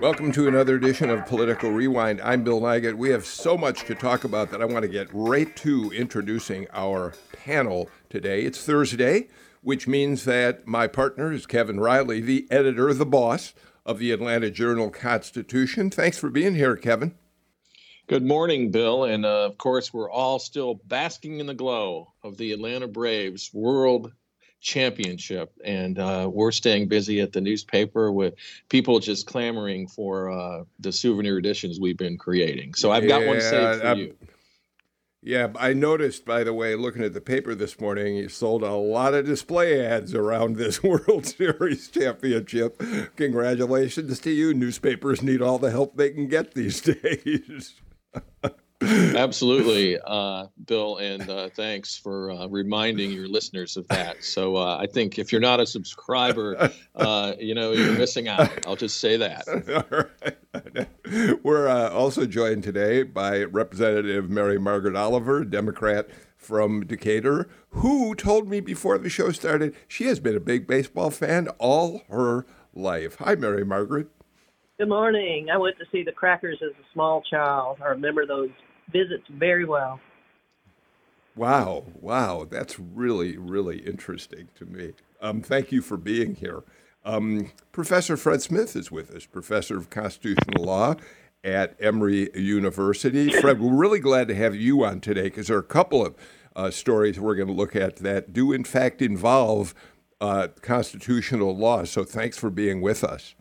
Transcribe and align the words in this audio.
Welcome 0.00 0.32
to 0.32 0.48
another 0.48 0.76
edition 0.76 1.10
of 1.10 1.26
Political 1.26 1.72
Rewind. 1.72 2.22
I'm 2.22 2.42
Bill 2.42 2.58
Nigut. 2.58 2.94
We 2.94 3.10
have 3.10 3.26
so 3.26 3.58
much 3.58 3.84
to 3.84 3.94
talk 3.94 4.24
about 4.24 4.50
that 4.50 4.62
I 4.62 4.64
want 4.64 4.80
to 4.80 4.88
get 4.88 5.08
right 5.12 5.54
to 5.56 5.90
introducing 5.90 6.66
our 6.72 7.12
panel 7.44 7.90
today. 8.08 8.44
It's 8.44 8.64
Thursday, 8.64 9.28
which 9.60 9.86
means 9.86 10.24
that 10.24 10.66
my 10.66 10.86
partner 10.86 11.30
is 11.30 11.44
Kevin 11.44 11.78
Riley, 11.78 12.22
the 12.22 12.46
editor, 12.50 12.94
the 12.94 13.04
boss 13.04 13.52
of 13.84 13.98
the 13.98 14.10
Atlanta 14.10 14.50
Journal 14.50 14.88
Constitution. 14.88 15.90
Thanks 15.90 16.16
for 16.16 16.30
being 16.30 16.54
here, 16.54 16.76
Kevin. 16.76 17.14
Good 18.06 18.24
morning, 18.24 18.70
Bill. 18.70 19.04
And 19.04 19.26
uh, 19.26 19.44
of 19.44 19.58
course, 19.58 19.92
we're 19.92 20.10
all 20.10 20.38
still 20.38 20.80
basking 20.86 21.40
in 21.40 21.46
the 21.46 21.52
glow 21.52 22.14
of 22.24 22.38
the 22.38 22.52
Atlanta 22.52 22.88
Braves 22.88 23.50
World 23.52 24.12
championship. 24.60 25.52
And 25.64 25.98
uh, 25.98 26.30
we're 26.32 26.52
staying 26.52 26.88
busy 26.88 27.20
at 27.20 27.32
the 27.32 27.40
newspaper 27.40 28.12
with 28.12 28.34
people 28.68 29.00
just 29.00 29.26
clamoring 29.26 29.88
for 29.88 30.30
uh, 30.30 30.64
the 30.78 30.92
souvenir 30.92 31.38
editions 31.38 31.80
we've 31.80 31.96
been 31.96 32.18
creating. 32.18 32.74
So 32.74 32.90
i've 32.90 33.08
got 33.08 33.26
one 33.26 33.40
saved 33.40 33.80
for 33.80 33.86
I'm, 33.86 33.98
you. 33.98 34.16
Yeah 35.22 35.48
i 35.58 35.72
noticed 35.72 36.24
by 36.24 36.44
the 36.44 36.54
way 36.54 36.74
looking 36.74 37.02
at 37.02 37.12
the 37.12 37.20
paper 37.20 37.54
this 37.54 37.78
morning 37.78 38.16
you 38.16 38.28
sold 38.28 38.62
a 38.62 38.72
lot 38.72 39.12
of 39.12 39.26
display 39.26 39.84
ads 39.84 40.14
around 40.14 40.56
this 40.56 40.82
world 40.82 41.26
series 41.26 41.88
championship. 41.88 42.82
Congratulations 43.16 44.20
to 44.20 44.30
you. 44.30 44.54
Newspapers 44.54 45.22
need 45.22 45.42
all 45.42 45.58
the 45.58 45.70
help 45.70 45.96
they 45.96 46.10
can 46.10 46.28
get 46.28 46.54
these 46.54 46.80
days 47.02 47.80
Absolutely, 48.82 49.98
uh, 50.06 50.46
Bill, 50.66 50.96
and 50.96 51.28
uh, 51.28 51.50
thanks 51.50 51.98
for 51.98 52.30
uh, 52.30 52.46
reminding 52.46 53.10
your 53.10 53.28
listeners 53.28 53.76
of 53.76 53.86
that. 53.88 54.24
So 54.24 54.56
uh, 54.56 54.78
I 54.80 54.86
think 54.86 55.18
if 55.18 55.32
you're 55.32 55.40
not 55.40 55.60
a 55.60 55.66
subscriber, 55.66 56.70
uh, 56.94 57.34
you 57.38 57.54
know 57.54 57.72
you're 57.72 57.98
missing 57.98 58.28
out. 58.28 58.66
I'll 58.66 58.76
just 58.76 58.98
say 58.98 59.18
that. 59.18 60.08
We're 61.42 61.68
uh, 61.68 61.90
also 61.90 62.24
joined 62.24 62.62
today 62.62 63.02
by 63.02 63.44
Representative 63.44 64.30
Mary 64.30 64.58
Margaret 64.58 64.96
Oliver, 64.96 65.44
Democrat 65.44 66.08
from 66.38 66.86
Decatur, 66.86 67.50
who 67.70 68.14
told 68.14 68.48
me 68.48 68.60
before 68.60 68.96
the 68.96 69.10
show 69.10 69.30
started 69.30 69.76
she 69.88 70.04
has 70.04 70.20
been 70.20 70.36
a 70.36 70.40
big 70.40 70.66
baseball 70.66 71.10
fan 71.10 71.48
all 71.58 72.02
her 72.08 72.46
life. 72.72 73.16
Hi, 73.16 73.34
Mary 73.34 73.64
Margaret. 73.64 74.08
Good 74.78 74.88
morning. 74.88 75.48
I 75.52 75.58
went 75.58 75.76
to 75.76 75.84
see 75.92 76.02
the 76.02 76.12
Crackers 76.12 76.62
as 76.62 76.70
a 76.70 76.92
small 76.94 77.20
child. 77.20 77.76
I 77.84 77.88
remember 77.88 78.24
those 78.24 78.48
visits 78.92 79.24
very 79.30 79.64
well. 79.64 80.00
Wow, 81.36 81.84
wow, 82.00 82.46
that's 82.48 82.78
really, 82.78 83.36
really 83.38 83.78
interesting 83.78 84.48
to 84.56 84.66
me. 84.66 84.92
Um, 85.20 85.42
thank 85.42 85.72
you 85.72 85.80
for 85.80 85.96
being 85.96 86.34
here. 86.34 86.62
Um, 87.04 87.52
professor 87.72 88.16
Fred 88.16 88.42
Smith 88.42 88.76
is 88.76 88.90
with 88.90 89.10
us, 89.14 89.26
professor 89.26 89.78
of 89.78 89.90
constitutional 89.90 90.64
law 90.64 90.96
at 91.42 91.76
Emory 91.80 92.30
University. 92.34 93.30
Fred, 93.40 93.60
we're 93.60 93.74
really 93.74 94.00
glad 94.00 94.28
to 94.28 94.34
have 94.34 94.54
you 94.54 94.84
on 94.84 95.00
today 95.00 95.24
because 95.24 95.46
there 95.46 95.56
are 95.56 95.60
a 95.60 95.62
couple 95.62 96.04
of 96.04 96.14
uh, 96.56 96.70
stories 96.70 97.18
we're 97.18 97.36
going 97.36 97.48
to 97.48 97.54
look 97.54 97.76
at 97.76 97.96
that 97.96 98.32
do, 98.32 98.52
in 98.52 98.64
fact, 98.64 99.00
involve 99.00 99.74
uh, 100.20 100.48
constitutional 100.60 101.56
law. 101.56 101.84
So 101.84 102.04
thanks 102.04 102.36
for 102.36 102.50
being 102.50 102.80
with 102.80 103.02
us. 103.02 103.34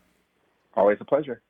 Always 0.75 0.97
a 1.01 1.05
pleasure. 1.05 1.41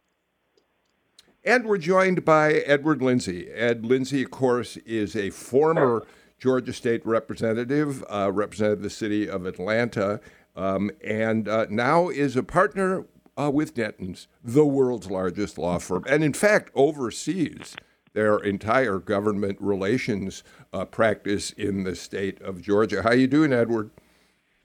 And 1.44 1.66
we're 1.66 1.78
joined 1.78 2.26
by 2.26 2.54
Edward 2.54 3.02
Lindsay. 3.02 3.50
Ed 3.50 3.86
Lindsay, 3.86 4.24
of 4.24 4.32
course, 4.32 4.76
is 4.78 5.16
a 5.16 5.30
former 5.30 6.06
Georgia 6.38 6.74
State 6.74 7.06
representative, 7.06 8.04
uh, 8.10 8.30
represented 8.32 8.82
the 8.82 8.90
city 8.90 9.30
of 9.30 9.46
Atlanta, 9.46 10.20
um, 10.58 10.92
and 11.04 11.48
uh, 11.48 11.66
now 11.70 12.10
is 12.10 12.36
a 12.36 12.44
partner 12.44 13.06
uh, 13.38 13.50
with 13.50 13.74
Dentons, 13.74 14.28
the 14.44 14.66
world's 14.66 15.10
largest 15.10 15.58
law 15.58 15.80
firm, 15.80 16.04
and 16.10 16.24
in 16.26 16.34
fact 16.34 16.72
oversees 16.76 17.76
their 18.12 18.38
entire 18.40 19.00
government 19.00 19.58
relations 19.62 20.44
uh, 20.74 20.84
practice 20.84 21.52
in 21.52 21.84
the 21.84 21.96
state 21.96 22.42
of 22.42 22.62
Georgia. 22.62 23.04
How 23.04 23.14
you 23.14 23.28
doing, 23.28 23.54
Edward? 23.54 23.92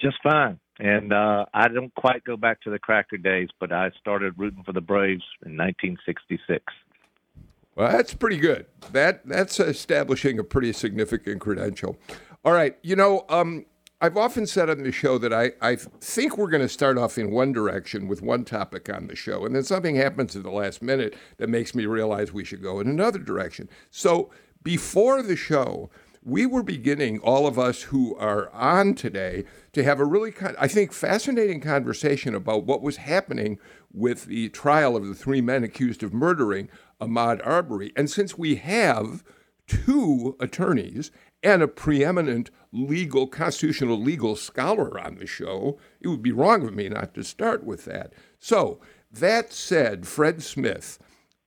Just 0.00 0.16
fine. 0.24 0.58
And 0.80 1.12
uh, 1.12 1.46
I 1.54 1.68
don't 1.68 1.94
quite 1.94 2.24
go 2.24 2.36
back 2.36 2.60
to 2.62 2.70
the 2.70 2.78
Cracker 2.78 3.16
days, 3.16 3.48
but 3.60 3.72
I 3.72 3.90
started 4.00 4.34
rooting 4.36 4.64
for 4.64 4.72
the 4.72 4.80
Braves 4.80 5.24
in 5.46 5.56
1966. 5.56 6.64
Well, 7.76 7.90
that's 7.90 8.14
pretty 8.14 8.38
good. 8.38 8.66
That 8.92 9.26
that's 9.26 9.58
establishing 9.58 10.38
a 10.38 10.44
pretty 10.44 10.72
significant 10.72 11.40
credential. 11.40 11.96
All 12.44 12.52
right, 12.52 12.76
you 12.82 12.94
know, 12.94 13.24
um, 13.28 13.66
I've 14.00 14.16
often 14.16 14.46
said 14.46 14.68
on 14.68 14.82
the 14.82 14.92
show 14.92 15.18
that 15.18 15.32
I, 15.32 15.52
I 15.62 15.76
think 15.76 16.36
we're 16.36 16.50
going 16.50 16.62
to 16.62 16.68
start 16.68 16.98
off 16.98 17.16
in 17.16 17.30
one 17.30 17.52
direction 17.52 18.06
with 18.06 18.20
one 18.20 18.44
topic 18.44 18.92
on 18.92 19.06
the 19.06 19.16
show, 19.16 19.46
and 19.46 19.56
then 19.56 19.64
something 19.64 19.96
happens 19.96 20.36
at 20.36 20.42
the 20.42 20.50
last 20.50 20.82
minute 20.82 21.16
that 21.38 21.48
makes 21.48 21.74
me 21.74 21.86
realize 21.86 22.32
we 22.32 22.44
should 22.44 22.62
go 22.62 22.80
in 22.80 22.88
another 22.88 23.18
direction. 23.18 23.68
So 23.90 24.30
before 24.62 25.22
the 25.22 25.36
show, 25.36 25.88
we 26.24 26.46
were 26.46 26.62
beginning, 26.62 27.18
all 27.18 27.46
of 27.46 27.58
us 27.58 27.82
who 27.82 28.16
are 28.16 28.50
on 28.50 28.94
today, 28.94 29.44
to 29.74 29.84
have 29.84 30.00
a 30.00 30.06
really, 30.06 30.32
I 30.58 30.66
think, 30.66 30.92
fascinating 30.92 31.60
conversation 31.60 32.34
about 32.34 32.64
what 32.64 32.80
was 32.80 32.96
happening 32.96 33.58
with 33.92 34.24
the 34.24 34.48
trial 34.48 34.96
of 34.96 35.06
the 35.06 35.14
three 35.14 35.42
men 35.42 35.62
accused 35.62 36.02
of 36.02 36.14
murdering 36.14 36.70
Ahmaud 37.00 37.46
Arbery. 37.46 37.92
And 37.94 38.10
since 38.10 38.38
we 38.38 38.56
have 38.56 39.22
two 39.66 40.36
attorneys 40.40 41.10
and 41.42 41.62
a 41.62 41.68
preeminent 41.68 42.50
legal, 42.72 43.26
constitutional 43.26 44.00
legal 44.00 44.34
scholar 44.34 44.98
on 44.98 45.16
the 45.16 45.26
show, 45.26 45.78
it 46.00 46.08
would 46.08 46.22
be 46.22 46.32
wrong 46.32 46.66
of 46.66 46.74
me 46.74 46.88
not 46.88 47.14
to 47.14 47.22
start 47.22 47.64
with 47.64 47.84
that. 47.84 48.14
So, 48.38 48.80
that 49.12 49.52
said, 49.52 50.08
Fred 50.08 50.42
Smith, 50.42 50.98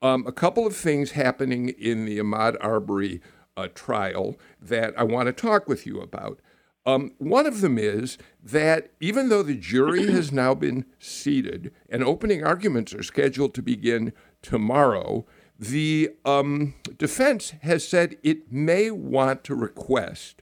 um, 0.02 0.26
a 0.28 0.32
couple 0.32 0.68
of 0.68 0.76
things 0.76 1.12
happening 1.12 1.70
in 1.70 2.06
the 2.06 2.20
Ahmaud 2.20 2.56
Arbery 2.62 3.22
uh, 3.58 3.68
trial 3.74 4.38
that 4.62 4.94
I 4.98 5.04
want 5.04 5.26
to 5.28 5.34
talk 5.34 5.68
with 5.68 5.86
you 5.86 6.00
about. 6.00 6.40
Um, 6.86 7.12
one 7.18 7.46
of 7.46 7.60
them 7.60 7.78
is 7.78 8.18
that 8.42 8.92
even 9.02 9.28
though 9.28 9.44
the 9.44 9.56
jury 9.58 10.08
has 10.12 10.32
now 10.32 10.54
been 10.54 10.86
seated 11.00 11.74
and 11.90 12.04
opening 12.04 12.46
arguments 12.46 12.94
are 12.94 13.04
scheduled 13.04 13.54
to 13.56 13.62
begin 13.62 14.14
tomorrow, 14.42 15.26
the 15.60 16.12
um, 16.24 16.76
defense 16.98 17.54
has 17.64 17.86
said 17.86 18.16
it 18.24 18.52
may 18.52 18.92
want 18.92 19.44
to 19.44 19.56
request 19.56 20.42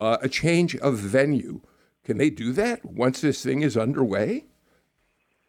uh, 0.00 0.16
a 0.20 0.28
change 0.28 0.74
of 0.76 0.96
venue. 0.98 1.60
Can 2.02 2.16
they 2.16 2.30
do 2.30 2.52
that 2.54 2.84
once 2.84 3.20
this 3.20 3.42
thing 3.42 3.62
is 3.62 3.76
underway? 3.76 4.46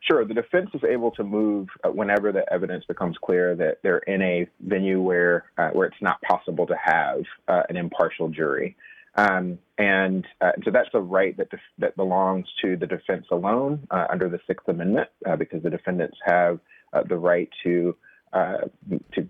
Sure. 0.10 0.26
The 0.26 0.34
defense 0.34 0.72
is 0.74 0.82
able 0.84 1.12
to 1.12 1.24
move 1.24 1.68
uh, 1.84 1.90
whenever 1.90 2.32
the 2.32 2.52
evidence 2.52 2.84
becomes 2.88 3.16
clear 3.24 3.56
that 3.56 3.78
they're 3.84 4.00
in 4.00 4.22
a 4.24 4.48
venue 4.60 5.00
where 5.02 5.52
uh, 5.58 5.70
where 5.70 5.86
it's 5.86 6.02
not 6.02 6.20
possible 6.24 6.66
to 6.66 6.76
have 6.84 7.20
uh, 7.48 7.62
an 7.70 7.78
impartial 7.78 8.28
jury, 8.28 8.76
um, 9.16 9.60
and 9.78 10.26
uh, 10.42 10.54
so 10.66 10.72
that's 10.72 10.90
a 10.96 11.00
right 11.00 11.38
that 11.38 11.52
def- 11.52 11.60
that 11.78 11.96
belongs 11.96 12.48
to 12.64 12.76
the 12.76 12.88
defense 12.88 13.28
alone 13.32 13.86
uh, 13.92 14.08
under 14.10 14.30
the 14.30 14.40
Sixth 14.48 14.68
Amendment, 14.68 15.10
uh, 15.28 15.36
because 15.36 15.62
the 15.62 15.70
defendants 15.70 16.18
have 16.26 16.60
the 17.08 17.18
right 17.18 17.50
to 17.64 17.96
to 18.34 19.28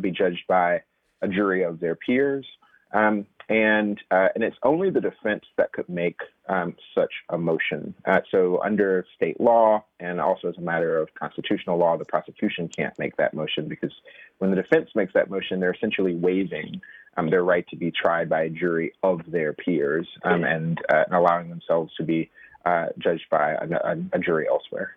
be 0.00 0.12
judged 0.12 0.46
by 0.46 0.80
a 1.22 1.28
jury 1.28 1.64
of 1.64 1.80
their 1.80 1.96
peers. 1.96 2.46
Um, 2.92 3.26
and 3.48 4.00
and 4.10 4.44
it's 4.44 4.56
only 4.62 4.90
the 4.90 5.00
defense 5.00 5.44
that 5.56 5.72
could 5.72 5.88
make 5.88 6.18
um, 6.48 6.74
such 6.94 7.12
a 7.30 7.38
motion. 7.38 7.94
Uh, 8.04 8.20
so 8.30 8.60
under 8.62 9.04
state 9.16 9.40
law 9.40 9.84
and 10.00 10.20
also 10.20 10.48
as 10.48 10.56
a 10.58 10.60
matter 10.60 10.98
of 10.98 11.12
constitutional 11.14 11.78
law, 11.78 11.96
the 11.96 12.04
prosecution 12.04 12.68
can't 12.68 12.96
make 12.98 13.16
that 13.16 13.34
motion 13.34 13.68
because 13.68 13.92
when 14.38 14.50
the 14.50 14.56
defense 14.56 14.90
makes 14.94 15.12
that 15.14 15.30
motion, 15.30 15.60
they're 15.60 15.72
essentially 15.72 16.14
waiving 16.14 16.80
um, 17.16 17.30
their 17.30 17.44
right 17.44 17.66
to 17.68 17.76
be 17.76 17.90
tried 17.90 18.28
by 18.28 18.42
a 18.42 18.50
jury 18.50 18.92
of 19.02 19.20
their 19.30 19.52
peers 19.52 20.06
um, 20.24 20.44
and, 20.44 20.80
uh, 20.92 21.04
and, 21.06 21.14
allowing 21.14 21.48
themselves 21.48 21.94
to 21.96 22.02
be 22.02 22.30
uh, 22.66 22.86
judged 22.98 23.28
by 23.30 23.52
a, 23.52 23.68
a, 23.84 23.96
a 24.12 24.18
jury 24.18 24.46
elsewhere. 24.48 24.96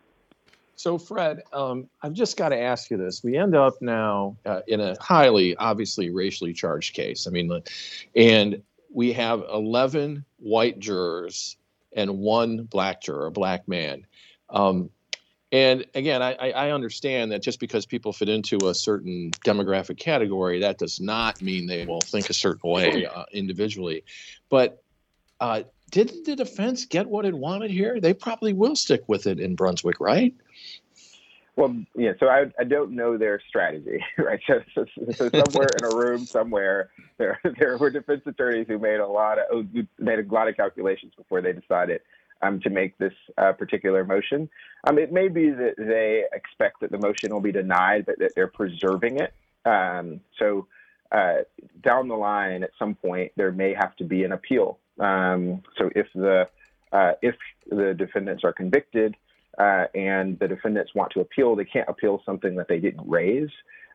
So, 0.75 0.99
Fred, 0.99 1.41
um, 1.53 1.89
I've 2.03 2.13
just 2.13 2.37
got 2.37 2.49
to 2.49 2.59
ask 2.59 2.91
you 2.91 2.97
this. 2.97 3.23
We 3.23 3.35
end 3.35 3.55
up 3.55 3.81
now 3.81 4.37
uh, 4.45 4.61
in 4.67 4.79
a 4.79 4.95
highly, 5.01 5.55
obviously, 5.55 6.11
racially 6.11 6.53
charged 6.53 6.93
case. 6.93 7.25
I 7.25 7.31
mean, 7.31 7.51
and 8.15 8.61
we 8.93 9.13
have 9.13 9.43
11 9.51 10.25
white 10.37 10.79
jurors 10.79 11.57
and 11.93 12.19
one 12.19 12.63
black 12.63 13.01
juror, 13.01 13.27
a 13.27 13.31
black 13.31 13.67
man. 13.67 14.05
Um, 14.49 14.89
and 15.51 15.85
again, 15.95 16.21
I, 16.21 16.33
I, 16.51 16.71
understand 16.71 17.31
that 17.31 17.41
just 17.41 17.59
because 17.61 17.85
people 17.85 18.11
fit 18.11 18.27
into 18.27 18.67
a 18.67 18.73
certain 18.73 19.31
demographic 19.45 19.97
category, 19.97 20.59
that 20.59 20.77
does 20.77 20.99
not 20.99 21.41
mean 21.41 21.67
they 21.67 21.85
will 21.85 22.01
think 22.01 22.29
a 22.29 22.33
certain 22.33 22.69
way 22.69 23.05
uh, 23.05 23.23
individually. 23.31 24.03
But 24.49 24.83
Uh, 25.39 25.63
did 25.91 26.25
the 26.25 26.35
defense 26.35 26.85
get 26.85 27.07
what 27.07 27.25
it 27.25 27.33
wanted 27.33 27.71
here? 27.71 27.99
They 28.01 28.13
probably 28.13 28.53
will 28.53 28.75
stick 28.75 29.03
with 29.07 29.27
it 29.27 29.39
in 29.39 29.55
Brunswick, 29.55 29.99
right? 29.99 30.33
Well, 31.57 31.75
yeah. 31.95 32.11
So 32.19 32.27
I, 32.27 32.45
I 32.59 32.63
don't 32.63 32.91
know 32.91 33.17
their 33.17 33.41
strategy, 33.49 33.97
right? 34.19 34.39
So, 34.47 34.61
so, 34.75 34.85
so 35.17 35.29
somewhere 35.31 35.75
in 35.75 35.83
a 35.83 35.89
room 35.89 36.29
somewhere, 36.31 36.91
there 37.17 37.39
there 37.59 37.77
were 37.77 37.89
defense 37.89 38.21
attorneys 38.27 38.67
who 38.67 38.77
made 38.77 38.99
a 38.99 39.07
lot 39.07 39.39
of 39.39 39.65
made 39.99 40.19
a 40.19 40.33
lot 40.33 40.47
of 40.47 40.55
calculations 40.55 41.13
before 41.17 41.41
they 41.41 41.53
decided 41.53 42.01
um, 42.43 42.59
to 42.61 42.69
make 42.69 42.95
this 42.99 43.13
uh, 43.39 43.53
particular 43.53 44.05
motion. 44.05 44.47
Um, 44.87 44.99
it 44.99 45.11
may 45.11 45.29
be 45.29 45.49
that 45.49 45.73
they 45.77 46.25
expect 46.31 46.81
that 46.81 46.91
the 46.91 46.99
motion 46.99 47.33
will 47.33 47.41
be 47.41 47.51
denied, 47.51 48.05
but 48.05 48.19
that 48.19 48.33
they're 48.35 48.47
preserving 48.47 49.19
it. 49.19 49.33
Um, 49.65 50.21
so 50.37 50.67
uh, 51.11 51.37
down 51.81 52.07
the 52.07 52.15
line, 52.15 52.61
at 52.61 52.69
some 52.77 52.93
point, 52.93 53.31
there 53.35 53.51
may 53.51 53.73
have 53.73 53.95
to 53.95 54.03
be 54.03 54.23
an 54.23 54.31
appeal. 54.31 54.77
Um, 54.99 55.63
so 55.75 55.89
if 55.95 56.05
the 56.13 56.47
uh, 56.91 57.13
if 57.23 57.35
the 57.71 57.95
defendants 57.97 58.43
are 58.43 58.53
convicted 58.53 59.15
uh, 59.57 59.85
and 59.95 60.37
the 60.39 60.47
defendants 60.47 60.93
want 60.93 61.11
to 61.13 61.19
appeal, 61.19 61.55
they 61.55 61.65
can't 61.65 61.89
appeal 61.89 62.21
something 62.25 62.55
that 62.55 62.67
they 62.67 62.79
didn't 62.79 63.07
raise. 63.07 63.49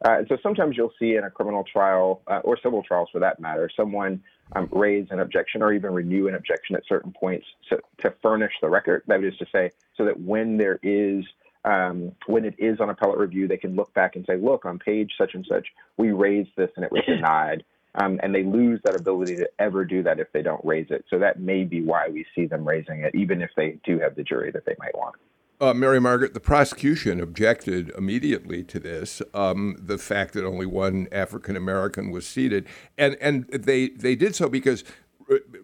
Uh, 0.04 0.18
and 0.18 0.26
so 0.28 0.36
sometimes 0.42 0.76
you'll 0.76 0.92
see 0.98 1.14
in 1.14 1.24
a 1.24 1.30
criminal 1.30 1.64
trial 1.64 2.22
uh, 2.26 2.40
or 2.42 2.58
civil 2.60 2.82
trials 2.82 3.08
for 3.12 3.20
that 3.20 3.38
matter, 3.38 3.70
someone 3.76 4.20
um, 4.56 4.68
raise 4.72 5.06
an 5.10 5.20
objection 5.20 5.62
or 5.62 5.72
even 5.72 5.92
renew 5.92 6.26
an 6.26 6.34
objection 6.34 6.74
at 6.74 6.82
certain 6.88 7.12
points 7.12 7.46
to, 7.68 7.78
to 8.00 8.12
furnish 8.22 8.52
the 8.60 8.68
record. 8.68 9.02
That 9.06 9.22
is 9.22 9.36
to 9.38 9.46
say, 9.52 9.70
so 9.96 10.04
that 10.04 10.20
when 10.20 10.56
there 10.56 10.80
is 10.82 11.24
um, 11.64 12.10
when 12.26 12.44
it 12.44 12.56
is 12.58 12.80
on 12.80 12.90
appellate 12.90 13.18
review, 13.18 13.46
they 13.46 13.56
can 13.56 13.76
look 13.76 13.94
back 13.94 14.16
and 14.16 14.26
say, 14.26 14.36
look, 14.36 14.64
on 14.64 14.80
page 14.80 15.12
such 15.16 15.34
and 15.34 15.46
such, 15.48 15.68
we 15.96 16.10
raised 16.10 16.50
this 16.56 16.70
and 16.74 16.84
it 16.84 16.90
was 16.90 17.02
denied. 17.06 17.64
Um, 17.94 18.20
and 18.22 18.34
they 18.34 18.42
lose 18.42 18.80
that 18.84 18.96
ability 18.96 19.36
to 19.36 19.50
ever 19.58 19.84
do 19.84 20.02
that 20.04 20.18
if 20.18 20.32
they 20.32 20.40
don't 20.40 20.64
raise 20.64 20.86
it. 20.88 21.04
So 21.10 21.18
that 21.18 21.40
may 21.40 21.64
be 21.64 21.82
why 21.82 22.08
we 22.08 22.24
see 22.34 22.46
them 22.46 22.66
raising 22.66 23.00
it, 23.00 23.14
even 23.14 23.42
if 23.42 23.50
they 23.54 23.78
do 23.84 23.98
have 23.98 24.16
the 24.16 24.22
jury 24.22 24.50
that 24.50 24.64
they 24.64 24.74
might 24.78 24.96
want. 24.96 25.16
Uh, 25.62 25.72
Mary 25.72 26.00
Margaret, 26.00 26.34
the 26.34 26.40
prosecution 26.40 27.20
objected 27.20 27.92
immediately 27.96 28.64
to 28.64 28.80
this, 28.80 29.22
um, 29.32 29.76
the 29.78 29.96
fact 29.96 30.34
that 30.34 30.44
only 30.44 30.66
one 30.66 31.06
African 31.12 31.56
American 31.56 32.10
was 32.10 32.26
seated, 32.26 32.66
and 32.98 33.16
and 33.20 33.46
they 33.46 33.90
they 33.90 34.16
did 34.16 34.34
so 34.34 34.48
because 34.48 34.82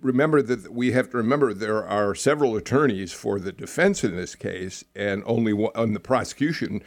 remember 0.00 0.40
that 0.40 0.72
we 0.72 0.92
have 0.92 1.10
to 1.10 1.16
remember 1.16 1.52
there 1.52 1.84
are 1.84 2.14
several 2.14 2.54
attorneys 2.54 3.12
for 3.12 3.40
the 3.40 3.50
defense 3.50 4.04
in 4.04 4.14
this 4.14 4.36
case, 4.36 4.84
and 4.94 5.24
only 5.26 5.52
one, 5.52 5.72
and 5.74 5.96
the 5.96 6.00
prosecution 6.00 6.80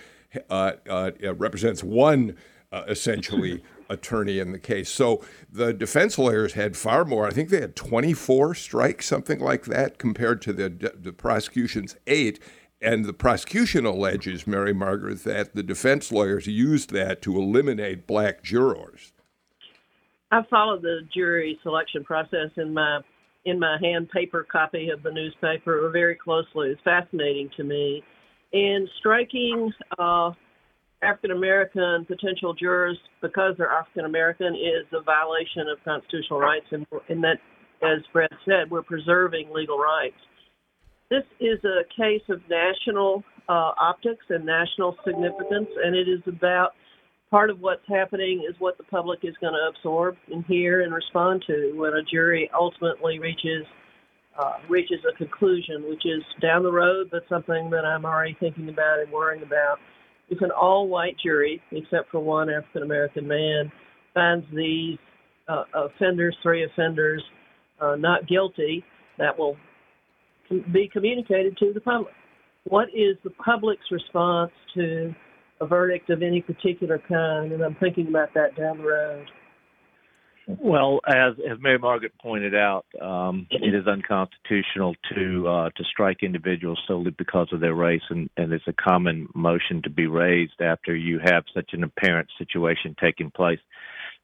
uh, 0.49 0.71
uh, 0.89 1.11
represents 1.35 1.83
one 1.83 2.37
uh, 2.71 2.83
essentially 2.87 3.61
attorney 3.89 4.39
in 4.39 4.53
the 4.53 4.59
case. 4.59 4.89
So 4.89 5.21
the 5.51 5.73
defense 5.73 6.17
lawyers 6.17 6.53
had 6.53 6.77
far 6.77 7.03
more. 7.03 7.27
I 7.27 7.31
think 7.31 7.49
they 7.49 7.59
had 7.59 7.75
24 7.75 8.55
strikes, 8.55 9.05
something 9.05 9.41
like 9.41 9.65
that, 9.65 9.97
compared 9.97 10.41
to 10.43 10.53
the 10.53 10.69
the 10.97 11.11
prosecution's 11.11 11.97
eight. 12.07 12.39
And 12.81 13.05
the 13.05 13.13
prosecution 13.13 13.85
alleges, 13.85 14.47
Mary 14.47 14.73
Margaret, 14.73 15.23
that 15.23 15.53
the 15.53 15.61
defense 15.61 16.11
lawyers 16.11 16.47
used 16.47 16.91
that 16.91 17.21
to 17.21 17.37
eliminate 17.37 18.07
black 18.07 18.41
jurors. 18.41 19.13
I 20.31 20.41
followed 20.49 20.81
the 20.81 21.01
jury 21.13 21.59
selection 21.61 22.03
process 22.03 22.49
in 22.57 22.73
my 22.73 23.01
in 23.43 23.59
my 23.59 23.77
hand 23.81 24.07
paper 24.09 24.45
copy 24.49 24.89
of 24.89 25.01
the 25.01 25.11
newspaper 25.11 25.89
very 25.91 26.15
closely. 26.15 26.69
It's 26.69 26.81
fascinating 26.83 27.49
to 27.57 27.63
me. 27.63 28.03
And 28.53 28.87
striking 28.99 29.71
uh, 29.97 30.31
African 31.01 31.31
American 31.31 32.05
potential 32.05 32.53
jurors 32.53 32.97
because 33.21 33.55
they're 33.57 33.71
African 33.71 34.05
American 34.05 34.55
is 34.55 34.85
a 34.93 35.01
violation 35.01 35.67
of 35.71 35.83
constitutional 35.83 36.39
rights, 36.39 36.65
and, 36.71 36.85
and 37.09 37.23
that, 37.23 37.37
as 37.81 37.99
Fred 38.11 38.29
said, 38.45 38.69
we're 38.69 38.83
preserving 38.83 39.49
legal 39.51 39.79
rights. 39.79 40.15
This 41.11 41.25
is 41.41 41.59
a 41.65 41.83
case 41.93 42.21
of 42.29 42.39
national 42.49 43.21
uh, 43.49 43.73
optics 43.77 44.23
and 44.29 44.45
national 44.45 44.95
significance, 45.05 45.67
and 45.83 45.93
it 45.93 46.07
is 46.07 46.21
about 46.25 46.69
part 47.29 47.49
of 47.49 47.59
what's 47.59 47.83
happening 47.89 48.47
is 48.49 48.55
what 48.59 48.77
the 48.77 48.85
public 48.85 49.19
is 49.23 49.35
going 49.41 49.51
to 49.51 49.77
absorb 49.77 50.15
and 50.31 50.45
hear 50.45 50.83
and 50.83 50.93
respond 50.93 51.43
to 51.47 51.73
when 51.75 51.91
a 51.95 52.03
jury 52.09 52.49
ultimately 52.57 53.19
reaches 53.19 53.65
uh, 54.39 54.53
reaches 54.69 54.99
a 55.03 55.13
conclusion, 55.17 55.83
which 55.89 56.05
is 56.05 56.23
down 56.41 56.63
the 56.63 56.71
road, 56.71 57.09
but 57.11 57.23
something 57.27 57.69
that 57.69 57.83
I'm 57.83 58.05
already 58.05 58.37
thinking 58.39 58.69
about 58.69 59.01
and 59.01 59.11
worrying 59.11 59.43
about. 59.43 59.79
If 60.29 60.39
an 60.39 60.51
all-white 60.51 61.17
jury, 61.21 61.61
except 61.73 62.09
for 62.09 62.21
one 62.21 62.49
African 62.49 62.83
American 62.83 63.27
man, 63.27 63.69
finds 64.13 64.45
these 64.55 64.97
uh, 65.49 65.63
offenders, 65.75 66.37
three 66.41 66.63
offenders, 66.63 67.21
uh, 67.81 67.97
not 67.97 68.29
guilty, 68.29 68.85
that 69.17 69.37
will 69.37 69.57
be 70.71 70.89
communicated 70.91 71.57
to 71.57 71.71
the 71.73 71.81
public. 71.81 72.13
What 72.65 72.89
is 72.89 73.17
the 73.23 73.31
public's 73.31 73.85
response 73.91 74.51
to 74.75 75.13
a 75.59 75.65
verdict 75.65 76.09
of 76.09 76.21
any 76.21 76.41
particular 76.41 76.99
kind? 77.07 77.51
And 77.51 77.61
I'm 77.61 77.75
thinking 77.75 78.07
about 78.07 78.33
that 78.35 78.55
down 78.55 78.77
the 78.79 78.83
road. 78.83 79.27
Well, 80.47 80.99
as 81.07 81.33
as 81.49 81.59
Mary 81.61 81.77
Margaret 81.77 82.13
pointed 82.21 82.55
out, 82.55 82.85
um, 83.01 83.47
it 83.51 83.73
is 83.73 83.87
unconstitutional 83.87 84.95
to 85.15 85.47
uh, 85.47 85.69
to 85.69 85.83
strike 85.83 86.23
individuals 86.23 86.79
solely 86.87 87.11
because 87.11 87.47
of 87.53 87.61
their 87.61 87.75
race, 87.75 88.01
and, 88.09 88.29
and 88.37 88.51
it's 88.51 88.67
a 88.67 88.73
common 88.73 89.27
motion 89.35 89.81
to 89.83 89.89
be 89.89 90.07
raised 90.07 90.59
after 90.59 90.95
you 90.95 91.19
have 91.23 91.43
such 91.53 91.69
an 91.73 91.83
apparent 91.83 92.27
situation 92.37 92.95
taking 92.99 93.31
place. 93.31 93.59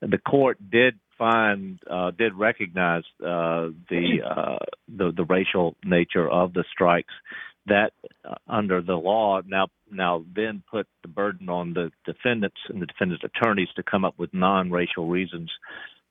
The 0.01 0.17
court 0.17 0.57
did 0.69 0.95
find 1.17 1.79
uh, 1.89 2.11
did 2.11 2.33
recognize 2.33 3.03
uh, 3.21 3.69
the, 3.89 4.19
uh, 4.25 4.57
the 4.87 5.11
the 5.15 5.25
racial 5.25 5.75
nature 5.83 6.29
of 6.29 6.53
the 6.53 6.63
strikes 6.71 7.13
that 7.67 7.91
uh, 8.27 8.35
under 8.47 8.81
the 8.81 8.93
law 8.95 9.41
now 9.45 9.67
now 9.91 10.23
then 10.35 10.63
put 10.69 10.87
the 11.01 11.07
burden 11.07 11.49
on 11.49 11.73
the 11.73 11.91
defendants 12.05 12.57
and 12.69 12.81
the 12.81 12.85
defendants 12.85 13.23
attorneys 13.23 13.69
to 13.75 13.83
come 13.83 14.05
up 14.05 14.17
with 14.17 14.33
non-racial 14.33 15.07
reasons 15.07 15.51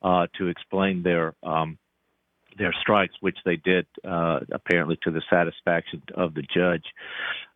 uh, 0.03 0.27
to 0.39 0.49
explain 0.49 1.03
their 1.03 1.35
um, 1.43 1.79
their 2.57 2.75
strikes, 2.81 3.15
which 3.21 3.39
they 3.45 3.57
did 3.57 3.87
uh, 4.05 4.41
apparently 4.53 4.99
to 5.03 5.11
the 5.11 5.23
satisfaction 5.31 6.03
of 6.15 6.35
the 6.35 6.43
judge. 6.43 6.85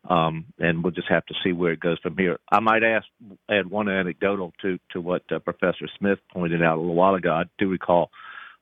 Um, 0.08 0.46
and 0.58 0.82
we'll 0.82 0.92
just 0.92 1.10
have 1.10 1.26
to 1.26 1.34
see 1.44 1.52
where 1.52 1.72
it 1.72 1.80
goes 1.80 1.98
from 2.00 2.16
here. 2.16 2.38
I 2.50 2.60
might 2.60 2.82
ask 2.82 3.06
add 3.50 3.70
one 3.70 3.88
anecdotal 3.88 4.52
to 4.62 4.78
to 4.92 5.00
what 5.00 5.22
uh, 5.30 5.38
Professor 5.40 5.86
Smith 5.98 6.18
pointed 6.32 6.62
out 6.62 6.78
a 6.78 6.80
little 6.80 6.94
while 6.94 7.14
ago. 7.14 7.32
I 7.32 7.44
do 7.58 7.68
recall 7.68 8.10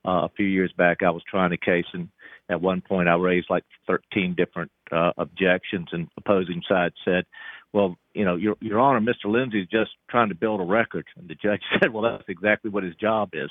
uh, 0.05 0.25
a 0.25 0.31
few 0.35 0.45
years 0.45 0.71
back 0.77 1.01
I 1.01 1.11
was 1.11 1.23
trying 1.29 1.53
a 1.53 1.57
case, 1.57 1.85
and 1.93 2.09
at 2.49 2.61
one 2.61 2.81
point 2.81 3.07
I 3.07 3.15
raised 3.15 3.49
like 3.49 3.63
13 3.87 4.35
different 4.35 4.71
uh, 4.91 5.11
objections, 5.17 5.87
and 5.93 6.09
opposing 6.17 6.61
side 6.67 6.91
said, 7.05 7.25
"Well, 7.71 7.97
you 8.13 8.25
know, 8.25 8.35
Your 8.35 8.55
Your 8.59 8.79
Honor, 8.79 8.99
Mr. 8.99 9.31
Lindsay 9.31 9.61
is 9.61 9.67
just 9.69 9.91
trying 10.09 10.29
to 10.29 10.35
build 10.35 10.59
a 10.59 10.65
record." 10.65 11.05
And 11.17 11.29
the 11.29 11.35
judge 11.35 11.61
said, 11.81 11.93
"Well, 11.93 12.03
that's 12.03 12.27
exactly 12.27 12.69
what 12.69 12.83
his 12.83 12.95
job 12.95 13.29
is." 13.33 13.49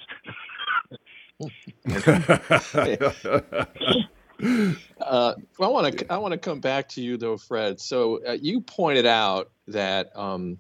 uh, 5.00 5.35
I 5.61 5.66
want 5.66 5.99
to 5.99 6.12
I 6.12 6.18
want 6.18 6.33
to 6.33 6.38
come 6.38 6.61
back 6.61 6.88
to 6.90 7.00
you 7.00 7.16
though, 7.16 7.37
Fred. 7.37 7.80
So 7.80 8.21
uh, 8.26 8.33
you 8.40 8.61
pointed 8.61 9.07
out 9.07 9.50
that 9.68 10.16
um, 10.16 10.59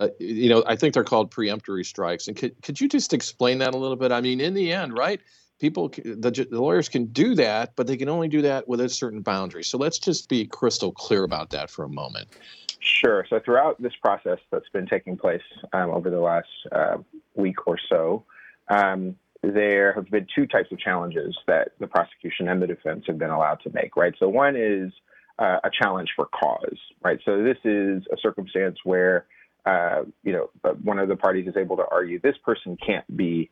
uh, 0.00 0.08
you 0.18 0.48
know 0.48 0.64
I 0.66 0.76
think 0.76 0.94
they're 0.94 1.04
called 1.04 1.30
preemptory 1.30 1.86
strikes, 1.86 2.26
and 2.28 2.36
could 2.36 2.60
could 2.62 2.80
you 2.80 2.88
just 2.88 3.12
explain 3.12 3.58
that 3.58 3.74
a 3.74 3.76
little 3.76 3.96
bit? 3.96 4.10
I 4.10 4.20
mean, 4.20 4.40
in 4.40 4.54
the 4.54 4.72
end, 4.72 4.96
right? 4.96 5.20
People, 5.60 5.88
the, 5.88 6.30
the 6.30 6.62
lawyers 6.62 6.88
can 6.88 7.06
do 7.06 7.34
that, 7.34 7.74
but 7.74 7.88
they 7.88 7.96
can 7.96 8.08
only 8.08 8.28
do 8.28 8.42
that 8.42 8.68
within 8.68 8.86
a 8.86 8.88
certain 8.88 9.22
boundary. 9.22 9.64
So 9.64 9.76
let's 9.76 9.98
just 9.98 10.28
be 10.28 10.46
crystal 10.46 10.92
clear 10.92 11.24
about 11.24 11.50
that 11.50 11.68
for 11.68 11.84
a 11.84 11.88
moment. 11.88 12.28
Sure. 12.78 13.26
So 13.28 13.40
throughout 13.40 13.82
this 13.82 13.94
process 14.00 14.38
that's 14.52 14.68
been 14.68 14.86
taking 14.86 15.16
place 15.16 15.42
um, 15.72 15.90
over 15.90 16.10
the 16.10 16.20
last 16.20 16.46
uh, 16.70 16.98
week 17.34 17.66
or 17.66 17.76
so, 17.88 18.24
um, 18.68 19.16
there 19.42 19.92
have 19.92 20.10
been 20.10 20.26
two 20.34 20.46
types 20.46 20.70
of 20.72 20.78
challenges 20.78 21.36
that 21.46 21.72
the 21.78 21.86
prosecution 21.86 22.48
and 22.48 22.60
the 22.60 22.66
defense 22.66 23.04
have 23.06 23.18
been 23.18 23.30
allowed 23.30 23.60
to 23.62 23.70
make, 23.72 23.96
right? 23.96 24.14
So 24.18 24.28
one 24.28 24.56
is 24.56 24.92
uh, 25.38 25.58
a 25.62 25.70
challenge 25.70 26.10
for 26.16 26.26
cause, 26.26 26.78
right? 27.02 27.18
So 27.24 27.42
this 27.42 27.58
is 27.64 28.02
a 28.12 28.16
circumstance 28.20 28.78
where, 28.84 29.26
uh, 29.64 30.02
you 30.24 30.32
know, 30.32 30.50
uh, 30.64 30.72
one 30.82 30.98
of 30.98 31.08
the 31.08 31.16
parties 31.16 31.46
is 31.46 31.56
able 31.56 31.76
to 31.76 31.84
argue 31.90 32.18
this 32.20 32.36
person 32.44 32.76
can't 32.84 33.04
be 33.16 33.50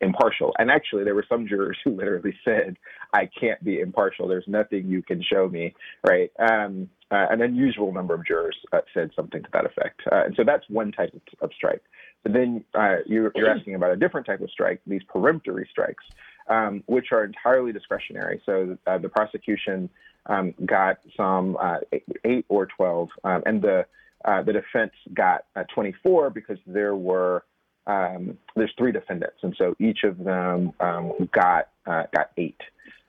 impartial. 0.00 0.54
And 0.58 0.70
actually, 0.70 1.04
there 1.04 1.14
were 1.14 1.26
some 1.28 1.46
jurors 1.46 1.78
who 1.84 1.96
literally 1.96 2.34
said, 2.44 2.76
I 3.12 3.28
can't 3.40 3.62
be 3.62 3.80
impartial. 3.80 4.28
There's 4.28 4.44
nothing 4.46 4.86
you 4.86 5.02
can 5.02 5.22
show 5.22 5.48
me, 5.48 5.74
right? 6.06 6.30
Um, 6.38 6.88
uh, 7.10 7.26
an 7.30 7.42
unusual 7.42 7.92
number 7.92 8.14
of 8.14 8.26
jurors 8.26 8.56
uh, 8.72 8.80
said 8.92 9.10
something 9.16 9.42
to 9.42 9.48
that 9.52 9.64
effect. 9.64 10.02
Uh, 10.10 10.24
and 10.26 10.34
so 10.36 10.44
that's 10.44 10.64
one 10.68 10.92
type 10.92 11.14
of, 11.14 11.20
of 11.40 11.50
strike. 11.54 11.82
But 12.22 12.32
then 12.32 12.64
uh, 12.74 12.96
you're, 13.06 13.30
you're, 13.34 13.50
asking 13.50 13.74
about 13.74 13.92
a 13.92 13.96
different 13.96 14.26
type 14.26 14.40
of 14.40 14.50
strike, 14.50 14.80
these 14.86 15.02
peremptory 15.08 15.66
strikes, 15.70 16.04
um, 16.48 16.82
which 16.86 17.06
are 17.12 17.24
entirely 17.24 17.72
discretionary. 17.72 18.42
So 18.44 18.76
uh, 18.86 18.98
the 18.98 19.08
prosecution 19.08 19.88
um, 20.26 20.54
got 20.66 20.98
some 21.16 21.56
uh, 21.60 21.78
eight 22.24 22.44
or 22.48 22.66
12, 22.66 23.08
um, 23.24 23.42
and 23.46 23.62
the, 23.62 23.86
the 24.24 24.52
defense 24.52 24.92
got 25.14 25.44
24 25.74 26.30
because 26.30 26.58
there 26.66 26.96
were 26.96 27.44
um, 27.86 28.36
there's 28.54 28.72
three 28.76 28.92
defendants, 28.92 29.38
and 29.42 29.54
so 29.56 29.74
each 29.78 30.00
of 30.04 30.18
them 30.18 30.74
um, 30.80 31.12
got 31.32 31.68
got 31.86 32.32
eight. 32.36 32.60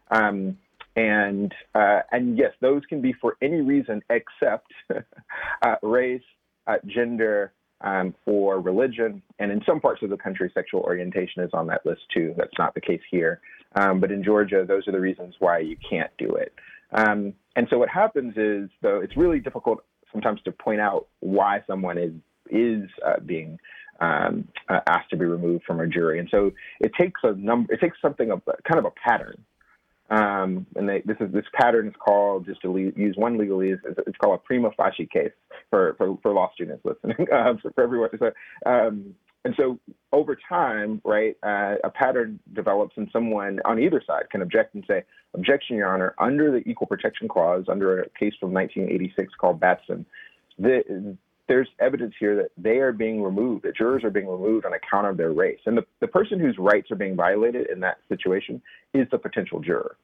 Um, 0.10 0.58
and 0.96 1.54
uh, 1.76 2.02
and 2.12 2.38
yes, 2.38 2.52
those 2.62 2.84
can 2.90 3.02
be 3.02 3.14
for 3.14 3.38
any 3.42 3.62
reason 3.62 4.02
except 4.10 4.72
uh, 5.62 5.76
race, 5.82 6.22
uh, 6.68 6.78
gender, 6.86 7.54
um, 7.82 8.14
or 8.26 8.60
religion. 8.60 9.22
And 9.40 9.52
in 9.52 9.62
some 9.66 9.80
parts 9.80 10.02
of 10.04 10.10
the 10.10 10.18
country, 10.18 10.52
sexual 10.54 10.82
orientation 10.82 11.44
is 11.44 11.52
on 11.54 11.68
that 11.68 11.86
list 11.86 12.02
too. 12.14 12.34
That's 12.38 12.58
not 12.58 12.74
the 12.74 12.82
case 12.82 13.02
here. 13.10 13.42
Um, 13.76 14.00
but 14.00 14.12
in 14.12 14.24
Georgia, 14.24 14.66
those 14.68 14.88
are 14.88 14.92
the 14.92 15.00
reasons 15.00 15.36
why 15.40 15.60
you 15.60 15.78
can't 15.90 16.12
do 16.18 16.36
it. 16.36 16.54
Um, 16.92 17.34
and 17.56 17.68
so 17.70 17.78
what 17.78 17.90
happens 17.90 18.34
is, 18.36 18.70
though, 18.82 19.00
it's 19.00 19.16
really 19.16 19.40
difficult 19.40 19.84
sometimes 20.12 20.42
to 20.44 20.52
point 20.52 20.82
out 20.82 21.08
why 21.20 21.64
someone 21.68 21.98
is 21.98 22.14
is 22.50 22.90
uh, 23.06 23.20
being 23.24 23.60
um, 24.00 24.48
uh, 24.70 24.80
asked 24.88 25.12
to 25.12 25.18
be 25.18 25.26
removed 25.26 25.64
from 25.66 25.80
a 25.80 25.88
jury. 25.88 26.20
And 26.20 26.28
so 26.32 26.52
it 26.80 26.92
takes 27.00 27.22
a 27.24 27.34
number. 27.34 27.72
It 27.74 27.80
takes 27.80 27.98
something 28.02 28.32
of 28.32 28.42
kind 28.68 28.80
of 28.80 28.86
a 28.86 28.92
pattern. 28.92 29.44
Um, 30.10 30.66
and 30.76 30.90
they, 30.90 31.02
this 31.06 31.18
is 31.20 31.32
this 31.32 31.46
pattern 31.54 31.88
is 31.88 31.94
called 32.04 32.46
just 32.46 32.62
to 32.64 32.78
use 32.78 33.16
one 33.16 33.38
legalese. 33.38 33.80
It's 33.86 34.18
called 34.18 34.40
a 34.40 34.44
prima 34.44 34.72
facie 34.76 35.06
case 35.06 35.32
for 35.70 35.94
for, 35.98 36.18
for 36.22 36.34
law 36.34 36.52
students 36.54 36.84
listening 36.84 37.28
uh, 37.34 37.54
for, 37.62 37.72
for, 37.72 37.84
everyone. 37.84 38.10
So, 38.18 38.32
um, 38.66 39.14
and 39.46 39.54
so 39.58 39.80
over 40.12 40.36
time, 40.36 41.00
right, 41.06 41.38
uh, 41.44 41.76
a 41.84 41.90
pattern 41.90 42.40
develops, 42.54 42.98
and 42.98 43.08
someone 43.14 43.60
on 43.66 43.80
either 43.80 44.02
side 44.06 44.30
can 44.32 44.42
object 44.42 44.74
and 44.74 44.84
say, 44.88 45.04
"Objection, 45.36 45.78
Your 45.78 45.94
Honor, 45.94 46.16
under 46.18 46.52
the 46.52 46.68
Equal 46.68 46.88
Protection 46.88 47.28
Clause, 47.28 47.66
under 47.70 48.02
a 48.02 48.10
case 48.10 48.34
from 48.40 48.52
1986 48.52 49.34
called 49.40 49.60
Batson, 49.60 50.06
the, 50.58 51.18
there's 51.50 51.68
evidence 51.80 52.14
here 52.20 52.36
that 52.38 52.52
they 52.58 52.78
are 52.78 52.94
being 52.94 53.22
removed, 53.22 53.66
that 53.66 53.76
jurors 53.76 54.04
are 54.04 54.12
being 54.12 54.28
removed 54.28 54.66
on 54.66 54.74
account 54.74 55.08
of 55.08 55.18
their 55.18 55.32
race. 55.32 55.60
And 55.66 55.78
the, 55.78 55.86
the 56.00 56.08
person 56.08 56.40
whose 56.40 56.56
rights 56.58 56.92
are 56.92 56.96
being 56.96 57.16
violated 57.16 57.70
in 57.70 57.80
that 57.82 57.98
situation 58.08 58.62
is 58.94 59.08
the 59.12 59.18
potential 59.18 59.60
juror. 59.60 59.98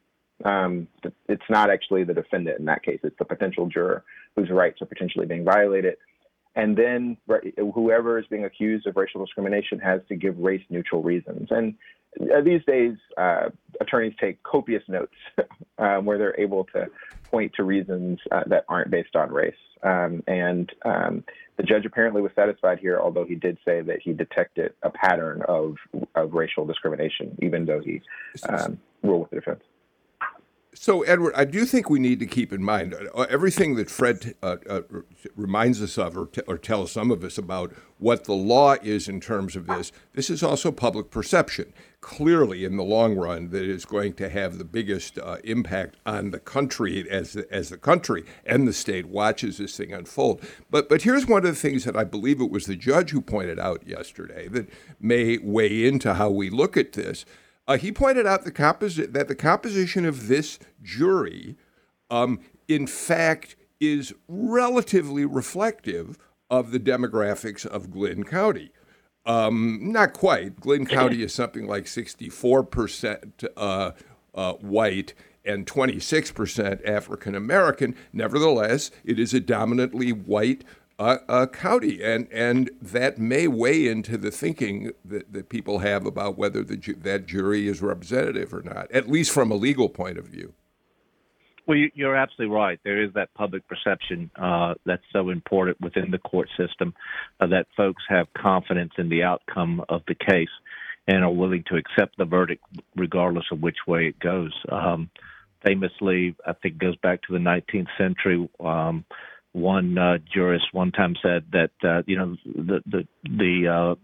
Um, 0.44 0.88
it's 1.30 1.50
not 1.50 1.70
actually 1.70 2.04
the 2.04 2.14
defendant 2.14 2.60
in 2.60 2.66
that 2.66 2.84
case, 2.84 3.00
it's 3.04 3.18
the 3.18 3.26
potential 3.26 3.68
juror 3.68 4.04
whose 4.36 4.50
rights 4.50 4.82
are 4.82 4.86
potentially 4.86 5.26
being 5.26 5.46
violated. 5.46 5.96
And 6.56 6.76
then 6.76 7.18
whoever 7.74 8.18
is 8.18 8.26
being 8.28 8.46
accused 8.46 8.88
of 8.88 8.96
racial 8.96 9.24
discrimination 9.24 9.78
has 9.80 10.02
to 10.10 10.16
give 10.16 10.38
race 10.38 10.64
neutral 10.70 11.04
reasons. 11.04 11.50
And 11.52 11.76
these 12.44 12.64
days, 12.66 12.96
uh, 13.18 13.50
attorneys 13.82 14.14
take 14.20 14.42
copious 14.44 14.84
notes 14.88 15.14
um, 15.78 16.06
where 16.06 16.18
they're 16.18 16.40
able 16.40 16.66
to 16.74 16.88
point 17.30 17.54
to 17.56 17.64
reasons 17.64 18.20
uh, 18.32 18.44
that 18.48 18.66
aren't 18.70 18.92
based 18.92 19.16
on 19.16 19.32
race. 19.32 19.56
Um, 19.84 20.24
and 20.28 20.72
um, 20.84 21.24
the 21.58 21.64
judge 21.64 21.86
apparently 21.86 22.22
was 22.22 22.32
satisfied 22.36 22.80
here, 22.80 23.00
although 23.00 23.26
he 23.26 23.36
did 23.36 23.58
say 23.66 23.82
that 23.82 24.02
he 24.02 24.14
detected 24.14 24.74
a 24.82 24.90
pattern 24.90 25.44
of, 25.48 25.76
of 26.16 26.34
racial 26.34 26.66
discrimination, 26.66 27.38
even 27.42 27.66
though 27.66 27.82
he 27.82 28.02
um, 28.50 28.80
ruled 29.04 29.22
with 29.22 29.30
the 29.32 29.36
defense. 29.38 29.64
So, 30.78 31.04
Edward, 31.04 31.34
I 31.36 31.46
do 31.46 31.66
think 31.66 31.90
we 31.90 32.00
need 32.00 32.20
to 32.20 32.26
keep 32.26 32.52
in 32.52 32.62
mind 32.62 32.94
uh, 32.94 33.22
everything 33.30 33.76
that 33.76 33.90
Fred 33.90 34.36
uh, 34.44 34.58
uh, 34.70 34.82
reminds 35.34 35.82
us 35.82 35.98
of 35.98 36.18
or, 36.18 36.28
t- 36.28 36.42
or, 36.48 36.58
tells 36.58 36.92
some 36.92 37.12
of 37.12 37.24
us 37.24 37.38
about 37.38 37.74
what 37.98 38.26
the 38.26 38.34
law 38.34 38.76
is 38.84 39.08
in 39.08 39.22
terms 39.22 39.56
of 39.56 39.68
this. 39.68 39.94
This 40.14 40.30
is 40.30 40.44
also 40.44 40.74
public 40.74 41.12
perception. 41.12 41.72
Clearly, 42.02 42.66
in 42.66 42.76
the 42.76 42.84
long 42.84 43.16
run, 43.16 43.52
that 43.52 43.64
is 43.64 43.86
going 43.86 44.14
to 44.16 44.28
have 44.28 44.58
the 44.58 44.66
biggest 44.66 45.18
uh, 45.18 45.38
impact 45.46 45.96
on 46.06 46.32
the 46.32 46.40
country 46.40 47.10
as 47.10 47.34
the, 47.34 47.48
as 47.50 47.70
the 47.70 47.78
country 47.78 48.26
and 48.46 48.68
the 48.68 48.74
state 48.74 49.06
watches 49.06 49.58
this 49.58 49.78
thing 49.78 49.94
unfold. 49.94 50.46
But 50.70 50.90
but 50.90 51.04
here's 51.04 51.26
one 51.26 51.46
of 51.46 51.56
the 51.56 51.60
things 51.60 51.86
that 51.86 51.96
I 51.96 52.04
believe 52.04 52.42
it 52.42 52.52
was 52.52 52.66
the 52.66 52.76
judge 52.76 53.12
who 53.12 53.22
pointed 53.22 53.60
out 53.60 53.88
yesterday 53.88 54.50
that 54.50 54.70
may 55.00 55.38
weigh 55.38 55.88
into 55.88 56.16
how 56.16 56.30
we 56.30 56.50
look 56.50 56.76
at 56.76 56.94
this 56.94 57.26
uh, 57.68 57.78
he 57.78 57.92
pointed 57.92 58.26
out 58.26 58.44
the 58.44 58.52
composi- 58.52 59.12
that 59.12 59.28
the 59.28 59.36
composition 59.36 60.06
of 60.06 60.28
this 60.28 60.60
jury, 60.82 61.56
um, 62.10 62.40
in 62.68 62.88
fact, 62.88 63.56
is 63.80 64.14
relatively 64.28 65.26
reflective 65.26 66.18
of 66.50 66.72
the 66.72 66.80
demographics 66.80 67.66
of 67.66 67.92
Glynn 67.92 68.24
County. 68.24 68.72
Um, 69.26 69.80
not 69.92 70.14
quite. 70.14 70.60
Glynn 70.60 70.86
County 70.98 71.24
is 71.24 71.34
something 71.34 71.68
like 71.68 71.86
64% 71.86 73.48
uh, 73.58 73.92
uh, 74.34 74.54
white 74.54 75.14
and 75.44 75.66
26% 75.66 76.88
African 76.88 77.36
American. 77.36 77.96
Nevertheless, 78.14 78.92
it 79.04 79.20
is 79.20 79.34
a 79.34 79.40
dominantly 79.40 80.12
white 80.12 80.64
a, 81.00 81.48
county, 81.48 82.04
and 82.04 82.28
and 82.32 82.72
that 82.82 83.18
may 83.18 83.48
weigh 83.48 83.88
into 83.88 84.18
the 84.18 84.32
thinking 84.32 84.92
that, 85.04 85.32
that 85.34 85.50
people 85.50 85.80
have 85.80 86.06
about 86.06 86.38
whether 86.38 86.64
the 86.64 86.78
that 87.00 87.26
jury 87.26 87.68
is 87.68 87.82
representative 87.82 88.54
or 88.54 88.62
not, 88.62 88.92
at 88.92 89.10
least 89.10 89.32
from 89.32 89.52
a 89.52 89.56
legal 89.56 89.90
point 89.90 90.18
of 90.18 90.26
view. 90.26 90.54
Well, 91.68 91.78
you, 91.78 92.08
are 92.08 92.16
absolutely 92.16 92.56
right. 92.56 92.80
There 92.84 93.02
is 93.02 93.12
that 93.14 93.34
public 93.34 93.68
perception 93.68 94.30
uh, 94.36 94.76
that's 94.86 95.04
so 95.12 95.30
important 95.30 95.82
within 95.82 96.12
the 96.12 96.20
court 96.20 96.48
system 96.56 96.94
uh, 97.40 97.48
that 97.48 97.66
folks 97.76 98.04
have 98.08 98.28
confidence 98.38 98.94
in 99.00 99.10
the 99.10 99.24
outcome 99.24 99.84
of 99.90 100.04
the 100.08 100.14
case 100.14 100.50
and 101.08 101.24
are 101.24 101.32
willing 101.32 101.64
to 101.68 101.76
accept 101.76 102.18
the 102.18 102.26
verdict 102.26 102.64
regardless 102.96 103.46
of 103.52 103.62
which 103.62 103.78
way 103.88 104.08
it 104.08 104.20
goes. 104.20 104.54
Um, 104.72 105.10
famously, 105.66 106.36
I 106.46 106.54
think 106.54 106.78
goes 106.78 106.98
back 106.98 107.24
to 107.24 107.34
the 107.34 107.40
19th 107.40 107.88
century. 107.98 108.48
Um, 108.60 109.04
one 109.56 109.98
uh, 109.98 110.18
jurist 110.34 110.66
one 110.74 110.92
time 110.92 111.16
said 111.22 111.46
that 111.54 111.72
uh, 111.84 112.04
you 112.06 112.18
know 112.18 112.36
the 112.44 112.82
the 112.86 113.08
the 113.24 113.68
uh, 113.68 113.96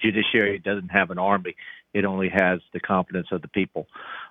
judiciary 0.00 0.58
doesn't 0.58 0.90
have 0.90 1.10
an 1.10 1.18
army; 1.18 1.56
it 1.92 2.04
only 2.04 2.28
has 2.28 2.60
the 2.72 2.80
confidence 2.80 3.26
of 3.32 3.42
the 3.42 3.48
people 3.48 3.86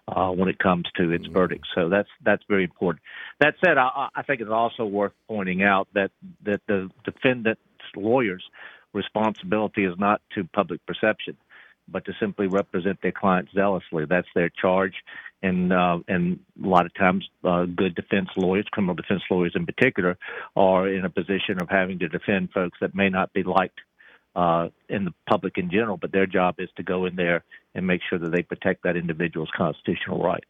uh, 0.08 0.30
when 0.30 0.48
it 0.48 0.58
comes 0.60 0.86
to 0.96 1.12
its 1.12 1.26
mm-hmm. 1.26 1.34
verdict. 1.34 1.68
So 1.76 1.90
that's 1.90 2.10
that's 2.24 2.44
very 2.48 2.64
important. 2.64 3.04
That 3.42 3.56
said, 3.64 3.78
I, 3.78 4.08
I 4.16 4.24
think 4.24 4.40
it's 4.40 4.50
also 4.50 4.86
worth 4.86 5.14
pointing 5.28 5.64
out 5.64 5.88
that 5.94 6.12
that 6.46 6.62
the 6.68 6.90
defendant's 7.04 7.62
lawyers' 7.96 8.44
responsibility 8.94 9.84
is 9.84 9.96
not 10.00 10.22
to 10.36 10.46
public 10.46 10.86
perception 10.86 11.36
but 11.88 12.06
to 12.06 12.14
simply 12.20 12.48
represent 12.48 12.98
their 13.02 13.12
client 13.12 13.50
zealously. 13.54 14.06
That's 14.06 14.28
their 14.34 14.50
charge, 14.50 14.94
and 15.44 15.72
uh, 15.72 16.00
and 16.08 16.40
a 16.64 16.68
lot 16.68 16.86
of 16.86 16.94
times, 16.96 17.30
uh, 17.44 17.66
good 17.66 17.94
defense 17.94 18.30
lawyers, 18.36 18.66
criminal 18.72 18.96
defense 18.96 19.22
lawyers 19.30 19.52
in 19.56 19.66
particular, 19.66 20.18
are 20.56 20.88
in 20.88 21.06
a 21.06 21.10
position 21.10 21.62
of 21.62 21.70
having 21.70 22.00
to 22.00 22.08
defend 22.08 22.50
folks 22.52 22.78
that 22.82 22.96
may 22.96 23.10
not 23.10 23.32
be 23.34 23.44
liked 23.44 23.80
uh, 24.36 24.70
in 24.90 25.06
the 25.06 25.14
public 25.30 25.58
in 25.58 25.70
general, 25.70 25.98
but 25.98 26.12
their 26.12 26.26
job 26.26 26.56
is 26.58 26.70
to 26.78 26.84
go 26.84 27.06
in 27.06 27.16
there 27.16 27.44
and 27.76 27.86
make 27.86 28.02
sure 28.10 28.18
that 28.18 28.32
they 28.32 28.42
protect 28.42 28.84
that 28.84 28.96
individual's 28.96 29.52
constitutional 29.56 30.24
rights. 30.24 30.50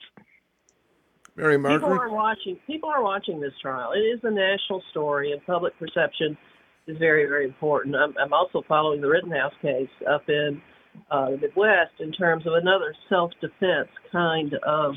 Mary 1.36 1.58
Margaret, 1.58 1.80
people 1.80 2.00
are 2.00 2.10
watching. 2.12 2.60
People 2.68 2.90
are 2.90 3.04
watching 3.04 3.42
this 3.42 3.54
trial. 3.62 3.94
It 3.94 4.00
is 4.00 4.20
a 4.24 4.32
national 4.32 4.84
story, 4.92 5.32
and 5.32 5.44
public 5.46 5.78
perception 5.80 6.38
is 6.86 6.98
very, 6.98 7.26
very 7.26 7.46
important. 7.46 7.96
I'm, 7.96 8.14
I'm 8.22 8.34
also 8.34 8.64
following 8.68 9.02
the 9.02 9.08
Rittenhouse 9.08 9.54
case 9.62 9.90
up 10.08 10.30
in 10.30 10.62
uh, 11.12 11.32
the 11.32 11.38
Midwest 11.38 11.92
in 12.00 12.12
terms 12.12 12.46
of 12.46 12.54
another 12.54 12.94
self-defense 13.10 13.90
kind 14.12 14.54
of 14.66 14.94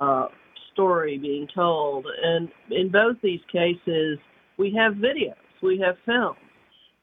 uh, 0.00 0.26
story 0.72 1.18
being 1.18 1.46
told. 1.54 2.06
And 2.24 2.48
in 2.70 2.90
both 2.90 3.16
these 3.22 3.40
cases, 3.50 4.18
we 4.58 4.74
have 4.76 4.94
videos, 4.94 5.34
we 5.62 5.82
have 5.84 5.96
films. 6.04 6.38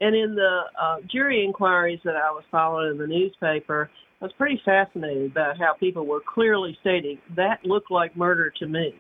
And 0.02 0.16
in 0.16 0.36
the 0.36 0.60
uh, 0.82 0.98
jury 1.12 1.44
inquiries 1.44 2.00
that 2.06 2.16
I 2.16 2.32
was 2.32 2.44
following 2.52 2.92
in 2.92 2.98
the 2.98 3.08
newspaper, 3.08 3.90
I 4.22 4.26
was 4.26 4.34
pretty 4.38 4.62
fascinated 4.64 5.32
about 5.32 5.58
how 5.58 5.74
people 5.80 6.06
were 6.06 6.22
clearly 6.34 6.78
stating 6.82 7.20
that 7.36 7.60
looked 7.66 7.92
like 7.92 8.16
murder 8.16 8.52
to 8.60 8.68
me. 8.68 8.94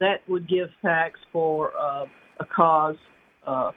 That 0.00 0.16
would 0.28 0.48
give 0.48 0.68
facts 0.82 1.20
for 1.32 1.72
uh, 1.78 2.04
a 2.40 2.44
cause 2.54 2.96
uh, 3.46 3.70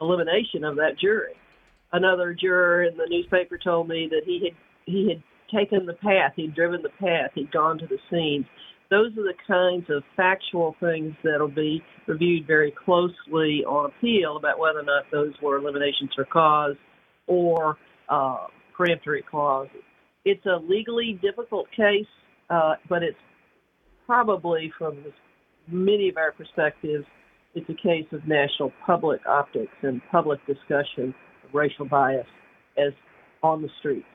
elimination 0.00 0.64
of 0.64 0.76
that 0.76 0.98
jury 1.00 1.34
another 1.94 2.34
juror 2.34 2.82
in 2.84 2.96
the 2.96 3.06
newspaper 3.08 3.56
told 3.56 3.88
me 3.88 4.08
that 4.10 4.22
he 4.26 4.40
had 4.44 4.56
he 4.84 5.08
had 5.08 5.22
taken 5.56 5.86
the 5.86 5.94
path, 5.94 6.32
he'd 6.36 6.54
driven 6.54 6.82
the 6.82 6.90
path, 7.00 7.30
he'd 7.34 7.50
gone 7.52 7.78
to 7.78 7.86
the 7.86 7.98
scene. 8.10 8.44
Those 8.90 9.12
are 9.12 9.22
the 9.22 9.34
kinds 9.46 9.86
of 9.88 10.02
factual 10.14 10.76
things 10.78 11.14
that'll 11.24 11.48
be 11.48 11.82
reviewed 12.06 12.46
very 12.46 12.70
closely 12.84 13.64
on 13.66 13.86
appeal 13.86 14.36
about 14.36 14.58
whether 14.58 14.80
or 14.80 14.84
not 14.84 15.04
those 15.10 15.32
were 15.42 15.56
eliminations 15.56 16.10
for 16.14 16.24
cause 16.26 16.76
or 17.26 17.78
uh, 18.10 18.46
peremptory 18.76 19.24
clauses. 19.28 19.82
It's 20.24 20.44
a 20.44 20.56
legally 20.56 21.18
difficult 21.22 21.66
case, 21.70 22.06
uh, 22.50 22.74
but 22.88 23.02
it's 23.02 23.16
probably, 24.06 24.72
from 24.76 24.98
many 25.66 26.10
of 26.10 26.16
our 26.18 26.32
perspectives, 26.32 27.06
it's 27.54 27.68
a 27.70 27.74
case 27.74 28.06
of 28.12 28.26
national 28.26 28.72
public 28.84 29.20
optics 29.26 29.72
and 29.82 30.02
public 30.10 30.40
discussion 30.46 31.14
racial 31.54 31.86
bias 31.86 32.26
as 32.76 32.92
on 33.42 33.62
the 33.62 33.70
streets. 33.78 34.06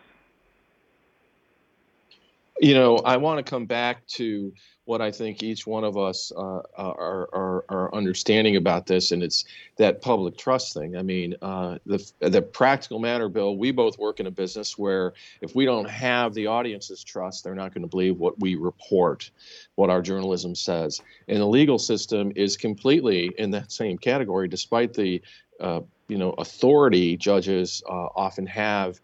You 2.61 2.73
know, 2.73 2.97
I 2.97 3.15
want 3.15 3.43
to 3.43 3.49
come 3.49 3.65
back 3.65 4.05
to 4.07 4.51
what 4.83 5.01
I 5.01 5.11
think 5.11 5.41
each 5.43 5.65
one 5.65 5.85
of 5.85 5.97
us 5.97 6.29
uh, 6.35 6.59
are, 6.75 7.29
are, 7.31 7.65
are 7.69 7.95
understanding 7.95 8.57
about 8.57 8.85
this, 8.85 9.13
and 9.13 9.23
it's 9.23 9.45
that 9.77 10.01
public 10.01 10.37
trust 10.37 10.73
thing. 10.73 10.97
I 10.97 11.01
mean, 11.01 11.35
uh, 11.41 11.77
the 11.85 12.11
the 12.19 12.41
practical 12.41 12.99
matter, 12.99 13.29
Bill. 13.29 13.55
We 13.55 13.71
both 13.71 13.97
work 13.97 14.19
in 14.19 14.27
a 14.27 14.31
business 14.31 14.77
where 14.77 15.13
if 15.39 15.55
we 15.55 15.63
don't 15.63 15.89
have 15.89 16.33
the 16.33 16.47
audience's 16.47 17.01
trust, 17.01 17.45
they're 17.45 17.55
not 17.55 17.73
going 17.73 17.83
to 17.83 17.87
believe 17.87 18.17
what 18.17 18.37
we 18.41 18.55
report, 18.55 19.31
what 19.75 19.89
our 19.89 20.01
journalism 20.01 20.53
says. 20.53 21.01
And 21.29 21.39
the 21.39 21.47
legal 21.47 21.79
system 21.79 22.33
is 22.35 22.57
completely 22.57 23.31
in 23.37 23.51
that 23.51 23.71
same 23.71 23.97
category, 23.97 24.49
despite 24.49 24.93
the 24.93 25.21
uh, 25.61 25.79
you 26.09 26.17
know 26.17 26.31
authority 26.31 27.15
judges 27.15 27.81
uh, 27.87 28.07
often 28.15 28.45
have 28.45 28.99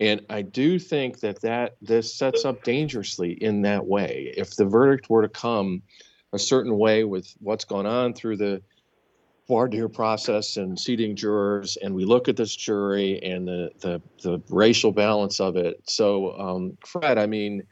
and 0.00 0.24
I 0.30 0.40
do 0.40 0.78
think 0.78 1.20
that, 1.20 1.42
that 1.42 1.76
this 1.82 2.14
sets 2.14 2.46
up 2.46 2.64
dangerously 2.64 3.32
in 3.32 3.62
that 3.62 3.86
way. 3.86 4.32
If 4.34 4.56
the 4.56 4.64
verdict 4.64 5.10
were 5.10 5.22
to 5.22 5.28
come 5.28 5.82
a 6.32 6.38
certain 6.38 6.78
way 6.78 7.04
with 7.04 7.32
what's 7.40 7.66
gone 7.66 7.84
on 7.84 8.14
through 8.14 8.38
the 8.38 8.62
voir 9.46 9.68
dire 9.68 9.90
process 9.90 10.56
and 10.56 10.78
seating 10.78 11.16
jurors, 11.16 11.76
and 11.76 11.94
we 11.94 12.06
look 12.06 12.28
at 12.28 12.36
this 12.36 12.56
jury 12.56 13.22
and 13.22 13.46
the, 13.46 13.70
the, 13.80 14.02
the 14.22 14.40
racial 14.48 14.90
balance 14.90 15.38
of 15.38 15.56
it. 15.56 15.82
So, 15.84 16.32
um, 16.38 16.78
Fred, 16.86 17.18
I 17.18 17.26
mean, 17.26 17.64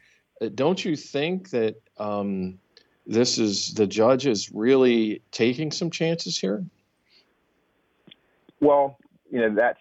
uh, 0.43 0.51
don't 0.55 0.85
you 0.85 0.97
think 0.97 1.49
that 1.51 1.77
um, 1.97 2.59
this 3.07 3.39
is 3.39 3.73
the 3.73 3.87
judge 3.87 4.27
is 4.27 4.53
really 4.53 5.23
taking 5.31 5.73
some 5.73 5.91
chances 5.91 6.39
here? 6.39 6.63
Well, 8.61 8.99
you 9.31 9.41
know, 9.41 9.55
that's 9.55 9.79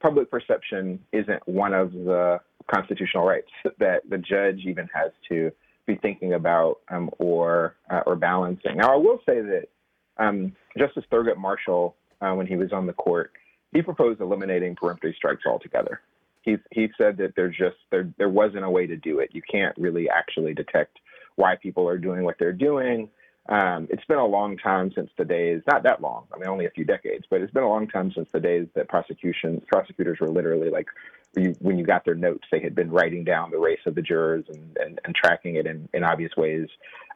public 0.00 0.30
perception 0.30 1.00
isn't 1.12 1.46
one 1.48 1.72
of 1.72 1.92
the 1.92 2.38
constitutional 2.72 3.24
rights 3.26 3.50
that 3.78 4.02
the 4.08 4.18
judge 4.18 4.60
even 4.66 4.88
has 4.94 5.10
to 5.28 5.50
be 5.86 5.96
thinking 5.96 6.34
about 6.34 6.78
um, 6.88 7.10
or 7.18 7.76
uh, 7.90 8.00
or 8.06 8.16
balancing. 8.16 8.76
Now, 8.76 8.92
I 8.92 8.96
will 8.96 9.20
say 9.26 9.40
that 9.40 9.68
um, 10.18 10.54
Justice 10.78 11.04
Thurgood 11.10 11.36
Marshall, 11.36 11.96
uh, 12.20 12.32
when 12.32 12.46
he 12.46 12.56
was 12.56 12.72
on 12.72 12.86
the 12.86 12.92
court, 12.92 13.32
he 13.72 13.82
proposed 13.82 14.20
eliminating 14.20 14.76
peremptory 14.76 15.14
strikes 15.16 15.42
altogether. 15.46 16.00
He 16.42 16.56
he 16.70 16.88
said 16.98 17.16
that 17.18 17.34
there 17.36 17.48
just 17.48 17.76
there 17.90 18.12
there 18.18 18.28
wasn't 18.28 18.64
a 18.64 18.70
way 18.70 18.86
to 18.86 18.96
do 18.96 19.18
it. 19.18 19.30
You 19.32 19.42
can't 19.50 19.76
really 19.76 20.08
actually 20.08 20.54
detect 20.54 20.98
why 21.36 21.56
people 21.56 21.88
are 21.88 21.98
doing 21.98 22.22
what 22.22 22.36
they're 22.38 22.52
doing. 22.52 23.08
Um, 23.48 23.88
it's 23.90 24.04
been 24.06 24.18
a 24.18 24.26
long 24.26 24.56
time 24.56 24.90
since 24.94 25.10
the 25.18 25.24
days, 25.24 25.60
not 25.66 25.82
that 25.82 26.00
long, 26.00 26.24
I 26.34 26.38
mean, 26.38 26.48
only 26.48 26.64
a 26.64 26.70
few 26.70 26.84
decades, 26.84 27.26
but 27.28 27.42
it's 27.42 27.52
been 27.52 27.62
a 27.62 27.68
long 27.68 27.86
time 27.86 28.10
since 28.14 28.28
the 28.32 28.40
days 28.40 28.68
that 28.74 28.88
prosecutions, 28.88 29.62
prosecutors 29.70 30.18
were 30.20 30.30
literally 30.30 30.70
like, 30.70 30.86
you, 31.36 31.54
when 31.58 31.78
you 31.78 31.84
got 31.84 32.04
their 32.04 32.14
notes, 32.14 32.44
they 32.50 32.60
had 32.60 32.74
been 32.74 32.90
writing 32.90 33.22
down 33.22 33.50
the 33.50 33.58
race 33.58 33.80
of 33.86 33.94
the 33.94 34.02
jurors 34.02 34.44
and, 34.48 34.76
and, 34.78 35.00
and 35.04 35.14
tracking 35.14 35.56
it 35.56 35.66
in, 35.66 35.88
in 35.92 36.04
obvious 36.04 36.32
ways. 36.36 36.68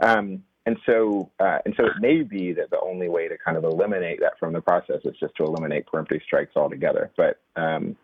Um, 0.02 0.42
and 0.66 0.76
so, 0.84 1.30
uh, 1.40 1.60
and 1.64 1.74
so 1.78 1.86
it 1.86 1.92
may 2.00 2.22
be 2.22 2.52
that 2.52 2.68
the 2.68 2.80
only 2.80 3.08
way 3.08 3.26
to 3.28 3.38
kind 3.38 3.56
of 3.56 3.64
eliminate 3.64 4.20
that 4.20 4.38
from 4.38 4.52
the 4.52 4.60
process 4.60 5.00
is 5.04 5.16
just 5.18 5.34
to 5.36 5.44
eliminate 5.44 5.86
peremptory 5.86 6.22
strikes 6.26 6.56
altogether. 6.56 7.10
But, 7.16 7.40
um, 7.56 7.96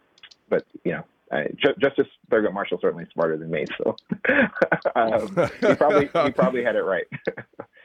but 0.49 0.65
you 0.83 0.93
know, 0.93 1.05
uh, 1.31 1.43
Justice 1.79 2.07
Thurgood 2.31 2.55
Marshall 2.55 2.79
certainly 2.81 3.07
smarter 3.13 3.37
than 3.37 3.51
me, 3.51 3.65
so 3.77 3.97
um, 4.95 5.51
he 5.61 5.75
probably 5.75 6.09
he 6.25 6.31
probably 6.31 6.63
had 6.63 6.77
it 6.77 6.83
right. 6.83 7.07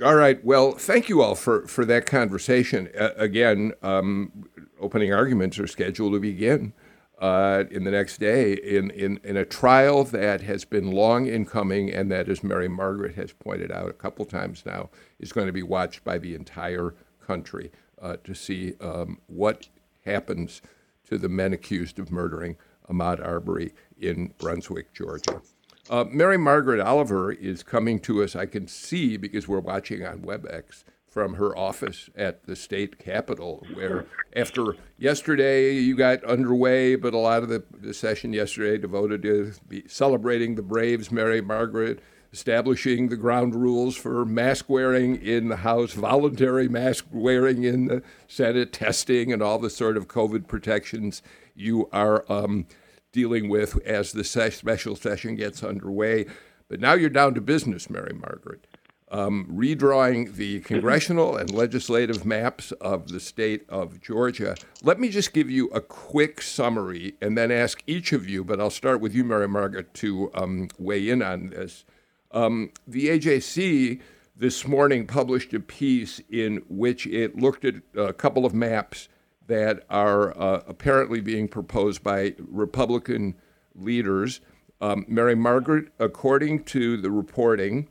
All 0.00 0.14
right. 0.14 0.42
Well, 0.42 0.72
thank 0.72 1.08
you 1.08 1.20
all 1.20 1.34
for, 1.34 1.66
for 1.66 1.84
that 1.84 2.06
conversation. 2.06 2.88
Uh, 2.98 3.10
again, 3.16 3.72
um, 3.82 4.48
opening 4.80 5.12
arguments 5.12 5.58
are 5.58 5.66
scheduled 5.66 6.14
to 6.14 6.20
begin 6.20 6.72
uh, 7.20 7.64
in 7.70 7.84
the 7.84 7.90
next 7.90 8.18
day 8.18 8.54
in, 8.54 8.90
in, 8.90 9.20
in 9.22 9.36
a 9.36 9.44
trial 9.44 10.02
that 10.04 10.40
has 10.40 10.64
been 10.64 10.90
long 10.90 11.26
in 11.26 11.44
coming 11.44 11.92
and 11.92 12.10
that, 12.10 12.28
as 12.28 12.42
Mary 12.42 12.68
Margaret 12.68 13.14
has 13.16 13.32
pointed 13.32 13.70
out 13.70 13.90
a 13.90 13.92
couple 13.92 14.24
times 14.24 14.64
now, 14.64 14.88
is 15.20 15.30
going 15.30 15.46
to 15.46 15.52
be 15.52 15.62
watched 15.62 16.02
by 16.04 16.16
the 16.16 16.34
entire 16.34 16.94
country 17.24 17.70
uh, 18.00 18.16
to 18.24 18.34
see 18.34 18.74
um, 18.80 19.18
what 19.26 19.68
happens 20.06 20.62
to 21.08 21.18
the 21.18 21.28
men 21.28 21.52
accused 21.52 21.98
of 21.98 22.10
murdering 22.10 22.56
Ahmaud 22.90 23.24
Arbery 23.24 23.72
in 24.00 24.32
Brunswick, 24.38 24.92
Georgia. 24.92 25.42
Uh, 25.90 26.04
Mary 26.08 26.38
Margaret 26.38 26.80
Oliver 26.80 27.32
is 27.32 27.62
coming 27.62 27.98
to 28.00 28.22
us, 28.22 28.36
I 28.36 28.46
can 28.46 28.68
see 28.68 29.16
because 29.16 29.48
we're 29.48 29.60
watching 29.60 30.06
on 30.06 30.20
WebEx 30.20 30.84
from 31.08 31.34
her 31.34 31.56
office 31.58 32.08
at 32.16 32.46
the 32.46 32.56
state 32.56 32.98
capitol, 32.98 33.66
where 33.74 34.06
after 34.34 34.76
yesterday 34.96 35.72
you 35.72 35.94
got 35.94 36.24
underway, 36.24 36.94
but 36.94 37.12
a 37.12 37.18
lot 37.18 37.42
of 37.42 37.48
the, 37.48 37.62
the 37.80 37.92
session 37.92 38.32
yesterday 38.32 38.78
devoted 38.78 39.22
to 39.22 39.52
celebrating 39.86 40.54
the 40.54 40.62
Braves, 40.62 41.10
Mary 41.10 41.42
Margaret, 41.42 42.00
establishing 42.32 43.08
the 43.08 43.16
ground 43.16 43.54
rules 43.54 43.94
for 43.94 44.24
mask 44.24 44.70
wearing 44.70 45.16
in 45.16 45.48
the 45.48 45.56
House, 45.56 45.92
voluntary 45.92 46.68
mask 46.68 47.04
wearing 47.12 47.64
in 47.64 47.86
the 47.88 48.02
Senate, 48.26 48.72
testing, 48.72 49.32
and 49.32 49.42
all 49.42 49.58
the 49.58 49.68
sort 49.68 49.98
of 49.98 50.08
COVID 50.08 50.46
protections 50.46 51.22
you 51.54 51.90
are. 51.92 52.24
Um, 52.32 52.66
dealing 53.12 53.48
with 53.48 53.80
as 53.86 54.12
the 54.12 54.24
special 54.24 54.96
session 54.96 55.36
gets 55.36 55.62
underway. 55.62 56.26
But 56.68 56.80
now 56.80 56.94
you're 56.94 57.10
down 57.10 57.34
to 57.34 57.40
business, 57.40 57.90
Mary 57.90 58.14
Margaret. 58.14 58.66
Um, 59.10 59.46
redrawing 59.52 60.36
the 60.36 60.60
congressional 60.64 61.36
and 61.36 61.52
legislative 61.52 62.24
maps 62.24 62.72
of 62.72 63.08
the 63.08 63.20
state 63.20 63.66
of 63.68 64.00
Georgia. 64.00 64.56
Let 64.82 64.98
me 64.98 65.10
just 65.10 65.34
give 65.34 65.50
you 65.50 65.68
a 65.68 65.82
quick 65.82 66.40
summary 66.40 67.14
and 67.20 67.36
then 67.36 67.50
ask 67.50 67.82
each 67.86 68.14
of 68.14 68.26
you, 68.26 68.42
but 68.42 68.58
I'll 68.58 68.70
start 68.70 69.02
with 69.02 69.14
you, 69.14 69.22
Mary 69.22 69.48
Margaret, 69.48 69.92
to 69.94 70.30
um, 70.34 70.68
weigh 70.78 71.10
in 71.10 71.20
on 71.22 71.50
this. 71.50 71.84
Um, 72.30 72.70
the 72.86 73.08
AJC 73.08 74.00
this 74.34 74.66
morning 74.66 75.06
published 75.06 75.52
a 75.52 75.60
piece 75.60 76.22
in 76.30 76.62
which 76.70 77.06
it 77.06 77.36
looked 77.36 77.66
at 77.66 77.74
a 77.94 78.14
couple 78.14 78.46
of 78.46 78.54
maps 78.54 79.08
that 79.46 79.84
are 79.90 80.36
uh, 80.38 80.62
apparently 80.66 81.20
being 81.20 81.48
proposed 81.48 82.02
by 82.02 82.34
Republican 82.38 83.34
leaders. 83.74 84.40
Um, 84.80 85.04
Mary 85.08 85.34
Margaret, 85.34 85.88
according 85.98 86.64
to 86.64 86.96
the 86.96 87.10
reporting, 87.10 87.88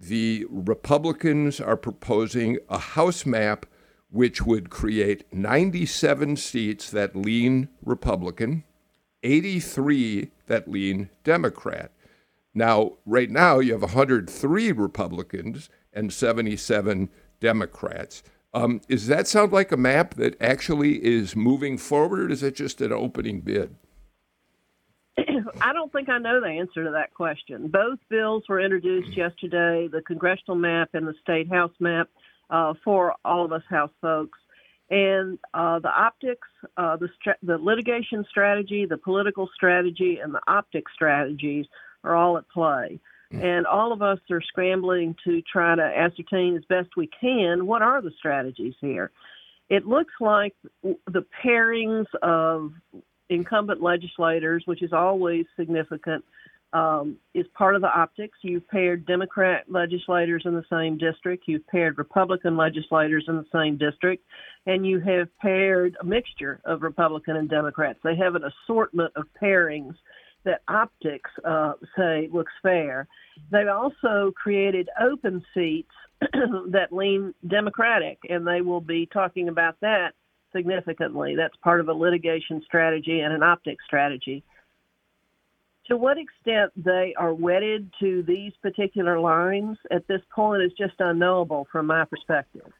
the 0.00 0.46
Republicans 0.50 1.60
are 1.60 1.76
proposing 1.76 2.58
a 2.68 2.78
House 2.78 3.24
map 3.24 3.66
which 4.10 4.42
would 4.42 4.70
create 4.70 5.24
97 5.32 6.36
seats 6.36 6.88
that 6.90 7.16
lean 7.16 7.68
Republican, 7.84 8.62
83 9.24 10.30
that 10.46 10.68
lean 10.68 11.10
Democrat. 11.24 11.90
Now, 12.54 12.92
right 13.04 13.28
now, 13.28 13.58
you 13.58 13.72
have 13.72 13.82
103 13.82 14.70
Republicans 14.70 15.68
and 15.92 16.12
77 16.12 17.08
Democrats. 17.40 18.22
Um, 18.54 18.80
does 18.88 19.08
that 19.08 19.26
sound 19.26 19.52
like 19.52 19.72
a 19.72 19.76
map 19.76 20.14
that 20.14 20.40
actually 20.40 21.04
is 21.04 21.34
moving 21.34 21.76
forward, 21.76 22.20
or 22.20 22.30
is 22.30 22.42
it 22.42 22.54
just 22.54 22.80
an 22.80 22.92
opening 22.92 23.40
bid? 23.40 23.74
I 25.60 25.72
don't 25.72 25.92
think 25.92 26.08
I 26.08 26.18
know 26.18 26.40
the 26.40 26.46
answer 26.46 26.84
to 26.84 26.92
that 26.92 27.12
question. 27.14 27.66
Both 27.66 27.98
bills 28.08 28.44
were 28.48 28.60
introduced 28.60 29.16
yesterday 29.16 29.88
the 29.90 30.02
congressional 30.02 30.56
map 30.56 30.90
and 30.94 31.06
the 31.06 31.14
state 31.20 31.50
house 31.50 31.72
map 31.80 32.08
uh, 32.48 32.74
for 32.84 33.14
all 33.24 33.44
of 33.44 33.52
us 33.52 33.62
House 33.68 33.90
folks. 34.00 34.38
And 34.88 35.38
uh, 35.52 35.80
the 35.80 35.88
optics, 35.88 36.46
uh, 36.76 36.96
the, 36.96 37.08
stra- 37.20 37.36
the 37.42 37.58
litigation 37.58 38.24
strategy, 38.30 38.86
the 38.86 38.98
political 38.98 39.48
strategy, 39.54 40.18
and 40.22 40.32
the 40.32 40.40
optic 40.46 40.84
strategies 40.94 41.66
are 42.04 42.14
all 42.14 42.38
at 42.38 42.48
play. 42.50 43.00
And 43.42 43.66
all 43.66 43.92
of 43.92 44.02
us 44.02 44.18
are 44.30 44.40
scrambling 44.42 45.16
to 45.24 45.42
try 45.42 45.74
to 45.74 45.82
ascertain 45.82 46.56
as 46.56 46.64
best 46.68 46.90
we 46.96 47.08
can 47.20 47.66
what 47.66 47.82
are 47.82 48.00
the 48.00 48.12
strategies 48.18 48.74
here. 48.80 49.10
It 49.68 49.86
looks 49.86 50.12
like 50.20 50.54
the 50.82 51.24
pairings 51.44 52.06
of 52.22 52.72
incumbent 53.30 53.82
legislators, 53.82 54.62
which 54.66 54.82
is 54.82 54.92
always 54.92 55.46
significant, 55.56 56.24
um, 56.74 57.16
is 57.34 57.46
part 57.54 57.76
of 57.76 57.80
the 57.82 57.88
optics. 57.88 58.36
You've 58.42 58.68
paired 58.68 59.06
Democrat 59.06 59.64
legislators 59.68 60.42
in 60.44 60.54
the 60.54 60.64
same 60.70 60.98
district, 60.98 61.44
you've 61.46 61.66
paired 61.68 61.98
Republican 61.98 62.56
legislators 62.56 63.24
in 63.28 63.36
the 63.36 63.46
same 63.52 63.78
district, 63.78 64.24
and 64.66 64.84
you 64.84 65.00
have 65.00 65.28
paired 65.38 65.96
a 66.00 66.04
mixture 66.04 66.60
of 66.64 66.82
Republican 66.82 67.36
and 67.36 67.48
Democrats. 67.48 68.00
They 68.02 68.16
have 68.16 68.34
an 68.34 68.42
assortment 68.44 69.12
of 69.16 69.26
pairings 69.40 69.94
that 70.44 70.62
optics 70.68 71.30
uh, 71.44 71.72
say 71.96 72.28
looks 72.32 72.52
fair. 72.62 73.06
They've 73.50 73.68
also 73.68 74.32
created 74.36 74.88
open 75.00 75.44
seats 75.54 75.90
that 76.20 76.88
lean 76.92 77.34
Democratic, 77.46 78.18
and 78.28 78.46
they 78.46 78.60
will 78.60 78.80
be 78.80 79.06
talking 79.06 79.48
about 79.48 79.76
that 79.80 80.12
significantly. 80.54 81.34
That's 81.36 81.56
part 81.56 81.80
of 81.80 81.88
a 81.88 81.92
litigation 81.92 82.62
strategy 82.64 83.20
and 83.20 83.32
an 83.32 83.42
optics 83.42 83.84
strategy. 83.86 84.44
To 85.88 85.96
what 85.98 86.16
extent 86.16 86.72
they 86.76 87.14
are 87.18 87.34
wedded 87.34 87.90
to 88.00 88.22
these 88.22 88.52
particular 88.62 89.20
lines 89.20 89.76
at 89.90 90.06
this 90.08 90.22
point 90.34 90.62
is 90.62 90.72
just 90.78 90.94
unknowable 90.98 91.66
from 91.70 91.86
my 91.86 92.06
perspective. 92.06 92.72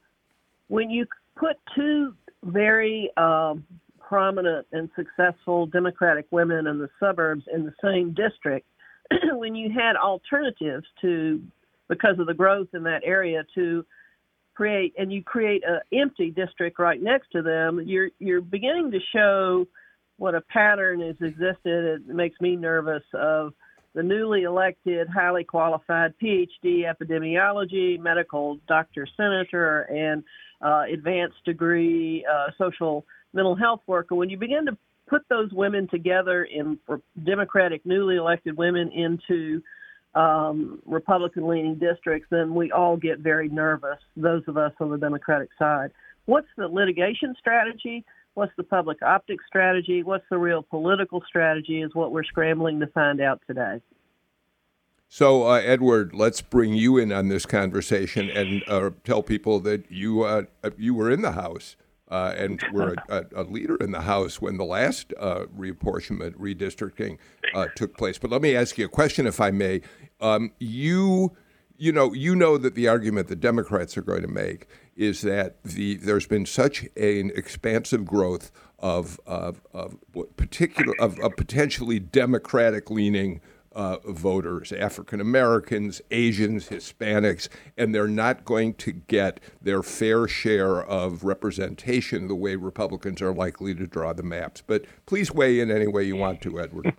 When 0.69 0.89
you 0.89 1.07
put 1.37 1.57
two 1.75 2.15
very 2.45 3.11
um, 3.17 3.67
prominent 4.15 4.65
and 4.71 4.89
successful 4.95 5.67
Democratic 5.67 6.25
women 6.31 6.69
in 6.69 6.79
the 6.79 6.89
suburbs 7.01 7.43
in 7.53 7.65
the 7.65 7.75
same 7.83 8.15
district, 8.15 8.65
when 9.33 9.57
you 9.57 9.73
had 9.73 9.97
alternatives 9.97 10.87
to 11.01 11.43
because 11.89 12.17
of 12.21 12.29
the 12.29 12.35
growth 12.35 12.69
in 12.75 12.85
that 12.85 13.03
area 13.05 13.45
to 13.57 13.85
create 14.55 14.95
and 14.97 15.13
you 15.13 15.21
create 15.21 15.65
an 15.67 15.81
empty 15.93 16.31
district 16.31 16.79
right 16.79 17.03
next 17.03 17.27
to 17.33 17.43
them, 17.43 17.83
you're 17.85 18.11
you're 18.21 18.41
beginning 18.41 18.93
to 18.93 19.01
show 19.13 19.67
what 20.19 20.37
a 20.37 20.41
pattern 20.43 21.01
has 21.01 21.17
existed. 21.21 21.65
It 21.65 22.07
makes 22.07 22.41
me 22.41 22.55
nervous 22.55 23.03
of 23.15 23.53
the 23.97 24.03
newly 24.05 24.45
elected, 24.45 25.09
highly 25.09 25.43
qualified 25.43 26.15
PhD 26.23 26.85
epidemiology, 26.85 27.99
medical 27.99 28.61
doctor, 28.69 29.09
senator, 29.17 29.81
and 29.91 30.23
uh, 30.65 30.85
advanced 30.93 31.45
degree 31.45 32.25
uh, 32.33 32.53
social 32.57 33.05
mental 33.35 33.55
health 33.55 33.81
worker. 33.87 34.15
When 34.15 34.31
you 34.31 34.39
begin 34.39 34.67
to 34.67 34.77
put 35.07 35.23
those 35.29 35.53
women 35.53 35.89
together 35.89 36.45
in 36.45 36.79
for 36.87 37.01
Democratic 37.25 37.85
newly 37.85 38.17
elected 38.17 38.57
women 38.57 38.91
into 38.93 39.63
um, 40.15 40.81
Republican 40.87 41.47
leaning 41.47 41.75
districts, 41.75 42.29
then 42.31 42.55
we 42.55 42.71
all 42.71 42.97
get 42.97 43.19
very 43.19 43.49
nervous, 43.49 43.99
those 44.17 44.43
of 44.47 44.57
us 44.57 44.73
on 44.81 44.91
the 44.91 44.99
Democratic 44.99 45.51
side. 45.59 45.91
What's 46.27 46.49
the 46.57 46.69
litigation 46.69 47.35
strategy? 47.39 48.05
What's 48.35 48.53
the 48.57 48.63
public 48.63 49.03
optics 49.03 49.45
strategy? 49.47 50.03
What's 50.03 50.25
the 50.31 50.39
real 50.39 50.63
political 50.63 51.23
strategy 51.27 51.83
is 51.83 51.95
what 51.95 52.13
we're 52.13 52.25
scrambling 52.25 52.81
to 52.81 52.87
find 52.89 53.21
out 53.21 53.41
today. 53.47 53.81
So, 55.09 55.47
uh, 55.47 55.61
Edward, 55.65 56.13
let's 56.13 56.41
bring 56.41 56.75
you 56.75 56.99
in 56.99 57.13
on 57.13 57.29
this 57.29 57.47
conversation 57.47 58.31
and 58.31 58.65
uh, 58.67 58.91
tell 59.05 59.23
people 59.23 59.61
that 59.61 59.85
you 59.89 60.23
uh, 60.23 60.43
you 60.77 60.95
were 60.95 61.11
in 61.11 61.23
the 61.23 61.33
House 61.33 61.77
uh, 62.09 62.35
and 62.37 62.63
were 62.73 62.95
a, 63.09 63.25
a, 63.35 63.43
leader 63.45 63.77
in 63.77 63.91
the 63.91 64.03
House 64.03 64.41
when 64.41 64.57
the 64.57 64.65
last 64.65 65.13
uh, 65.19 65.47
reapportionment, 65.57 66.35
redistricting 66.37 67.19
uh, 67.55 67.67
took 67.75 67.97
place. 67.97 68.19
But 68.19 68.31
let 68.31 68.43
me 68.43 68.55
ask 68.55 68.77
you 68.77 68.85
a 68.85 68.89
question, 68.89 69.27
if 69.27 69.41
I 69.41 69.51
may. 69.51 69.81
Um, 70.21 70.53
you 70.59 71.35
you 71.77 71.93
know, 71.93 72.13
you 72.13 72.37
know 72.37 72.57
that 72.57 72.75
the 72.75 72.89
argument 72.89 73.29
the 73.29 73.37
Democrats 73.37 73.97
are 73.97 74.03
going 74.03 74.23
to 74.23 74.29
make 74.29 74.69
is 74.97 75.23
that 75.23 75.63
the 75.65 75.97
there's 75.97 76.27
been 76.27 76.47
such 76.47 76.85
an 76.97 77.33
expansive 77.35 78.05
growth 78.05 78.53
of 78.79 79.19
of, 79.27 79.61
of 79.73 79.97
particular 80.37 80.95
of, 81.01 81.19
of 81.21 81.37
potentially 81.37 81.99
democratic 81.99 82.91
leaning 82.91 83.41
uh, 83.75 83.99
voters, 84.05 84.73
African 84.73 85.21
Americans, 85.21 86.01
Asians, 86.11 86.69
Hispanics, 86.69 87.49
and 87.77 87.95
they're 87.95 88.07
not 88.07 88.45
going 88.45 88.75
to 88.75 88.93
get 88.93 89.41
their 89.61 89.83
fair 89.83 90.27
share 90.29 90.83
of 90.83 91.25
representation 91.25 92.29
the 92.29 92.35
way 92.35 92.57
Republicans 92.57 93.21
are 93.21 93.33
likely 93.33 93.75
to 93.75 93.87
draw 93.87 94.13
the 94.13 94.23
maps. 94.23 94.63
But 94.67 94.85
please 95.07 95.33
weigh 95.33 95.61
in 95.61 95.71
any 95.71 95.87
way 95.87 96.05
you 96.05 96.17
want 96.17 96.41
to, 96.43 96.61
Edward. 96.61 96.95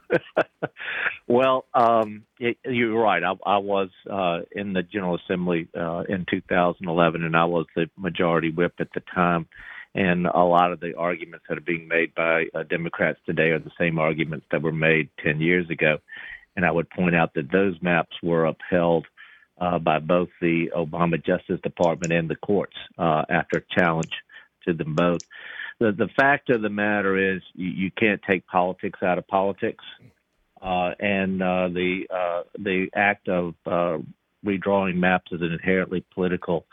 well, 1.28 1.66
um, 1.74 2.24
it, 2.40 2.58
you're 2.66 3.00
right. 3.00 3.24
I, 3.24 3.34
I 3.46 3.58
was 3.58 3.90
uh, 4.10 4.40
in 4.52 4.74
the 4.74 4.84
General 4.84 5.18
Assembly 5.24 5.68
uh, 5.78 6.04
in 6.10 6.26
2011, 6.30 7.24
and 7.24 7.36
I 7.36 7.46
was 7.46 7.66
the 7.76 7.90
majority 7.98 8.52
whip 8.52 8.74
at 8.80 8.90
the 8.94 9.02
time. 9.14 9.48
And 9.96 10.28
a 10.28 10.44
lot 10.44 10.74
of 10.74 10.82
the 10.82 10.94
arguments 10.98 11.46
that 11.48 11.58
are 11.58 11.62
being 11.62 11.88
made 11.88 12.14
by 12.14 12.48
uh, 12.54 12.64
Democrats 12.64 13.18
today 13.26 13.52
are 13.52 13.60
the 13.60 13.72
same 13.80 13.98
arguments 13.98 14.46
that 14.52 14.62
were 14.62 14.74
made 14.74 15.10
10 15.24 15.40
years 15.40 15.70
ago. 15.70 16.00
And 16.56 16.66
I 16.66 16.72
would 16.72 16.90
point 16.90 17.16
out 17.16 17.34
that 17.36 17.52
those 17.52 17.76
maps 17.82 18.16
were 18.24 18.46
upheld 18.46 19.06
uh, 19.60 19.80
by 19.80 20.00
both 20.00 20.30
the 20.42 20.72
Obama 20.76 21.24
Justice 21.24 21.60
Department 21.62 22.14
and 22.14 22.30
the 22.30 22.36
courts 22.36 22.76
uh, 22.98 23.24
after 23.30 23.66
challenge 23.78 24.14
to 24.66 24.74
them 24.74 24.96
both. 24.96 25.22
The, 25.80 25.92
the 25.92 26.10
fact 26.16 26.50
of 26.50 26.62
the 26.62 26.70
matter 26.70 27.36
is, 27.36 27.42
you, 27.54 27.70
you 27.70 27.92
can't 27.92 28.22
take 28.22 28.48
politics 28.48 29.00
out 29.04 29.18
of 29.18 29.28
politics. 29.28 29.84
Uh, 30.62 30.92
and 31.00 31.44
uh, 31.44 31.68
the 31.68 32.08
uh, 32.10 32.44
the 32.58 32.88
act 32.96 33.28
of 33.28 33.54
uh, 33.66 33.98
redrawing 34.44 34.96
maps 34.96 35.32
is 35.32 35.42
an 35.42 35.52
inherently 35.52 36.04
political 36.14 36.66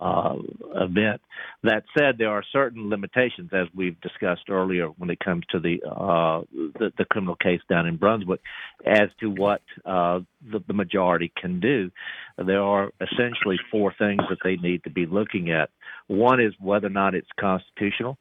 uh, 0.00 0.34
event. 0.74 1.20
That 1.62 1.84
said, 1.96 2.16
there 2.18 2.30
are 2.30 2.42
certain 2.52 2.88
limitations, 2.88 3.50
as 3.52 3.66
we've 3.74 4.00
discussed 4.00 4.48
earlier, 4.48 4.86
when 4.86 5.10
it 5.10 5.18
comes 5.20 5.44
to 5.50 5.60
the 5.60 5.80
uh, 5.84 6.42
the, 6.78 6.92
the, 6.96 7.04
criminal 7.04 7.36
case 7.36 7.60
down 7.68 7.86
in 7.86 7.96
Brunswick, 7.96 8.40
as 8.86 9.08
to 9.20 9.30
what 9.30 9.62
uh, 9.84 10.20
the, 10.50 10.60
the, 10.66 10.74
majority 10.74 11.32
can 11.36 11.60
do. 11.60 11.90
There 12.36 12.62
are 12.62 12.90
essentially 13.00 13.56
four 13.70 13.92
things 13.98 14.22
that 14.28 14.38
they 14.44 14.56
need 14.56 14.84
to 14.84 14.90
be 14.90 15.06
looking 15.06 15.50
at. 15.50 15.70
One 16.06 16.40
is 16.40 16.52
whether 16.60 16.86
or 16.86 16.90
not 16.90 17.14
it's 17.14 17.28
constitutional. 17.38 18.18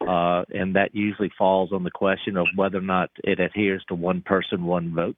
Uh, 0.00 0.44
and 0.48 0.76
that 0.76 0.94
usually 0.94 1.30
falls 1.36 1.72
on 1.72 1.84
the 1.84 1.90
question 1.90 2.38
of 2.38 2.46
whether 2.56 2.78
or 2.78 2.82
not 2.82 3.10
it 3.22 3.38
adheres 3.38 3.84
to 3.86 3.94
one 3.94 4.22
person, 4.22 4.64
one 4.64 4.94
vote 4.94 5.16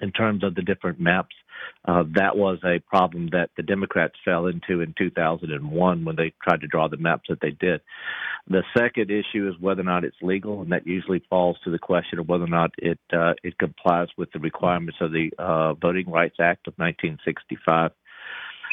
in 0.00 0.12
terms 0.12 0.44
of 0.44 0.54
the 0.54 0.62
different 0.62 1.00
maps. 1.00 1.34
Uh, 1.84 2.04
that 2.14 2.36
was 2.36 2.58
a 2.64 2.78
problem 2.88 3.28
that 3.32 3.50
the 3.56 3.62
Democrats 3.62 4.14
fell 4.24 4.46
into 4.46 4.80
in 4.80 4.94
2001 4.96 6.04
when 6.04 6.16
they 6.16 6.32
tried 6.42 6.60
to 6.60 6.66
draw 6.66 6.88
the 6.88 6.96
maps 6.96 7.24
that 7.28 7.40
they 7.40 7.50
did. 7.50 7.80
The 8.48 8.62
second 8.76 9.10
issue 9.10 9.48
is 9.48 9.60
whether 9.60 9.82
or 9.82 9.84
not 9.84 10.04
it's 10.04 10.16
legal, 10.22 10.62
and 10.62 10.72
that 10.72 10.86
usually 10.86 11.22
falls 11.28 11.58
to 11.64 11.70
the 11.70 11.78
question 11.78 12.18
of 12.18 12.28
whether 12.28 12.44
or 12.44 12.48
not 12.48 12.70
it 12.78 12.98
uh, 13.12 13.34
it 13.42 13.58
complies 13.58 14.08
with 14.16 14.32
the 14.32 14.40
requirements 14.40 14.98
of 15.00 15.12
the 15.12 15.30
uh, 15.38 15.74
Voting 15.74 16.10
Rights 16.10 16.36
Act 16.40 16.66
of 16.66 16.74
1965. 16.76 17.92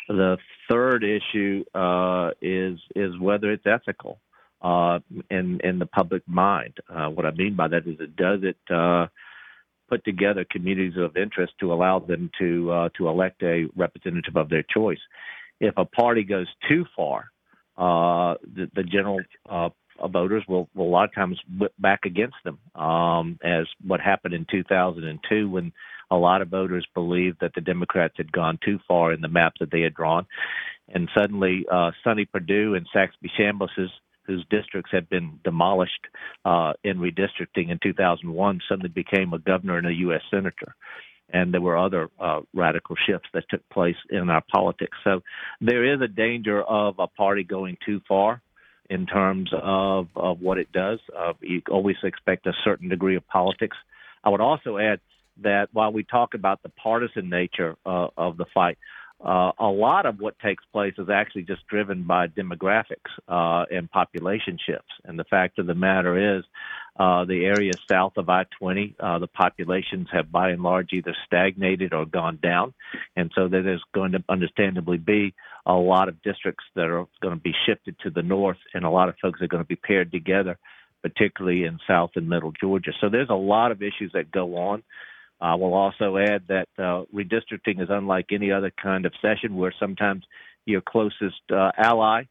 The 0.07 0.37
third 0.69 1.03
issue 1.03 1.63
uh, 1.75 2.31
is 2.41 2.79
is 2.95 3.19
whether 3.19 3.51
it's 3.51 3.65
ethical 3.65 4.19
uh, 4.61 4.99
in 5.29 5.59
in 5.63 5.79
the 5.79 5.85
public 5.85 6.23
mind. 6.27 6.75
Uh, 6.89 7.09
what 7.09 7.25
I 7.25 7.31
mean 7.31 7.55
by 7.55 7.67
that 7.67 7.85
is, 7.85 7.99
it 7.99 8.15
does 8.15 8.39
it 8.43 8.57
put 9.89 10.03
together 10.03 10.45
communities 10.49 10.97
of 10.97 11.17
interest 11.17 11.53
to 11.59 11.73
allow 11.73 11.99
them 11.99 12.29
to 12.39 12.71
uh, 12.71 12.89
to 12.97 13.07
elect 13.07 13.41
a 13.43 13.65
representative 13.75 14.35
of 14.35 14.49
their 14.49 14.63
choice. 14.63 14.99
If 15.59 15.75
a 15.77 15.85
party 15.85 16.23
goes 16.23 16.47
too 16.69 16.85
far, 16.95 17.25
uh, 17.77 18.35
the, 18.43 18.69
the, 18.75 18.83
general 18.83 19.19
uh, 19.49 19.69
voters 20.07 20.43
will, 20.47 20.69
will, 20.75 20.87
a 20.87 20.89
lot 20.89 21.05
of 21.05 21.15
times 21.15 21.39
whip 21.57 21.73
back 21.79 22.01
against 22.05 22.35
them, 22.43 22.59
um, 22.75 23.39
as 23.43 23.65
what 23.85 23.99
happened 23.99 24.33
in 24.33 24.45
2002 24.49 25.49
when 25.49 25.71
a 26.09 26.15
lot 26.15 26.41
of 26.41 26.49
voters 26.49 26.85
believed 26.93 27.37
that 27.41 27.51
the 27.55 27.61
Democrats 27.61 28.13
had 28.17 28.31
gone 28.31 28.59
too 28.63 28.79
far 28.87 29.13
in 29.13 29.21
the 29.21 29.27
maps 29.27 29.57
that 29.59 29.71
they 29.71 29.81
had 29.81 29.93
drawn, 29.93 30.25
and 30.89 31.09
suddenly 31.17 31.65
uh, 31.71 31.91
Sonny 32.03 32.25
Perdue 32.25 32.75
and 32.75 32.87
Saxby 32.93 33.31
Chambliss's 33.37 33.91
whose 34.27 34.45
districts 34.49 34.91
had 34.91 35.09
been 35.09 35.39
demolished 35.43 36.07
uh, 36.45 36.73
in 36.83 36.99
redistricting 36.99 37.71
in 37.71 37.79
2001 37.81 38.59
suddenly 38.67 38.89
became 38.89 39.33
a 39.33 39.39
governor 39.39 39.77
and 39.77 39.87
a 39.87 39.93
U.S. 39.93 40.21
senator. 40.29 40.75
And 41.29 41.53
there 41.53 41.61
were 41.61 41.77
other 41.77 42.09
uh, 42.19 42.41
radical 42.53 42.95
shifts 43.07 43.27
that 43.33 43.43
took 43.49 43.67
place 43.69 43.95
in 44.09 44.29
our 44.29 44.43
politics. 44.53 44.97
So 45.03 45.21
there 45.59 45.93
is 45.93 46.01
a 46.01 46.07
danger 46.07 46.61
of 46.61 46.95
a 46.99 47.07
party 47.07 47.43
going 47.43 47.77
too 47.85 48.01
far 48.07 48.41
in 48.89 49.05
terms 49.05 49.49
of, 49.53 50.07
of 50.15 50.39
what 50.39 50.57
it 50.57 50.71
does. 50.71 50.99
Uh, 51.17 51.33
you 51.41 51.61
always 51.69 51.97
expect 52.03 52.47
a 52.47 52.53
certain 52.63 52.89
degree 52.89 53.17
of 53.17 53.27
politics. 53.27 53.75
I 54.23 54.29
would 54.29 54.41
also 54.41 54.77
add 54.77 54.99
that 55.43 55.67
while 55.73 55.91
we 55.91 56.03
talk 56.03 56.33
about 56.33 56.63
the 56.63 56.69
partisan 56.69 57.29
nature 57.29 57.75
uh, 57.85 58.07
of 58.17 58.37
the 58.37 58.45
fight, 58.53 58.77
uh, 59.23 59.51
a 59.59 59.65
lot 59.65 60.05
of 60.05 60.19
what 60.19 60.37
takes 60.39 60.63
place 60.71 60.93
is 60.97 61.09
actually 61.09 61.41
just 61.41 61.65
driven 61.67 62.03
by 62.03 62.27
demographics 62.27 63.09
uh, 63.27 63.65
and 63.71 63.89
population 63.89 64.57
shifts. 64.63 64.91
And 65.05 65.17
the 65.17 65.23
fact 65.23 65.57
of 65.57 65.65
the 65.65 65.73
matter 65.73 66.37
is, 66.37 66.43
uh, 66.99 67.25
the 67.25 67.45
areas 67.45 67.79
south 67.91 68.13
of 68.17 68.27
I 68.29 68.45
20, 68.59 68.95
uh, 68.99 69.19
the 69.19 69.27
populations 69.27 70.07
have 70.11 70.31
by 70.31 70.49
and 70.49 70.63
large 70.63 70.89
either 70.93 71.15
stagnated 71.25 71.93
or 71.93 72.05
gone 72.05 72.39
down. 72.41 72.73
And 73.15 73.31
so 73.35 73.47
there's 73.47 73.83
going 73.93 74.13
to 74.13 74.23
understandably 74.29 74.97
be 74.97 75.33
a 75.65 75.73
lot 75.73 76.09
of 76.09 76.21
districts 76.23 76.63
that 76.75 76.85
are 76.85 77.05
going 77.21 77.35
to 77.35 77.41
be 77.41 77.53
shifted 77.67 77.97
to 77.99 78.09
the 78.09 78.23
north, 78.23 78.57
and 78.73 78.83
a 78.83 78.89
lot 78.89 79.09
of 79.09 79.15
folks 79.21 79.41
are 79.41 79.47
going 79.47 79.63
to 79.63 79.67
be 79.67 79.75
paired 79.75 80.11
together, 80.11 80.57
particularly 81.03 81.65
in 81.65 81.77
south 81.87 82.11
and 82.15 82.29
middle 82.29 82.53
Georgia. 82.59 82.91
So 82.99 83.09
there's 83.09 83.29
a 83.29 83.35
lot 83.35 83.71
of 83.71 83.83
issues 83.83 84.11
that 84.13 84.31
go 84.31 84.57
on. 84.57 84.83
I 85.39 85.55
will 85.55 85.73
also 85.73 86.17
add 86.17 86.43
that 86.47 86.67
uh, 86.77 87.03
redistricting 87.13 87.81
is 87.81 87.89
unlike 87.89 88.27
any 88.31 88.51
other 88.51 88.71
kind 88.71 89.05
of 89.05 89.13
session 89.21 89.55
where 89.55 89.73
sometimes 89.79 90.25
your 90.65 90.81
closest 90.81 91.41
uh, 91.51 91.71
ally 91.77 92.23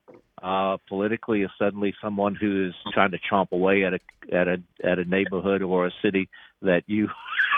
uh, 0.42 0.77
politically 0.88 1.42
is 1.42 1.51
suddenly 1.59 1.95
someone 2.03 2.35
who 2.35 2.66
is 2.69 2.75
trying 2.92 3.12
to 3.12 3.19
chomp 3.31 3.53
away 3.53 3.85
at 3.85 3.95
a 3.95 4.01
at 4.33 4.49
a 4.49 4.62
at 4.85 4.99
a 4.99 5.05
neighborhood 5.05 5.62
or 5.62 5.87
a 5.87 5.90
city 6.03 6.29
that 6.62 6.83
you 6.87 7.09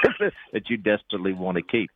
that 0.52 0.68
you 0.68 0.76
desperately 0.76 1.32
want 1.32 1.56
to 1.56 1.62
keep. 1.62 1.90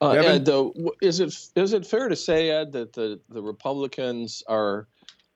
Uh, 0.00 0.10
Ed, 0.10 0.44
though, 0.44 0.74
is 1.00 1.20
it 1.20 1.32
is 1.54 1.72
it 1.72 1.86
fair 1.86 2.08
to 2.08 2.16
say, 2.16 2.50
Ed, 2.50 2.72
that 2.72 2.92
the, 2.92 3.20
the 3.28 3.42
Republicans 3.42 4.42
are 4.48 4.88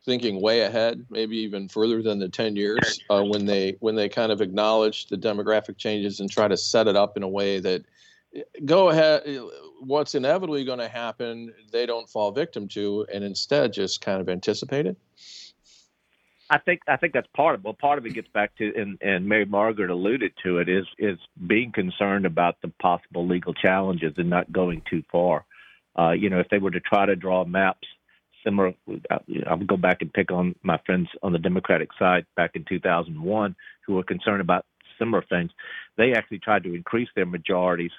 thinking 0.06 0.40
way 0.40 0.60
ahead, 0.60 1.04
maybe 1.10 1.36
even 1.38 1.68
further 1.68 2.00
than 2.00 2.18
the 2.18 2.28
10 2.28 2.56
years 2.56 3.00
uh, 3.10 3.22
when 3.22 3.44
they 3.44 3.76
when 3.80 3.96
they 3.96 4.08
kind 4.08 4.32
of 4.32 4.40
acknowledge 4.40 5.06
the 5.08 5.16
demographic 5.16 5.76
changes 5.76 6.20
and 6.20 6.30
try 6.30 6.48
to 6.48 6.56
set 6.56 6.86
it 6.86 6.96
up 6.96 7.16
in 7.16 7.22
a 7.22 7.28
way 7.28 7.58
that 7.58 7.84
go 8.64 8.90
ahead 8.90 9.22
what's 9.80 10.14
inevitably 10.14 10.64
going 10.64 10.78
to 10.78 10.88
happen 10.88 11.52
they 11.72 11.86
don't 11.86 12.08
fall 12.08 12.30
victim 12.32 12.68
to 12.68 13.06
and 13.12 13.24
instead 13.24 13.72
just 13.72 14.00
kind 14.00 14.20
of 14.20 14.28
anticipate 14.28 14.86
it 14.86 14.96
I 16.50 16.58
think 16.58 16.82
I 16.86 16.96
think 16.96 17.12
that's 17.12 17.28
part 17.34 17.54
of 17.56 17.64
well 17.64 17.74
part 17.74 17.98
of 17.98 18.06
it 18.06 18.14
gets 18.14 18.28
back 18.28 18.54
to 18.56 18.72
and, 18.76 18.98
and 19.00 19.26
Mary 19.26 19.44
Margaret 19.46 19.90
alluded 19.90 20.32
to 20.44 20.58
it 20.58 20.68
is 20.68 20.86
is 20.98 21.18
being 21.46 21.72
concerned 21.72 22.26
about 22.26 22.56
the 22.62 22.68
possible 22.80 23.26
legal 23.26 23.54
challenges 23.54 24.14
and 24.16 24.30
not 24.30 24.52
going 24.52 24.82
too 24.88 25.02
far. 25.10 25.44
Uh, 25.98 26.10
you 26.10 26.28
know, 26.28 26.38
if 26.38 26.48
they 26.50 26.58
were 26.58 26.70
to 26.70 26.80
try 26.80 27.06
to 27.06 27.16
draw 27.16 27.44
maps 27.44 27.88
similar, 28.46 28.74
I'll 29.46 29.59
go 29.59 29.76
back 29.76 29.98
and 30.00 30.12
pick 30.12 30.30
on 30.30 30.54
my 30.62 30.78
friends 30.87 31.09
on 31.22 31.32
the 31.32 31.38
Democratic 31.38 31.88
side 31.98 32.26
back 32.37 32.52
in 32.54 32.64
2001 32.68 33.56
who 33.87 33.94
were 33.94 34.04
concerned 34.04 34.40
about 34.40 34.64
similar 34.98 35.24
things. 35.28 35.50
They 35.96 36.12
actually 36.12 36.38
tried 36.38 36.62
to 36.64 36.74
increase 36.74 37.09
their 37.14 37.26
majorities 37.26 37.90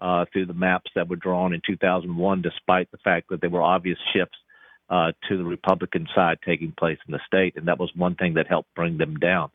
uh, 0.00 0.24
through 0.32 0.46
the 0.46 0.54
maps 0.54 0.90
that 0.94 1.08
were 1.08 1.16
drawn 1.16 1.52
in 1.52 1.60
2001, 1.66 2.42
despite 2.42 2.90
the 2.90 2.98
fact 2.98 3.28
that 3.30 3.40
there 3.40 3.50
were 3.50 3.62
obvious 3.62 3.98
shifts 4.14 4.38
uh, 4.88 5.12
to 5.28 5.36
the 5.36 5.44
Republican 5.44 6.08
side 6.14 6.38
taking 6.44 6.72
place 6.76 6.98
in 7.06 7.12
the 7.12 7.20
state, 7.26 7.54
and 7.56 7.68
that 7.68 7.78
was 7.78 7.90
one 7.94 8.14
thing 8.14 8.34
that 8.34 8.46
helped 8.48 8.74
bring 8.74 8.98
them 8.98 9.16
down. 9.16 9.50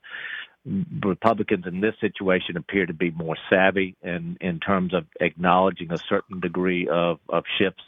Republicans 1.03 1.65
in 1.67 1.81
this 1.81 1.93
situation 1.99 2.57
appear 2.57 2.85
to 2.85 2.93
be 2.93 3.11
more 3.11 3.37
savvy 3.51 3.95
in 4.01 4.35
in 4.41 4.59
terms 4.59 4.95
of 4.95 5.05
acknowledging 5.19 5.91
a 5.91 5.97
certain 6.09 6.39
degree 6.39 6.87
of 6.87 7.19
of 7.29 7.43
shifts 7.59 7.83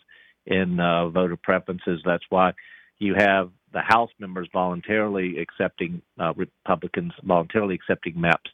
in 0.47 0.79
uh, 0.79 1.09
voter 1.09 1.37
preferences. 1.37 2.01
That's 2.03 2.23
why 2.29 2.53
you 2.97 3.15
have 3.15 3.51
the 3.73 3.81
House 3.81 4.09
members 4.17 4.47
voluntarily 4.51 5.39
accepting 5.39 6.01
uh, 6.19 6.33
Republicans 6.35 7.13
voluntarily 7.23 7.75
accepting 7.75 8.19
maps 8.19 8.49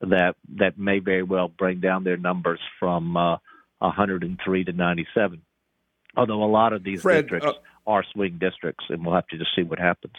that 0.00 0.36
that 0.56 0.78
may 0.78 0.98
very 1.00 1.22
well 1.22 1.48
bring 1.48 1.80
down 1.80 2.04
their 2.04 2.16
numbers 2.16 2.60
from 2.78 3.16
uh, 3.16 3.38
103 3.78 4.64
to 4.64 4.72
97. 4.72 5.42
Although 6.16 6.42
a 6.42 6.46
lot 6.46 6.72
of 6.72 6.84
these 6.84 7.02
Fred, 7.02 7.22
districts 7.24 7.48
uh, 7.48 7.90
are 7.90 8.04
swing 8.12 8.38
districts, 8.38 8.84
and 8.88 9.04
we'll 9.04 9.14
have 9.14 9.26
to 9.28 9.38
just 9.38 9.50
see 9.56 9.62
what 9.62 9.78
happens. 9.78 10.14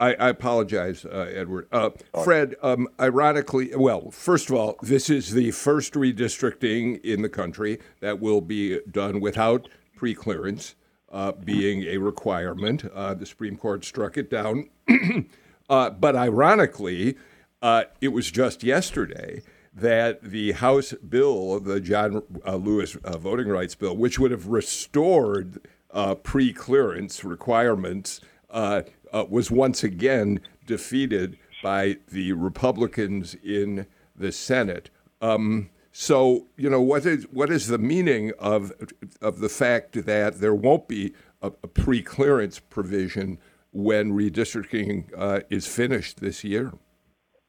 I, 0.00 0.14
I 0.14 0.28
apologize, 0.30 1.04
uh, 1.04 1.30
Edward. 1.32 1.68
Uh, 1.70 1.90
Fred, 2.24 2.56
um, 2.60 2.88
ironically, 2.98 3.70
well, 3.76 4.10
first 4.10 4.50
of 4.50 4.56
all, 4.56 4.76
this 4.82 5.08
is 5.08 5.32
the 5.32 5.52
first 5.52 5.94
redistricting 5.94 7.00
in 7.02 7.22
the 7.22 7.28
country 7.28 7.78
that 8.00 8.18
will 8.18 8.40
be 8.40 8.80
done 8.90 9.20
without 9.20 9.68
preclearance 10.02 10.74
uh, 11.10 11.32
being 11.32 11.84
a 11.84 11.98
requirement. 11.98 12.84
Uh, 12.92 13.14
the 13.14 13.26
Supreme 13.26 13.56
Court 13.56 13.84
struck 13.84 14.16
it 14.16 14.30
down. 14.30 14.68
Uh, 15.70 15.88
but 15.88 16.14
ironically, 16.14 17.16
uh, 17.62 17.84
it 18.02 18.08
was 18.08 18.30
just 18.30 18.62
yesterday 18.62 19.40
that 19.72 20.22
the 20.22 20.52
House 20.52 20.92
bill, 20.92 21.60
the 21.60 21.80
John 21.80 22.22
Lewis 22.44 22.92
voting 23.04 23.48
rights 23.48 23.74
bill, 23.74 23.96
which 23.96 24.18
would 24.18 24.32
have 24.32 24.48
restored 24.48 25.60
uh, 25.92 26.14
pre 26.14 26.52
clearance 26.52 27.24
requirements 27.24 28.20
uh, 28.50 28.82
uh, 29.12 29.24
was 29.28 29.50
once 29.50 29.84
again 29.84 30.40
defeated 30.66 31.38
by 31.62 31.96
the 32.08 32.32
Republicans 32.32 33.36
in 33.42 33.86
the 34.16 34.32
Senate. 34.32 34.90
Um, 35.20 35.70
so, 35.92 36.46
you 36.56 36.70
know, 36.70 36.80
what 36.80 37.04
is 37.04 37.24
what 37.30 37.50
is 37.50 37.66
the 37.66 37.78
meaning 37.78 38.32
of 38.38 38.72
of 39.20 39.40
the 39.40 39.50
fact 39.50 40.04
that 40.06 40.40
there 40.40 40.54
won't 40.54 40.88
be 40.88 41.14
a, 41.42 41.48
a 41.48 41.68
pre-clearance 41.68 42.58
provision 42.58 43.38
when 43.72 44.12
redistricting 44.12 45.10
uh, 45.16 45.40
is 45.50 45.66
finished 45.66 46.20
this 46.20 46.44
year? 46.44 46.72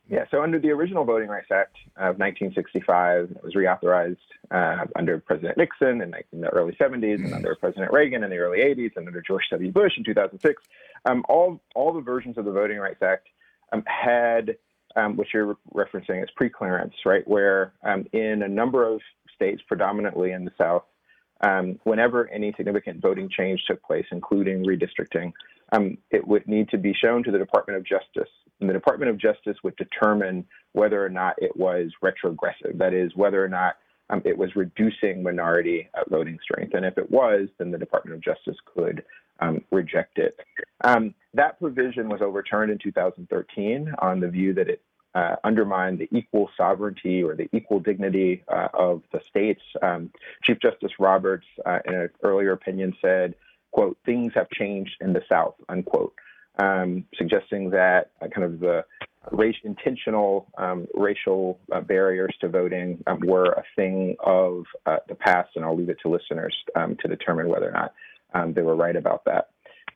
Yeah, 0.10 0.26
so 0.30 0.44
under 0.44 0.60
the 0.60 0.70
original 0.72 1.06
Voting 1.06 1.30
Rights 1.30 1.48
Act 1.50 1.78
of 1.96 2.20
1965, 2.20 3.32
it 3.32 3.44
was 3.44 3.56
reauthorized 3.56 4.18
uh, 4.52 4.86
under 4.98 5.20
President 5.20 5.58
Nixon 5.58 6.02
in, 6.02 6.14
in, 6.34 6.42
the 6.42 6.50
early 6.50 6.74
70s, 6.74 7.24
and 7.24 7.34
under 7.34 7.56
President 7.56 7.92
Reagan 7.94 8.24
in 8.24 8.30
the 8.30 8.38
early 8.38 8.60
80s, 8.60 8.98
and 8.98 9.08
under 9.08 9.22
George 9.22 9.46
W. 9.52 9.72
Bush 9.72 9.94
in 9.96 10.04
2006. 10.04 10.62
Um, 11.06 11.24
all 11.30 11.62
all 11.76 11.94
the 11.94 12.02
versions 12.02 12.38
of 12.38 12.44
the 12.44 12.52
Voting 12.52 12.78
Rights 12.78 13.02
Act 13.02 13.30
um, 13.72 13.84
had 13.86 14.58
um, 14.96 15.16
what 15.16 15.28
you're 15.34 15.58
referencing 15.74 16.22
as 16.22 16.30
pre-clearance, 16.36 16.94
right? 17.06 17.28
Where 17.28 17.74
um, 17.84 18.06
in 18.14 18.44
a 18.44 18.48
number 18.48 18.88
of 18.88 19.02
states, 19.34 19.62
predominantly 19.68 20.32
in 20.32 20.46
the 20.46 20.52
South, 20.58 20.84
um, 21.42 21.80
whenever 21.84 22.30
any 22.30 22.54
significant 22.56 23.02
voting 23.02 23.30
change 23.30 23.62
took 23.68 23.84
place, 23.84 24.06
including 24.12 24.66
redistricting, 24.66 25.34
um, 25.72 25.98
it 26.12 26.26
would 26.28 26.48
need 26.48 26.70
to 26.70 26.78
be 26.78 26.94
shown 26.94 27.24
to 27.24 27.32
the 27.32 27.38
Department 27.38 27.78
of 27.78 27.86
Justice 27.86 28.30
and 28.64 28.70
the 28.70 28.74
Department 28.74 29.10
of 29.10 29.18
Justice 29.18 29.58
would 29.64 29.76
determine 29.76 30.46
whether 30.72 31.04
or 31.04 31.10
not 31.10 31.36
it 31.38 31.56
was 31.58 31.92
retrogressive, 32.02 32.78
that 32.78 32.94
is, 32.94 33.12
whether 33.16 33.44
or 33.44 33.50
not 33.50 33.76
um, 34.10 34.22
it 34.26 34.38
was 34.38 34.56
reducing 34.56 35.22
minority 35.22 35.90
uh, 35.96 36.04
voting 36.10 36.38
strength. 36.42 36.74
And 36.74 36.86
if 36.86 36.98
it 36.98 37.12
was, 37.12 37.50
then 37.58 37.72
the 37.72 37.78
Department 37.78 38.16
of 38.16 38.24
Justice 38.24 38.56
could 38.74 39.04
um, 39.40 39.62
reject 39.72 40.18
it. 40.18 40.40
Um, 40.84 41.14
that 41.34 41.60
provision 41.60 42.10
was 42.10 42.22
overturned 42.22 42.72
in 42.72 42.78
2013 42.78 43.94
on 44.00 44.20
the 44.20 44.28
view 44.28 44.54
that 44.54 44.70
it 44.70 44.82
uh, 45.16 45.36
undermined 45.44 46.00
the 46.00 46.10
equal 46.12 46.50
sovereignty 46.58 47.24
or 47.24 47.36
the 47.36 47.48
equal 47.54 47.80
dignity 47.80 48.44
uh, 48.48 48.68
of 48.74 49.04
the 49.12 49.22
states. 49.28 49.62
Um, 49.82 50.12
Chief 50.44 50.60
Justice 50.60 50.94
Roberts, 51.00 51.46
uh, 51.66 51.80
in 51.86 51.94
an 51.94 52.10
earlier 52.24 52.52
opinion, 52.52 52.96
said, 53.02 53.36
quote, 53.72 53.98
things 54.06 54.34
have 54.36 54.50
changed 54.50 54.96
in 55.02 55.14
the 55.14 55.24
South, 55.30 55.56
unquote 55.70 56.14
um, 56.60 57.06
suggesting 57.16 57.70
that 57.72 58.12
uh, 58.22 58.28
kind 58.28 58.44
of 58.46 58.60
the 58.60 58.86
race, 59.32 59.56
intentional 59.64 60.48
um, 60.58 60.88
racial 60.94 61.60
uh, 61.72 61.82
barriers 61.82 62.36
to 62.42 62.50
voting 62.50 63.02
um, 63.08 63.20
were 63.24 63.52
a 63.54 63.64
thing 63.76 64.16
of 64.24 64.66
uh, 64.86 64.98
the 65.08 65.16
past, 65.16 65.52
and 65.56 65.66
I'll 65.66 65.76
leave 65.76 65.90
it 65.90 65.98
to 66.04 66.10
listeners 66.10 66.56
um, 66.76 66.98
to 67.02 67.08
determine 67.08 67.48
whether 67.48 67.70
or 67.70 67.72
not 67.72 67.94
um, 68.34 68.54
they 68.54 68.62
were 68.62 68.76
right 68.76 68.96
about 68.96 69.26
that. 69.26 69.50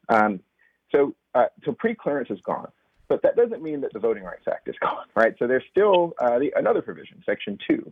Um, 0.09 0.39
so, 0.91 1.15
uh, 1.35 1.45
so 1.65 1.73
pre-clearance 1.73 2.29
is 2.29 2.39
gone, 2.41 2.71
but 3.09 3.21
that 3.23 3.35
doesn't 3.35 3.61
mean 3.61 3.81
that 3.81 3.93
the 3.93 3.99
Voting 3.99 4.23
Rights 4.23 4.47
Act 4.47 4.67
is 4.67 4.75
gone, 4.81 5.05
right? 5.15 5.35
So 5.39 5.47
there's 5.47 5.63
still 5.69 6.13
uh, 6.19 6.39
the, 6.39 6.51
another 6.55 6.81
provision, 6.81 7.21
Section 7.25 7.57
Two, 7.67 7.91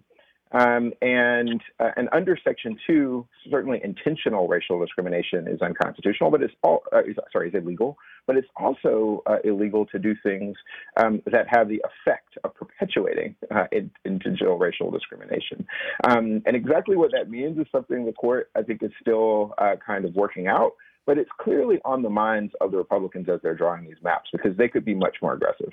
um, 0.52 0.94
and 1.02 1.62
uh, 1.80 1.90
and 1.98 2.08
under 2.12 2.38
Section 2.42 2.78
Two, 2.86 3.28
certainly 3.50 3.82
intentional 3.84 4.48
racial 4.48 4.80
discrimination 4.80 5.48
is 5.48 5.62
unconstitutional, 5.62 6.32
but 6.32 6.42
it's 6.42 6.54
all 6.64 6.84
uh, 6.94 7.00
is, 7.00 7.16
sorry 7.32 7.50
is 7.50 7.56
illegal. 7.56 7.98
But 8.28 8.38
it's 8.38 8.48
also 8.56 9.22
uh, 9.26 9.38
illegal 9.44 9.86
to 9.88 10.00
do 10.00 10.16
things 10.24 10.56
um, 10.98 11.22
that 11.26 11.48
have 11.50 11.68
the 11.68 11.82
effect 11.84 12.38
of 12.44 12.56
perpetuating 12.56 13.36
uh, 13.54 13.66
intentional 14.04 14.58
racial 14.58 14.92
discrimination. 14.92 15.66
Um, 16.08 16.42
and 16.46 16.56
exactly 16.56 16.96
what 16.96 17.12
that 17.12 17.30
means 17.30 17.58
is 17.58 17.66
something 17.72 18.06
the 18.06 18.14
court 18.14 18.50
I 18.56 18.62
think 18.62 18.82
is 18.84 18.92
still 19.02 19.54
uh, 19.58 19.76
kind 19.86 20.06
of 20.06 20.16
working 20.16 20.48
out. 20.48 20.72
But 21.06 21.20
it's 21.20 21.30
clearly 21.40 21.78
on 21.86 22.02
the 22.02 22.10
minds 22.10 22.54
of 22.62 22.72
the 22.72 22.78
Republicans 22.78 23.28
as 23.30 23.40
they're 23.44 23.56
drawing 23.56 23.86
these 23.86 24.02
maps 24.04 24.30
because 24.32 24.58
they 24.58 24.68
could 24.68 24.84
be 24.84 24.96
much 24.96 25.18
more 25.22 25.34
aggressive. 25.34 25.72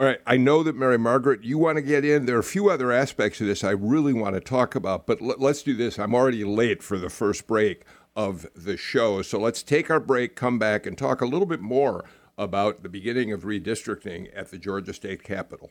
All 0.00 0.06
right. 0.06 0.20
I 0.26 0.38
know 0.38 0.62
that 0.62 0.74
Mary 0.74 0.96
Margaret, 0.96 1.44
you 1.44 1.58
want 1.58 1.76
to 1.76 1.82
get 1.82 2.06
in. 2.06 2.24
There 2.24 2.36
are 2.36 2.40
a 2.40 2.42
few 2.42 2.70
other 2.70 2.90
aspects 2.90 3.38
of 3.42 3.46
this 3.46 3.62
I 3.62 3.72
really 3.72 4.14
want 4.14 4.34
to 4.34 4.40
talk 4.40 4.74
about, 4.74 5.06
but 5.06 5.20
l- 5.20 5.34
let's 5.36 5.62
do 5.62 5.74
this. 5.76 5.98
I'm 5.98 6.14
already 6.14 6.42
late 6.42 6.82
for 6.82 6.96
the 6.96 7.10
first 7.10 7.46
break 7.46 7.84
of 8.16 8.46
the 8.56 8.78
show. 8.78 9.20
So 9.20 9.38
let's 9.38 9.62
take 9.62 9.90
our 9.90 10.00
break, 10.00 10.36
come 10.36 10.58
back, 10.58 10.86
and 10.86 10.96
talk 10.96 11.20
a 11.20 11.26
little 11.26 11.44
bit 11.44 11.60
more 11.60 12.06
about 12.38 12.82
the 12.82 12.88
beginning 12.88 13.30
of 13.30 13.42
redistricting 13.42 14.30
at 14.34 14.50
the 14.50 14.56
Georgia 14.56 14.94
State 14.94 15.22
Capitol. 15.22 15.70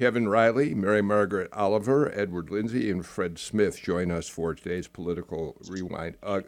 Kevin 0.00 0.30
Riley, 0.30 0.72
Mary 0.72 1.02
Margaret 1.02 1.50
Oliver, 1.52 2.10
Edward 2.18 2.48
Lindsay, 2.50 2.90
and 2.90 3.04
Fred 3.04 3.38
Smith 3.38 3.82
join 3.82 4.10
us 4.10 4.30
for 4.30 4.54
today's 4.54 4.88
Political 4.88 5.58
Rewind. 5.68 6.16
Uh, 6.22 6.40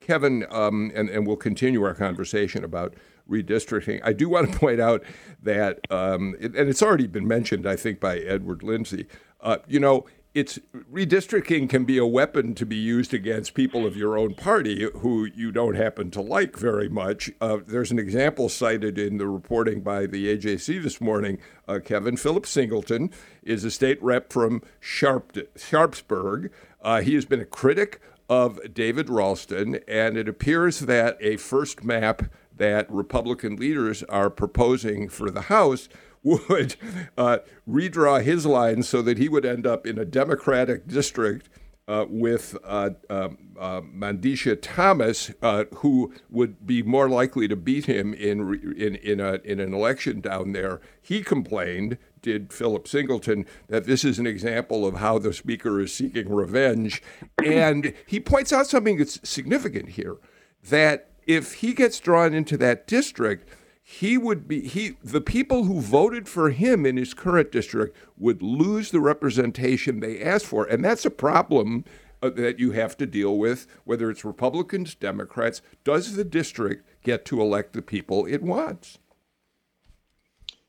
Kevin, 0.00 0.44
um, 0.50 0.90
and, 0.92 1.08
and 1.08 1.24
we'll 1.24 1.36
continue 1.36 1.84
our 1.84 1.94
conversation 1.94 2.64
about 2.64 2.94
redistricting. 3.30 4.00
I 4.02 4.12
do 4.12 4.28
want 4.28 4.50
to 4.50 4.58
point 4.58 4.80
out 4.80 5.04
that, 5.40 5.78
um, 5.88 6.34
it, 6.40 6.56
and 6.56 6.68
it's 6.68 6.82
already 6.82 7.06
been 7.06 7.28
mentioned, 7.28 7.64
I 7.64 7.76
think, 7.76 8.00
by 8.00 8.18
Edward 8.18 8.64
Lindsay. 8.64 9.06
Uh, 9.40 9.58
you 9.68 9.78
know, 9.78 10.04
it's 10.36 10.58
redistricting 10.92 11.66
can 11.66 11.86
be 11.86 11.96
a 11.96 12.04
weapon 12.04 12.54
to 12.54 12.66
be 12.66 12.76
used 12.76 13.14
against 13.14 13.54
people 13.54 13.86
of 13.86 13.96
your 13.96 14.18
own 14.18 14.34
party 14.34 14.86
who 14.96 15.24
you 15.24 15.50
don't 15.50 15.76
happen 15.76 16.10
to 16.10 16.20
like 16.20 16.58
very 16.58 16.90
much. 16.90 17.30
Uh, 17.40 17.56
there's 17.66 17.90
an 17.90 17.98
example 17.98 18.50
cited 18.50 18.98
in 18.98 19.16
the 19.16 19.26
reporting 19.26 19.80
by 19.80 20.04
the 20.04 20.36
AJC 20.36 20.82
this 20.82 21.00
morning. 21.00 21.38
Uh, 21.66 21.78
Kevin 21.82 22.18
Philip 22.18 22.44
Singleton 22.44 23.10
is 23.42 23.64
a 23.64 23.70
state 23.70 24.00
rep 24.02 24.30
from 24.30 24.60
Sharp, 24.78 25.38
Sharpsburg. 25.56 26.52
Uh, 26.82 27.00
he 27.00 27.14
has 27.14 27.24
been 27.24 27.40
a 27.40 27.46
critic 27.46 28.02
of 28.28 28.74
David 28.74 29.08
Ralston, 29.08 29.80
and 29.88 30.18
it 30.18 30.28
appears 30.28 30.80
that 30.80 31.16
a 31.18 31.38
first 31.38 31.82
map 31.82 32.24
that 32.54 32.90
Republican 32.90 33.56
leaders 33.56 34.02
are 34.02 34.28
proposing 34.28 35.08
for 35.08 35.30
the 35.30 35.42
House 35.42 35.88
would 36.26 36.74
uh, 37.16 37.38
redraw 37.68 38.20
his 38.20 38.44
lines 38.44 38.88
so 38.88 39.00
that 39.00 39.16
he 39.16 39.28
would 39.28 39.46
end 39.46 39.64
up 39.66 39.86
in 39.86 39.96
a 39.96 40.04
Democratic 40.04 40.88
district 40.88 41.48
uh, 41.88 42.04
with 42.08 42.56
uh, 42.64 42.90
um, 43.08 43.38
uh, 43.56 43.80
Mandisha 43.80 44.58
Thomas, 44.60 45.30
uh, 45.40 45.66
who 45.76 46.12
would 46.28 46.66
be 46.66 46.82
more 46.82 47.08
likely 47.08 47.46
to 47.46 47.54
beat 47.54 47.86
him 47.86 48.12
in 48.12 48.40
in 48.76 48.96
in, 48.96 49.20
a, 49.20 49.34
in 49.44 49.60
an 49.60 49.72
election 49.72 50.20
down 50.20 50.50
there. 50.50 50.80
He 51.00 51.22
complained, 51.22 51.96
did 52.22 52.52
Philip 52.52 52.88
Singleton, 52.88 53.46
that 53.68 53.84
this 53.84 54.04
is 54.04 54.18
an 54.18 54.26
example 54.26 54.84
of 54.84 54.96
how 54.96 55.18
the 55.18 55.32
speaker 55.32 55.80
is 55.80 55.94
seeking 55.94 56.28
revenge, 56.28 57.00
and 57.44 57.94
he 58.04 58.18
points 58.18 58.52
out 58.52 58.66
something 58.66 58.98
that's 58.98 59.20
significant 59.22 59.90
here, 59.90 60.16
that 60.64 61.10
if 61.24 61.54
he 61.54 61.72
gets 61.72 62.00
drawn 62.00 62.34
into 62.34 62.56
that 62.56 62.88
district 62.88 63.48
he 63.88 64.18
would 64.18 64.48
be 64.48 64.66
he 64.66 64.96
the 65.04 65.20
people 65.20 65.62
who 65.62 65.80
voted 65.80 66.28
for 66.28 66.50
him 66.50 66.84
in 66.84 66.96
his 66.96 67.14
current 67.14 67.52
district 67.52 67.96
would 68.18 68.42
lose 68.42 68.90
the 68.90 68.98
representation 68.98 70.00
they 70.00 70.20
asked 70.20 70.46
for. 70.46 70.64
And 70.64 70.84
that's 70.84 71.04
a 71.04 71.10
problem 71.10 71.84
uh, 72.20 72.30
that 72.30 72.58
you 72.58 72.72
have 72.72 72.96
to 72.96 73.06
deal 73.06 73.38
with 73.38 73.68
whether 73.84 74.10
it's 74.10 74.24
republicans 74.24 74.96
democrats. 74.96 75.62
Does 75.84 76.16
the 76.16 76.24
district 76.24 76.84
get 77.04 77.24
to 77.26 77.40
elect 77.40 77.74
the 77.74 77.80
people 77.80 78.26
it 78.26 78.42
wants? 78.42 78.98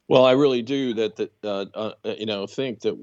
Well 0.08 0.24
i 0.24 0.34
really 0.34 0.62
do 0.62 0.94
that 0.94 1.16
that 1.16 1.32
uh, 1.44 1.66
uh, 1.74 1.94
you 2.20 2.28
know 2.28 2.46
think 2.46 2.82
that 2.82 2.96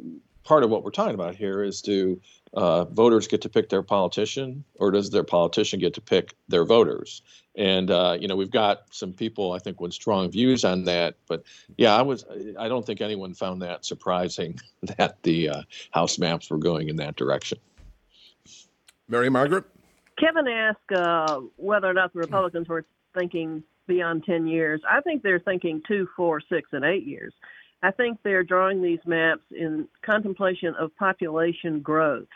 part 0.45 0.63
of 0.63 0.71
what 0.71 0.85
we're 0.85 0.93
talking 0.93 1.17
about 1.17 1.35
here 1.35 1.61
is 1.61 1.83
do 1.83 2.21
uh, 2.53 2.85
voters 2.85 3.27
get 3.27 3.43
to 3.43 3.49
pick 3.49 3.69
their 3.69 3.83
politician 3.83 4.65
or 4.77 4.93
does 4.93 5.11
their 5.11 5.25
politician 5.25 5.81
get 5.81 5.95
to 5.95 6.01
pick 6.01 6.37
their 6.47 6.65
voters 6.65 7.21
and 7.57 7.91
uh, 7.91 8.17
you 8.19 8.29
know 8.29 8.37
we've 8.37 8.51
got 8.51 8.83
some 8.91 9.13
people 9.13 9.53
i 9.53 9.59
think 9.59 9.81
with 9.81 9.93
strong 9.93 10.31
views 10.31 10.65
on 10.65 10.85
that 10.85 11.15
but 11.29 11.45
yeah 11.77 11.95
i 11.95 12.03
was 12.03 12.25
i 12.59 12.69
don't 12.69 12.85
think 12.85 13.01
anyone 13.01 13.35
found 13.35 13.63
that 13.63 13.85
surprising 13.85 14.59
that 14.97 15.23
the 15.23 15.49
uh, 15.49 15.63
house 15.93 16.19
maps 16.19 16.51
were 16.51 16.59
going 16.59 16.89
in 16.89 16.97
that 16.97 17.17
direction. 17.17 17.59
Mary 19.09 19.29
margaret? 19.29 19.65
Kevin 20.19 20.49
asked 20.49 20.93
uh, 20.93 21.41
whether 21.57 21.89
or 21.89 21.93
not 21.93 22.13
the 22.13 22.21
republicans 22.21 22.69
were 22.69 22.85
thinking 23.17 23.63
beyond 23.87 24.25
10 24.25 24.47
years. 24.47 24.81
I 24.89 25.01
think 25.01 25.23
they're 25.23 25.41
thinking 25.41 25.83
two 25.87 26.09
four 26.17 26.41
six 26.41 26.71
and 26.73 26.85
eight 26.85 27.05
years. 27.05 27.35
I 27.83 27.91
think 27.91 28.19
they're 28.23 28.43
drawing 28.43 28.81
these 28.81 29.01
maps 29.05 29.43
in 29.51 29.87
contemplation 30.03 30.75
of 30.79 30.97
population 30.97 31.81
growth 31.81 32.27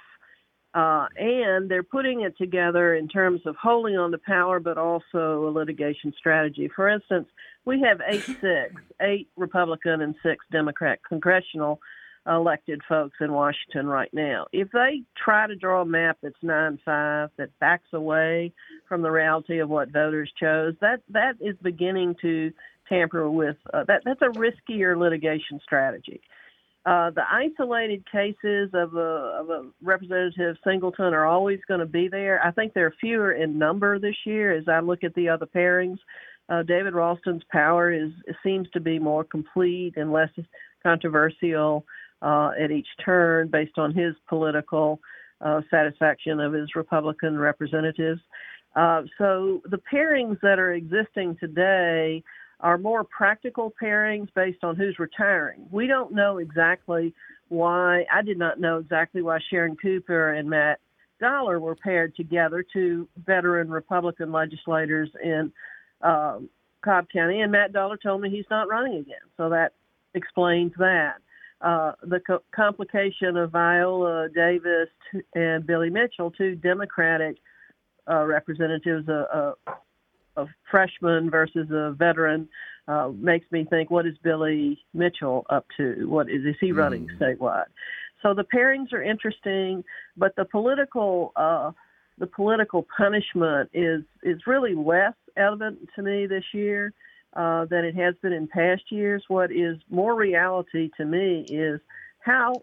uh, 0.74 1.06
and 1.16 1.70
they're 1.70 1.82
putting 1.82 2.22
it 2.22 2.36
together 2.36 2.94
in 2.94 3.08
terms 3.08 3.40
of 3.46 3.56
holding 3.56 3.96
on 3.96 4.10
to 4.10 4.18
power, 4.18 4.60
but 4.60 4.76
also 4.76 5.48
a 5.48 5.50
litigation 5.50 6.12
strategy. 6.16 6.70
For 6.74 6.88
instance, 6.88 7.28
we 7.64 7.80
have 7.80 8.00
eight 8.06 8.24
six, 8.40 8.74
eight 9.00 9.28
Republican 9.36 10.02
and 10.02 10.14
six 10.22 10.44
Democrat 10.52 11.00
congressional 11.08 11.80
elected 12.26 12.82
folks 12.86 13.16
in 13.20 13.32
Washington 13.32 13.86
right 13.86 14.12
now. 14.12 14.46
If 14.52 14.68
they 14.72 15.02
try 15.16 15.46
to 15.46 15.56
draw 15.56 15.82
a 15.82 15.86
map 15.86 16.18
that's 16.22 16.34
nine 16.42 16.78
five 16.84 17.30
that 17.38 17.58
backs 17.58 17.88
away 17.92 18.52
from 18.86 19.02
the 19.02 19.10
reality 19.10 19.60
of 19.60 19.70
what 19.70 19.90
voters 19.90 20.30
chose, 20.38 20.74
that 20.80 21.00
that 21.08 21.36
is 21.40 21.56
beginning 21.62 22.16
to 22.20 22.52
tamper 22.88 23.30
with 23.30 23.56
uh, 23.72 23.84
that. 23.84 24.02
That's 24.04 24.22
a 24.22 24.38
riskier 24.38 24.98
litigation 24.98 25.60
strategy. 25.62 26.20
Uh, 26.88 27.10
the 27.10 27.24
isolated 27.30 28.02
cases 28.10 28.70
of 28.72 28.94
a, 28.94 29.36
of 29.38 29.50
a 29.50 29.66
representative 29.82 30.56
Singleton 30.66 31.12
are 31.12 31.26
always 31.26 31.58
going 31.68 31.80
to 31.80 31.86
be 31.86 32.08
there. 32.08 32.40
I 32.42 32.50
think 32.50 32.72
they're 32.72 32.94
fewer 32.98 33.32
in 33.32 33.58
number 33.58 33.98
this 33.98 34.16
year 34.24 34.56
as 34.56 34.64
I 34.68 34.80
look 34.80 35.04
at 35.04 35.12
the 35.12 35.28
other 35.28 35.44
pairings. 35.44 35.98
Uh, 36.48 36.62
David 36.62 36.94
Ralston's 36.94 37.42
power 37.52 37.92
is 37.92 38.10
seems 38.42 38.70
to 38.70 38.80
be 38.80 38.98
more 38.98 39.22
complete 39.22 39.98
and 39.98 40.14
less 40.14 40.30
controversial 40.82 41.84
uh, 42.22 42.52
at 42.58 42.70
each 42.70 42.88
turn 43.04 43.48
based 43.48 43.76
on 43.76 43.92
his 43.92 44.14
political 44.26 44.98
uh, 45.42 45.60
satisfaction 45.70 46.40
of 46.40 46.54
his 46.54 46.70
Republican 46.74 47.38
representatives. 47.38 48.22
Uh, 48.76 49.02
so 49.18 49.60
the 49.66 49.80
pairings 49.92 50.40
that 50.40 50.58
are 50.58 50.72
existing 50.72 51.36
today 51.38 52.24
are 52.60 52.78
more 52.78 53.04
practical 53.04 53.72
pairings 53.80 54.28
based 54.34 54.64
on 54.64 54.76
who's 54.76 54.98
retiring. 54.98 55.66
We 55.70 55.86
don't 55.86 56.12
know 56.12 56.38
exactly 56.38 57.14
why, 57.48 58.04
I 58.12 58.22
did 58.22 58.38
not 58.38 58.60
know 58.60 58.78
exactly 58.78 59.22
why 59.22 59.38
Sharon 59.48 59.76
Cooper 59.76 60.32
and 60.34 60.50
Matt 60.50 60.80
Dollar 61.20 61.60
were 61.60 61.74
paired 61.74 62.14
together, 62.16 62.64
two 62.72 63.08
veteran 63.26 63.70
Republican 63.70 64.32
legislators 64.32 65.10
in 65.22 65.52
uh, 66.02 66.38
Cobb 66.84 67.06
County. 67.12 67.40
And 67.40 67.52
Matt 67.52 67.72
Dollar 67.72 67.96
told 67.96 68.20
me 68.20 68.30
he's 68.30 68.44
not 68.50 68.68
running 68.68 68.98
again. 68.98 69.16
So 69.36 69.48
that 69.50 69.72
explains 70.14 70.72
that. 70.78 71.16
Uh, 71.60 71.92
the 72.02 72.20
co- 72.20 72.42
complication 72.54 73.36
of 73.36 73.50
Viola 73.50 74.28
Davis 74.28 74.88
and 75.34 75.66
Billy 75.66 75.90
Mitchell, 75.90 76.30
two 76.30 76.54
Democratic 76.54 77.36
uh, 78.08 78.24
representatives, 78.24 79.08
uh, 79.08 79.54
uh 79.66 79.72
a 80.38 80.46
freshman 80.70 81.30
versus 81.30 81.68
a 81.70 81.92
veteran 81.92 82.48
uh, 82.86 83.10
makes 83.14 83.50
me 83.52 83.64
think, 83.64 83.90
what 83.90 84.06
is 84.06 84.16
Billy 84.22 84.78
Mitchell 84.94 85.44
up 85.50 85.66
to? 85.76 86.08
What 86.08 86.30
is, 86.30 86.44
is 86.44 86.56
he 86.60 86.72
running 86.72 87.06
mm. 87.06 87.18
statewide? 87.18 87.66
So 88.22 88.34
the 88.34 88.44
pairings 88.44 88.92
are 88.92 89.02
interesting, 89.02 89.84
but 90.16 90.34
the 90.36 90.44
political 90.44 91.32
uh, 91.36 91.72
the 92.18 92.26
political 92.26 92.86
punishment 92.96 93.70
is 93.72 94.02
is 94.22 94.46
really 94.46 94.74
less 94.74 95.14
evident 95.36 95.88
to 95.94 96.02
me 96.02 96.26
this 96.26 96.44
year 96.52 96.92
uh, 97.34 97.66
than 97.66 97.84
it 97.84 97.94
has 97.94 98.14
been 98.22 98.32
in 98.32 98.48
past 98.48 98.90
years. 98.90 99.22
What 99.28 99.52
is 99.52 99.76
more 99.90 100.14
reality 100.14 100.90
to 100.96 101.04
me 101.04 101.44
is 101.48 101.80
how 102.20 102.54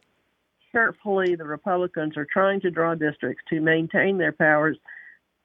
carefully 0.71 1.35
the 1.35 1.45
Republicans 1.45 2.17
are 2.17 2.27
trying 2.31 2.59
to 2.61 2.71
draw 2.71 2.95
districts 2.95 3.43
to 3.49 3.61
maintain 3.61 4.17
their 4.17 4.33
powers 4.33 4.77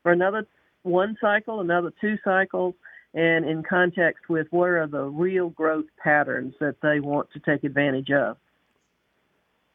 for 0.03 0.11
another 0.11 0.47
one 0.83 1.17
cycle, 1.21 1.61
another 1.61 1.93
two 2.01 2.17
cycles, 2.25 2.75
and 3.15 3.45
in 3.45 3.63
context 3.63 4.29
with 4.29 4.47
what 4.51 4.69
are 4.69 4.87
the 4.87 5.05
real 5.05 5.51
growth 5.51 5.87
patterns 6.03 6.55
that 6.61 6.77
they 6.83 7.01
want 7.01 7.29
to 7.33 7.41
take 7.41 7.65
advantage 7.65 8.11
of. 8.11 8.37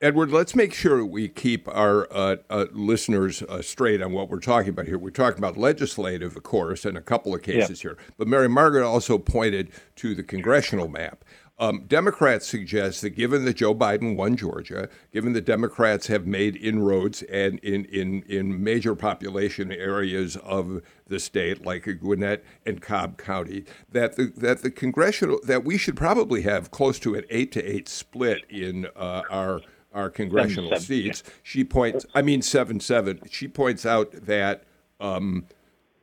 Edward, 0.01 0.29
let's 0.29 0.55
make 0.55 0.73
sure 0.73 1.05
we 1.05 1.29
keep 1.29 1.69
our 1.69 2.05
uh, 2.11 2.35
uh, 2.49 2.65
listeners 2.73 3.41
uh, 3.43 3.61
straight 3.61 4.01
on 4.01 4.11
what 4.11 4.29
we're 4.29 4.41
talking 4.41 4.69
about 4.69 4.87
here. 4.87 4.97
We're 4.97 5.09
talking 5.09 5.37
about 5.37 5.55
legislative, 5.55 6.35
of 6.35 6.43
course, 6.43 6.85
in 6.85 6.97
a 6.97 7.01
couple 7.01 7.33
of 7.33 7.41
cases 7.41 7.81
yeah. 7.81 7.91
here. 7.91 7.97
But 8.17 8.27
Mary 8.27 8.49
Margaret 8.49 8.85
also 8.85 9.17
pointed 9.17 9.71
to 9.95 10.13
the 10.13 10.21
congressional 10.21 10.89
map. 10.89 11.23
Um, 11.57 11.85
Democrats 11.87 12.45
suggest 12.47 13.01
that 13.01 13.11
given 13.11 13.45
that 13.45 13.55
Joe 13.55 13.73
Biden 13.73 14.17
won 14.17 14.35
Georgia, 14.35 14.89
given 15.13 15.31
that 15.33 15.45
Democrats 15.45 16.07
have 16.07 16.27
made 16.27 16.57
inroads 16.57 17.21
and 17.23 17.59
in, 17.59 17.85
in, 17.85 18.23
in 18.23 18.61
major 18.61 18.93
population 18.93 19.71
areas 19.71 20.35
of 20.37 20.81
the 21.07 21.17
state, 21.17 21.65
like 21.65 21.87
Gwinnett 22.01 22.43
and 22.65 22.81
Cobb 22.81 23.17
County, 23.17 23.63
that 23.89 24.17
the, 24.17 24.33
that 24.35 24.63
the 24.63 24.71
congressional 24.71 25.39
that 25.45 25.63
we 25.63 25.77
should 25.77 25.95
probably 25.95 26.41
have 26.41 26.71
close 26.71 26.99
to 26.99 27.15
an 27.15 27.23
eight 27.29 27.53
to 27.53 27.63
eight 27.63 27.87
split 27.87 28.43
in 28.49 28.87
uh, 28.97 29.21
our 29.29 29.61
our 29.93 30.09
congressional 30.09 30.71
seven, 30.71 30.83
seats. 30.83 31.23
Yeah. 31.25 31.31
She 31.41 31.63
points, 31.63 32.05
I 32.13 32.21
mean 32.21 32.41
seven 32.41 32.81
seven. 32.81 33.21
She 33.31 33.47
points 33.47 33.85
out 33.85 34.11
that. 34.11 34.63
Um, 34.99 35.45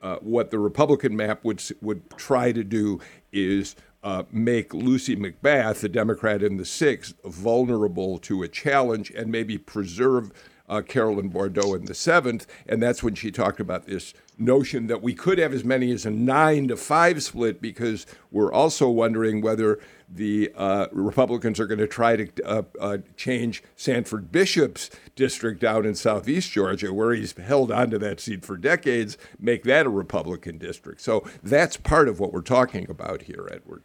uh, 0.02 0.16
what 0.16 0.50
the 0.50 0.58
Republican 0.58 1.14
map 1.14 1.44
would 1.44 1.62
would 1.80 2.02
try 2.16 2.50
to 2.50 2.64
do 2.64 2.98
is 3.30 3.76
uh, 4.02 4.24
make 4.30 4.74
Lucy 4.74 5.16
McBath, 5.16 5.80
the 5.80 5.88
Democrat 5.88 6.42
in 6.42 6.56
the 6.56 6.64
sixth, 6.64 7.14
vulnerable 7.24 8.18
to 8.18 8.42
a 8.42 8.48
challenge 8.48 9.10
and 9.10 9.30
maybe 9.30 9.58
preserve 9.58 10.32
uh, 10.68 10.80
Carolyn 10.80 11.28
Bourdeaux 11.28 11.74
in 11.74 11.84
the 11.84 11.94
seventh. 11.94 12.46
And 12.66 12.82
that's 12.82 13.02
when 13.02 13.14
she 13.14 13.30
talked 13.30 13.60
about 13.60 13.86
this 13.86 14.14
notion 14.38 14.86
that 14.86 15.02
we 15.02 15.14
could 15.14 15.38
have 15.38 15.52
as 15.52 15.64
many 15.64 15.92
as 15.92 16.06
a 16.06 16.10
nine 16.10 16.68
to 16.68 16.76
five 16.76 17.22
split 17.22 17.60
because 17.60 18.06
we're 18.30 18.52
also 18.52 18.88
wondering 18.88 19.42
whether 19.42 19.78
the 20.08 20.52
uh, 20.56 20.86
Republicans 20.92 21.60
are 21.60 21.66
going 21.66 21.78
to 21.78 21.86
try 21.86 22.16
to 22.16 22.28
uh, 22.44 22.62
uh, 22.80 22.98
change 23.16 23.62
Sanford 23.76 24.32
Bishop's 24.32 24.90
district 25.14 25.60
down 25.60 25.86
in 25.86 25.94
southeast 25.94 26.50
Georgia, 26.50 26.92
where 26.92 27.12
he's 27.12 27.36
held 27.36 27.70
onto 27.70 27.98
that 27.98 28.20
seat 28.20 28.44
for 28.44 28.56
decades, 28.56 29.16
make 29.38 29.64
that 29.64 29.86
a 29.86 29.90
Republican 29.90 30.58
district. 30.58 31.00
So 31.00 31.26
that's 31.42 31.76
part 31.76 32.08
of 32.08 32.20
what 32.20 32.32
we're 32.32 32.40
talking 32.40 32.88
about 32.90 33.22
here, 33.22 33.48
Edward. 33.50 33.84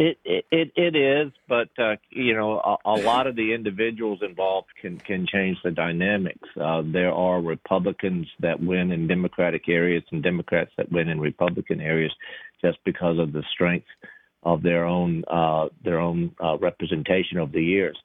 It 0.00 0.16
it 0.24 0.70
it 0.76 0.94
is, 0.94 1.32
but 1.48 1.70
uh, 1.76 1.96
you 2.10 2.32
know, 2.32 2.60
a, 2.60 2.76
a 2.84 2.96
lot 3.02 3.26
of 3.26 3.34
the 3.34 3.52
individuals 3.52 4.20
involved 4.22 4.68
can 4.80 4.96
can 4.96 5.26
change 5.26 5.58
the 5.64 5.72
dynamics. 5.72 6.48
Uh, 6.56 6.82
there 6.84 7.12
are 7.12 7.40
Republicans 7.40 8.28
that 8.38 8.62
win 8.62 8.92
in 8.92 9.08
Democratic 9.08 9.68
areas 9.68 10.04
and 10.12 10.22
Democrats 10.22 10.70
that 10.78 10.92
win 10.92 11.08
in 11.08 11.18
Republican 11.18 11.80
areas, 11.80 12.12
just 12.62 12.78
because 12.84 13.18
of 13.18 13.32
the 13.32 13.42
strength 13.52 13.88
of 14.44 14.62
their 14.62 14.84
own 14.84 15.24
uh, 15.26 15.66
their 15.82 15.98
own 15.98 16.32
uh, 16.38 16.56
representation 16.58 17.38
over 17.38 17.50
the 17.50 17.64
years. 17.64 17.98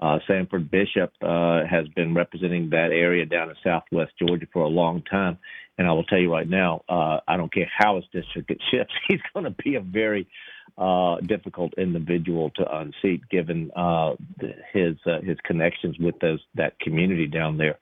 Uh, 0.00 0.18
Sanford 0.26 0.70
Bishop 0.70 1.12
uh, 1.20 1.60
has 1.70 1.86
been 1.88 2.14
representing 2.14 2.70
that 2.70 2.90
area 2.90 3.26
down 3.26 3.50
in 3.50 3.56
Southwest 3.62 4.12
Georgia 4.18 4.46
for 4.52 4.62
a 4.62 4.68
long 4.68 5.02
time, 5.02 5.38
and 5.76 5.86
I 5.86 5.92
will 5.92 6.04
tell 6.04 6.18
you 6.18 6.32
right 6.32 6.48
now, 6.48 6.82
uh, 6.88 7.20
I 7.28 7.36
don't 7.36 7.52
care 7.52 7.70
how 7.78 7.96
his 7.96 8.04
district 8.12 8.50
shifts, 8.70 8.94
he's 9.08 9.20
going 9.34 9.44
to 9.44 9.54
be 9.62 9.74
a 9.74 9.80
very 9.80 10.26
uh, 10.78 11.16
difficult 11.20 11.74
individual 11.76 12.50
to 12.56 12.64
unseat, 12.76 13.28
given 13.28 13.70
uh, 13.76 14.14
his 14.72 14.96
uh, 15.06 15.20
his 15.20 15.36
connections 15.44 15.96
with 15.98 16.18
those 16.20 16.40
that 16.54 16.78
community 16.80 17.26
down 17.26 17.58
there. 17.58 17.78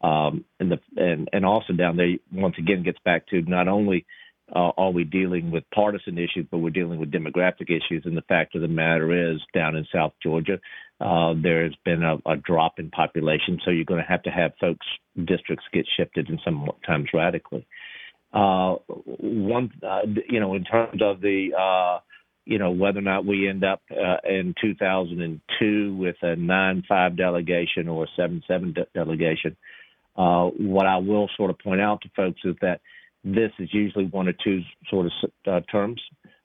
Um, 0.00 0.44
and 0.60 0.70
the 0.70 0.78
and 0.96 1.28
and 1.32 1.44
also 1.44 1.72
down 1.72 1.96
there 1.96 2.14
once 2.32 2.54
again 2.58 2.82
gets 2.82 2.98
back 3.04 3.26
to 3.28 3.42
not 3.42 3.68
only 3.68 4.06
uh, 4.54 4.70
are 4.78 4.90
we 4.90 5.04
dealing 5.04 5.50
with 5.50 5.64
partisan 5.74 6.16
issues, 6.16 6.46
but 6.50 6.58
we're 6.58 6.70
dealing 6.70 6.98
with 6.98 7.10
demographic 7.10 7.68
issues. 7.68 8.02
And 8.04 8.16
the 8.16 8.22
fact 8.22 8.54
of 8.54 8.62
the 8.62 8.68
matter 8.68 9.32
is, 9.32 9.40
down 9.54 9.76
in 9.76 9.86
South 9.92 10.12
Georgia, 10.22 10.58
uh, 11.00 11.34
there's 11.40 11.76
been 11.84 12.02
a, 12.02 12.16
a, 12.26 12.36
drop 12.36 12.78
in 12.78 12.90
population, 12.90 13.60
so 13.64 13.70
you're 13.70 13.84
going 13.84 14.02
to 14.02 14.08
have 14.08 14.22
to 14.22 14.30
have 14.30 14.52
folks 14.60 14.86
districts 15.16 15.64
get 15.72 15.86
shifted, 15.96 16.28
and 16.28 16.40
sometimes 16.44 17.08
radically. 17.12 17.66
Uh, 18.32 18.76
one, 19.04 19.70
uh, 19.86 20.00
you 20.28 20.40
know, 20.40 20.54
in 20.54 20.64
terms 20.64 21.00
of 21.02 21.20
the, 21.20 21.50
uh, 21.58 22.00
you 22.44 22.58
know, 22.58 22.70
whether 22.70 22.98
or 22.98 23.02
not 23.02 23.26
we 23.26 23.48
end 23.48 23.64
up 23.64 23.82
uh, 23.90 24.16
in 24.28 24.54
2002 24.60 25.94
with 25.94 26.16
a 26.22 26.36
9-5 26.36 27.16
delegation 27.16 27.88
or 27.88 28.04
a 28.04 28.20
7-7 28.20 28.74
de- 28.74 28.86
delegation, 28.94 29.56
what 30.14 30.86
I 30.86 30.96
will 30.96 31.28
sort 31.36 31.50
of 31.50 31.58
point 31.58 31.80
out 31.80 32.00
to 32.02 32.10
folks 32.16 32.40
is 32.44 32.56
that 32.60 32.80
this 33.24 33.52
is 33.58 33.72
usually 33.72 34.06
one 34.06 34.28
or 34.28 34.32
two 34.32 34.62
sort 34.88 35.06
of 35.06 35.12
uh, 35.46 35.60
terms. 35.70 36.00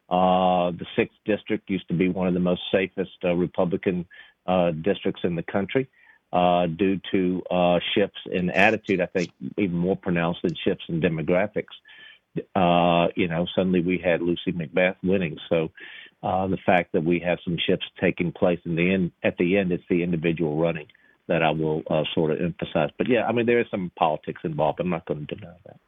Uh, 0.10 0.72
the 0.72 0.86
sixth 0.96 1.18
district 1.26 1.70
used 1.70 1.88
to 1.88 1.94
be 1.94 2.10
one 2.10 2.28
of 2.28 2.34
the 2.34 2.40
most 2.40 2.62
safest 2.72 3.18
uh, 3.24 3.34
Republican 3.34 4.06
uh, 4.46 4.72
districts 4.72 5.22
in 5.24 5.36
the 5.36 5.44
country. 5.44 5.88
Uh, 6.32 6.66
due 6.66 7.00
to 7.12 7.44
uh, 7.52 7.80
shifts 7.94 8.20
in 8.32 8.50
attitude, 8.50 9.00
I 9.00 9.06
think 9.06 9.32
even 9.58 9.78
more 9.78 9.96
pronounced 9.96 10.42
than 10.42 10.56
shifts 10.56 10.86
in 10.90 11.00
demographics. 11.00 11.74
you 12.36 13.28
know, 13.28 13.46
suddenly 13.56 13.82
we 13.82 14.00
had 14.00 14.22
Lucy 14.22 14.52
McBath 14.52 14.96
winning. 15.04 15.38
So 15.48 15.70
the 16.24 16.58
fact 16.66 16.94
that 16.94 17.04
we 17.04 17.20
have 17.20 17.38
some 17.44 17.58
shifts 17.64 17.86
taking 18.02 18.32
place 18.32 18.60
in 18.66 18.76
the 18.76 18.92
end, 18.92 19.12
at 19.24 19.38
the 19.38 19.58
end, 19.58 19.72
it's 19.72 19.84
the 19.90 20.02
individual 20.02 20.58
running 20.58 20.88
that 21.28 21.44
I 21.44 21.52
will 21.52 21.84
sort 22.14 22.32
of 22.32 22.42
emphasize. 22.42 22.90
But 22.98 23.08
yeah, 23.08 23.28
I 23.28 23.32
mean, 23.32 23.46
there 23.46 23.60
is 23.60 23.68
some 23.70 23.92
politics 23.96 24.42
involved. 24.44 24.80
I'm 24.80 24.90
not 24.90 25.06
going 25.06 25.28
to 25.28 25.36
deny 25.36 25.54
that. 25.66 25.80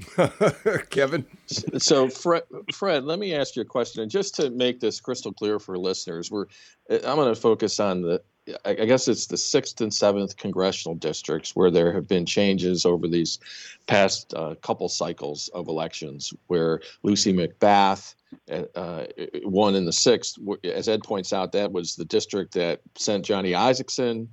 Kevin. 0.90 1.26
So, 1.46 2.08
Fred, 2.08 2.42
Fred, 2.72 3.04
let 3.04 3.18
me 3.18 3.34
ask 3.34 3.56
you 3.56 3.62
a 3.62 3.66
question. 3.66 4.02
And 4.02 4.10
just 4.10 4.34
to 4.36 4.50
make 4.50 4.80
this 4.80 5.00
crystal 5.00 5.32
clear 5.32 5.58
for 5.58 5.78
listeners, 5.78 6.30
we're 6.30 6.46
I'm 6.90 7.16
going 7.16 7.32
to 7.32 7.40
focus 7.40 7.80
on 7.80 8.02
the 8.02 8.22
I 8.64 8.74
guess 8.74 9.06
it's 9.06 9.26
the 9.26 9.36
sixth 9.36 9.80
and 9.80 9.94
seventh 9.94 10.36
congressional 10.36 10.96
districts 10.96 11.54
where 11.54 11.70
there 11.70 11.92
have 11.92 12.08
been 12.08 12.26
changes 12.26 12.84
over 12.84 13.06
these 13.06 13.38
past 13.86 14.34
uh, 14.34 14.56
couple 14.62 14.88
cycles 14.88 15.48
of 15.54 15.68
elections, 15.68 16.34
where 16.48 16.80
Lucy 17.04 17.32
McBath 17.32 18.14
uh, 18.50 18.64
uh 18.74 19.06
won 19.44 19.76
in 19.76 19.84
the 19.84 19.92
sixth. 19.92 20.38
As 20.64 20.88
Ed 20.88 21.04
points 21.04 21.32
out, 21.32 21.52
that 21.52 21.70
was 21.70 21.94
the 21.94 22.04
district 22.04 22.54
that 22.54 22.80
sent 22.96 23.24
Johnny 23.24 23.52
Isakson 23.52 24.26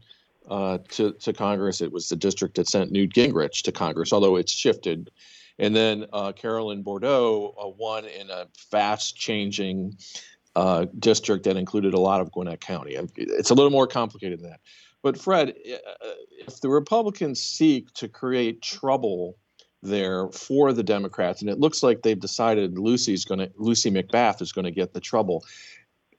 uh, 0.50 0.80
to 0.90 1.12
to 1.14 1.32
Congress. 1.32 1.80
It 1.80 1.92
was 1.92 2.10
the 2.10 2.16
district 2.16 2.56
that 2.56 2.68
sent 2.68 2.92
Newt 2.92 3.14
Gingrich 3.14 3.62
to 3.62 3.72
Congress, 3.72 4.12
although 4.12 4.38
it's 4.38 4.52
shifted 4.52 5.12
and 5.60 5.76
then 5.76 6.06
uh, 6.14 6.32
Carolyn 6.32 6.82
Bourdeaux 6.82 7.54
uh, 7.62 7.68
won 7.68 8.06
in 8.06 8.30
a 8.30 8.48
fast 8.72 9.16
changing 9.16 9.98
uh, 10.56 10.86
district 10.98 11.44
that 11.44 11.58
included 11.58 11.94
a 11.94 12.00
lot 12.00 12.22
of 12.22 12.32
Gwinnett 12.32 12.62
County. 12.62 12.98
It's 13.16 13.52
a 13.52 13.54
little 13.54 13.72
more 13.72 13.86
complicated 13.86 14.40
than 14.40 14.50
that. 14.52 14.62
But 15.04 15.18
Fred, 15.18 15.50
uh, 15.50 16.08
if 16.48 16.60
the 16.62 16.70
Republicans 16.70 17.42
seek 17.42 17.94
to 17.94 18.08
create 18.08 18.62
trouble 18.62 19.38
there 19.82 20.30
for 20.30 20.74
the 20.74 20.84
Democrats, 20.84 21.42
and 21.42 21.50
it 21.50 21.60
looks 21.60 21.84
like 21.84 22.02
they've 22.02 22.20
decided 22.20 22.78
Lucy's 22.78 23.24
going 23.24 23.40
to 23.40 23.52
Lucy 23.58 23.92
McBath 23.92 24.42
is 24.42 24.52
going 24.52 24.66
to 24.66 24.72
get 24.72 24.94
the 24.94 25.00
trouble 25.00 25.46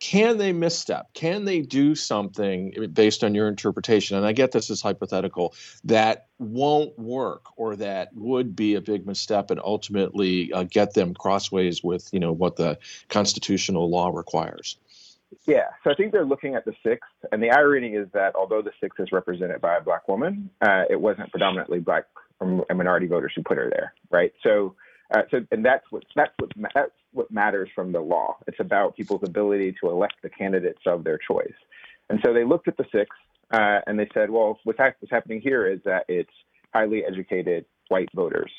can 0.01 0.39
they 0.39 0.53
misstep? 0.53 1.13
Can 1.13 1.45
they 1.45 1.61
do 1.61 1.95
something 1.95 2.75
based 2.93 3.23
on 3.23 3.35
your 3.35 3.49
interpretation? 3.49 4.17
And 4.17 4.27
I 4.27 4.33
get 4.33 4.51
this 4.51 4.71
is 4.71 4.81
hypothetical 4.81 5.55
that 5.85 6.27
won't 6.39 6.99
work 6.99 7.43
or 7.57 7.77
that 7.77 8.09
would 8.15 8.57
be 8.57 8.75
a 8.75 8.81
big 8.81 9.07
misstep 9.07 9.51
and 9.51 9.61
ultimately 9.63 10.53
uh, 10.55 10.63
get 10.63 10.95
them 10.95 11.13
crossways 11.15 11.85
with 11.85 12.09
you 12.13 12.19
know 12.19 12.33
what 12.33 12.57
the 12.57 12.79
constitutional 13.09 13.91
law 13.91 14.09
requires. 14.09 14.79
Yeah, 15.47 15.69
so 15.85 15.91
I 15.91 15.95
think 15.95 16.13
they're 16.13 16.25
looking 16.25 16.55
at 16.57 16.65
the 16.65 16.75
sixth, 16.83 17.11
and 17.31 17.41
the 17.41 17.51
irony 17.51 17.95
is 17.95 18.09
that 18.15 18.35
although 18.35 18.63
the 18.63 18.73
sixth 18.81 18.99
is 18.99 19.13
represented 19.13 19.61
by 19.61 19.77
a 19.77 19.81
black 19.81 20.09
woman, 20.09 20.51
uh, 20.61 20.85
it 20.91 21.01
wasn't 21.01 21.31
predominantly 21.31 21.79
black 21.79 22.07
or 22.41 22.65
minority 22.75 23.07
voters 23.07 23.33
who 23.37 23.43
put 23.43 23.59
her 23.59 23.71
there, 23.71 23.95
right? 24.11 24.33
So 24.43 24.75
uh, 25.13 25.23
so, 25.31 25.41
and 25.51 25.65
that's 25.65 25.85
what 25.91 26.05
that's 26.15 26.33
what 26.39 26.51
that's 26.75 26.93
what 27.13 27.31
matters 27.31 27.69
from 27.75 27.93
the 27.93 28.01
law. 28.01 28.37
It's 28.47 28.61
about 28.61 28.97
people's 28.97 29.23
ability 29.25 29.75
to 29.83 29.91
elect 29.91 30.15
the 30.23 30.31
candidates 30.31 30.83
of 30.87 31.05
their 31.05 31.19
choice. 31.19 31.53
And 32.09 32.21
so 32.25 32.33
they 32.33 32.45
looked 32.45 32.69
at 32.69 32.77
the 32.77 32.87
six 32.93 33.17
uh, 33.53 33.81
and 33.87 33.99
they 33.99 34.09
said, 34.15 34.31
well, 34.31 34.59
what's, 34.65 34.79
ha- 34.79 34.93
what's, 35.01 35.11
happening 35.11 35.41
here 35.41 35.67
is 35.67 35.81
that 35.85 36.05
it's 36.09 36.31
highly 36.73 37.05
educated 37.05 37.65
white 37.89 38.09
voters 38.15 38.51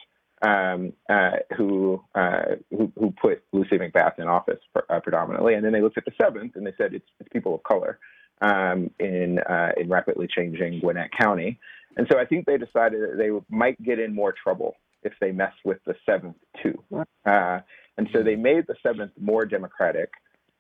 um, 0.41 0.93
uh, 1.09 1.37
who, 1.55 2.03
uh, 2.15 2.55
who, 2.69 2.91
who 2.97 3.13
put 3.21 3.43
Lucy 3.53 3.77
McBath 3.77 4.19
in 4.19 4.27
office 4.27 4.59
uh, 4.89 4.99
predominantly. 4.99 5.53
And 5.53 5.63
then 5.63 5.71
they 5.71 5.81
looked 5.81 5.97
at 5.97 6.05
the 6.05 6.11
seventh 6.21 6.55
and 6.55 6.65
they 6.65 6.73
said 6.77 6.93
it's, 6.93 7.05
it's 7.19 7.29
people 7.29 7.55
of 7.55 7.63
color 7.63 7.99
um, 8.41 8.89
in 8.99 9.39
uh, 9.39 9.69
in 9.77 9.87
rapidly 9.87 10.27
changing 10.27 10.79
Gwinnett 10.79 11.11
County. 11.17 11.59
And 11.95 12.07
so 12.11 12.17
I 12.17 12.25
think 12.25 12.45
they 12.45 12.57
decided 12.57 13.01
that 13.01 13.17
they 13.17 13.29
might 13.49 13.81
get 13.83 13.99
in 13.99 14.15
more 14.15 14.33
trouble 14.33 14.75
if 15.03 15.13
they 15.19 15.31
mess 15.31 15.53
with 15.65 15.79
the 15.85 15.95
seventh 16.05 16.37
too. 16.61 16.81
Uh, 17.25 17.59
and 17.97 18.09
so 18.13 18.23
they 18.23 18.35
made 18.35 18.65
the 18.67 18.75
seventh 18.81 19.11
more 19.19 19.45
democratic, 19.45 20.11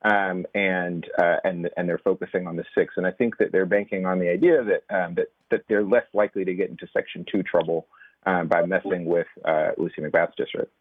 um, 0.03 0.45
and 0.53 1.05
uh, 1.17 1.37
and 1.43 1.69
and 1.77 1.87
they're 1.87 1.97
focusing 2.03 2.47
on 2.47 2.55
the 2.55 2.65
sixth. 2.75 2.97
And 2.97 3.07
I 3.07 3.11
think 3.11 3.37
that 3.37 3.51
they're 3.51 3.65
banking 3.65 4.05
on 4.05 4.19
the 4.19 4.29
idea 4.29 4.63
that 4.63 4.95
um, 4.95 5.15
that 5.15 5.27
that 5.49 5.63
they're 5.67 5.83
less 5.83 6.05
likely 6.13 6.45
to 6.45 6.53
get 6.53 6.69
into 6.69 6.87
Section 6.93 7.25
Two 7.31 7.43
trouble 7.43 7.87
um, 8.25 8.47
by 8.47 8.65
messing 8.65 9.05
with 9.05 9.27
uh, 9.45 9.71
Lucy 9.77 10.01
McBath's 10.01 10.35
district. 10.37 10.71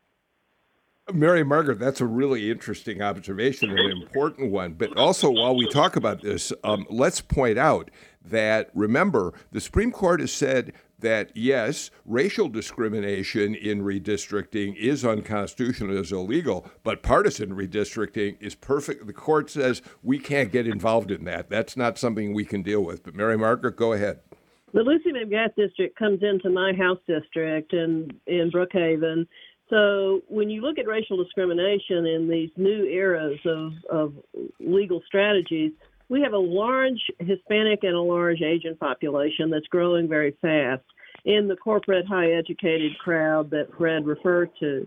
Mary 1.13 1.43
Margaret, 1.43 1.79
that's 1.79 2.01
a 2.01 2.07
really 2.07 2.51
interesting 2.51 3.03
observation 3.03 3.71
and 3.71 3.79
an 3.79 4.03
important 4.03 4.53
one. 4.53 4.75
But 4.75 4.97
also, 4.97 5.31
while 5.31 5.57
we 5.57 5.69
talk 5.69 5.97
about 5.97 6.23
this, 6.23 6.53
um, 6.63 6.87
let's 6.89 7.21
point 7.21 7.59
out 7.59 7.91
that 8.25 8.71
remember, 8.75 9.35
the 9.51 9.61
Supreme 9.61 9.91
Court 9.91 10.21
has 10.21 10.33
said 10.33 10.73
that 11.01 11.31
yes, 11.35 11.91
racial 12.05 12.49
discrimination 12.49 13.55
in 13.55 13.83
redistricting 13.83 14.77
is 14.77 15.05
unconstitutional, 15.05 15.97
is 15.97 16.13
illegal, 16.13 16.67
but 16.83 17.03
partisan 17.03 17.51
redistricting 17.51 18.37
is 18.41 18.55
perfect. 18.55 19.07
The 19.07 19.13
court 19.13 19.51
says 19.51 19.83
we 20.03 20.19
can't 20.19 20.53
get 20.53 20.67
involved 20.67 21.11
in 21.11 21.25
that. 21.25 21.51
That's 21.51 21.77
not 21.77 21.99
something 21.99 22.33
we 22.33 22.45
can 22.45 22.63
deal 22.63 22.83
with. 22.85 23.03
But 23.03 23.15
Mary 23.15 23.37
Margaret, 23.37 23.77
go 23.77 23.93
ahead. 23.93 24.21
The 24.73 24.83
Lucy 24.83 25.11
McBath 25.13 25.57
district 25.57 25.97
comes 25.99 26.23
into 26.23 26.49
my 26.49 26.73
house 26.73 27.01
district 27.09 27.73
in 27.73 28.11
in 28.27 28.51
Brookhaven. 28.53 29.27
So 29.69 30.23
when 30.29 30.51
you 30.51 30.63
look 30.63 30.79
at 30.79 30.87
racial 30.87 31.17
discrimination 31.23 32.05
in 32.05 32.29
these 32.29 32.51
new 32.57 32.85
eras 32.85 33.39
of, 33.45 33.73
of 33.89 34.15
legal 34.59 35.01
strategies, 35.07 35.71
we 36.11 36.21
have 36.21 36.33
a 36.33 36.39
large 36.39 37.01
Hispanic 37.21 37.85
and 37.85 37.95
a 37.95 38.01
large 38.01 38.43
Asian 38.43 38.77
population 38.77 39.49
that's 39.49 39.67
growing 39.69 40.09
very 40.09 40.37
fast 40.43 40.83
in 41.25 41.49
the 41.49 41.57
corporate 41.57 42.07
high 42.07 42.33
educated 42.33 42.99
crowd 42.99 43.49
that 43.51 43.69
Fred 43.79 44.05
referred 44.05 44.51
to. 44.59 44.87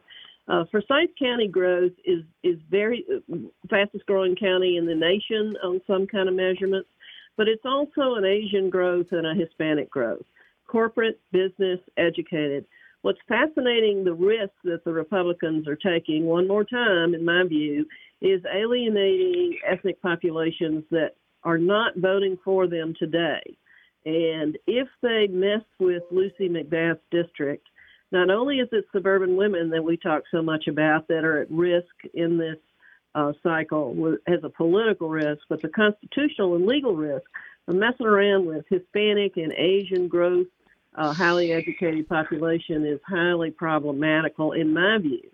Uh, 0.49 0.65
Forsyth 0.69 1.09
County 1.17 1.47
growth 1.47 1.93
is 2.03 2.23
is 2.43 2.59
very 2.69 3.05
fastest 3.69 4.05
growing 4.05 4.35
county 4.35 4.75
in 4.75 4.85
the 4.85 4.93
nation 4.93 5.55
on 5.63 5.79
some 5.87 6.05
kind 6.05 6.27
of 6.27 6.35
measurements, 6.35 6.89
but 7.37 7.47
it's 7.47 7.65
also 7.65 8.15
an 8.15 8.25
Asian 8.25 8.69
growth 8.69 9.07
and 9.11 9.25
a 9.25 9.33
Hispanic 9.33 9.89
growth. 9.89 10.25
Corporate, 10.67 11.19
business, 11.31 11.79
educated. 11.97 12.65
What's 13.03 13.19
fascinating, 13.27 14.05
the 14.05 14.13
risk 14.13 14.53
that 14.63 14.85
the 14.85 14.93
Republicans 14.93 15.67
are 15.67 15.75
taking, 15.75 16.23
one 16.25 16.47
more 16.47 16.63
time, 16.63 17.13
in 17.13 17.25
my 17.25 17.43
view, 17.43 17.85
is 18.21 18.41
alienating 18.45 19.59
ethnic 19.69 20.01
populations 20.01 20.85
that 20.89 21.11
are 21.43 21.57
not 21.57 21.97
voting 21.97 22.37
for 22.45 22.65
them 22.65 22.93
today. 22.97 23.41
And 24.05 24.57
if 24.67 24.87
they 25.01 25.27
mess 25.27 25.63
with 25.79 26.03
Lucy 26.11 26.47
McBath's 26.47 27.01
district, 27.11 27.67
not 28.13 28.29
only 28.29 28.59
is 28.59 28.69
it 28.71 28.85
suburban 28.93 29.35
women 29.35 29.69
that 29.71 29.83
we 29.83 29.97
talk 29.97 30.23
so 30.31 30.41
much 30.41 30.67
about 30.67 31.09
that 31.09 31.25
are 31.25 31.41
at 31.41 31.51
risk 31.51 31.93
in 32.13 32.37
this 32.37 32.57
uh, 33.15 33.33
cycle 33.43 34.15
as 34.27 34.39
a 34.43 34.49
political 34.49 35.09
risk, 35.09 35.41
but 35.49 35.61
the 35.61 35.67
constitutional 35.67 36.55
and 36.55 36.65
legal 36.65 36.95
risk 36.95 37.25
of 37.67 37.75
messing 37.75 38.05
around 38.05 38.45
with 38.45 38.63
Hispanic 38.69 39.35
and 39.35 39.51
Asian 39.57 40.07
growth, 40.07 40.47
uh, 40.95 41.13
highly 41.13 41.51
educated 41.51 42.07
population 42.07 42.85
is 42.85 42.99
highly 43.07 43.51
problematical 43.51 44.53
in 44.53 44.73
my 44.73 44.97
view. 44.99 45.29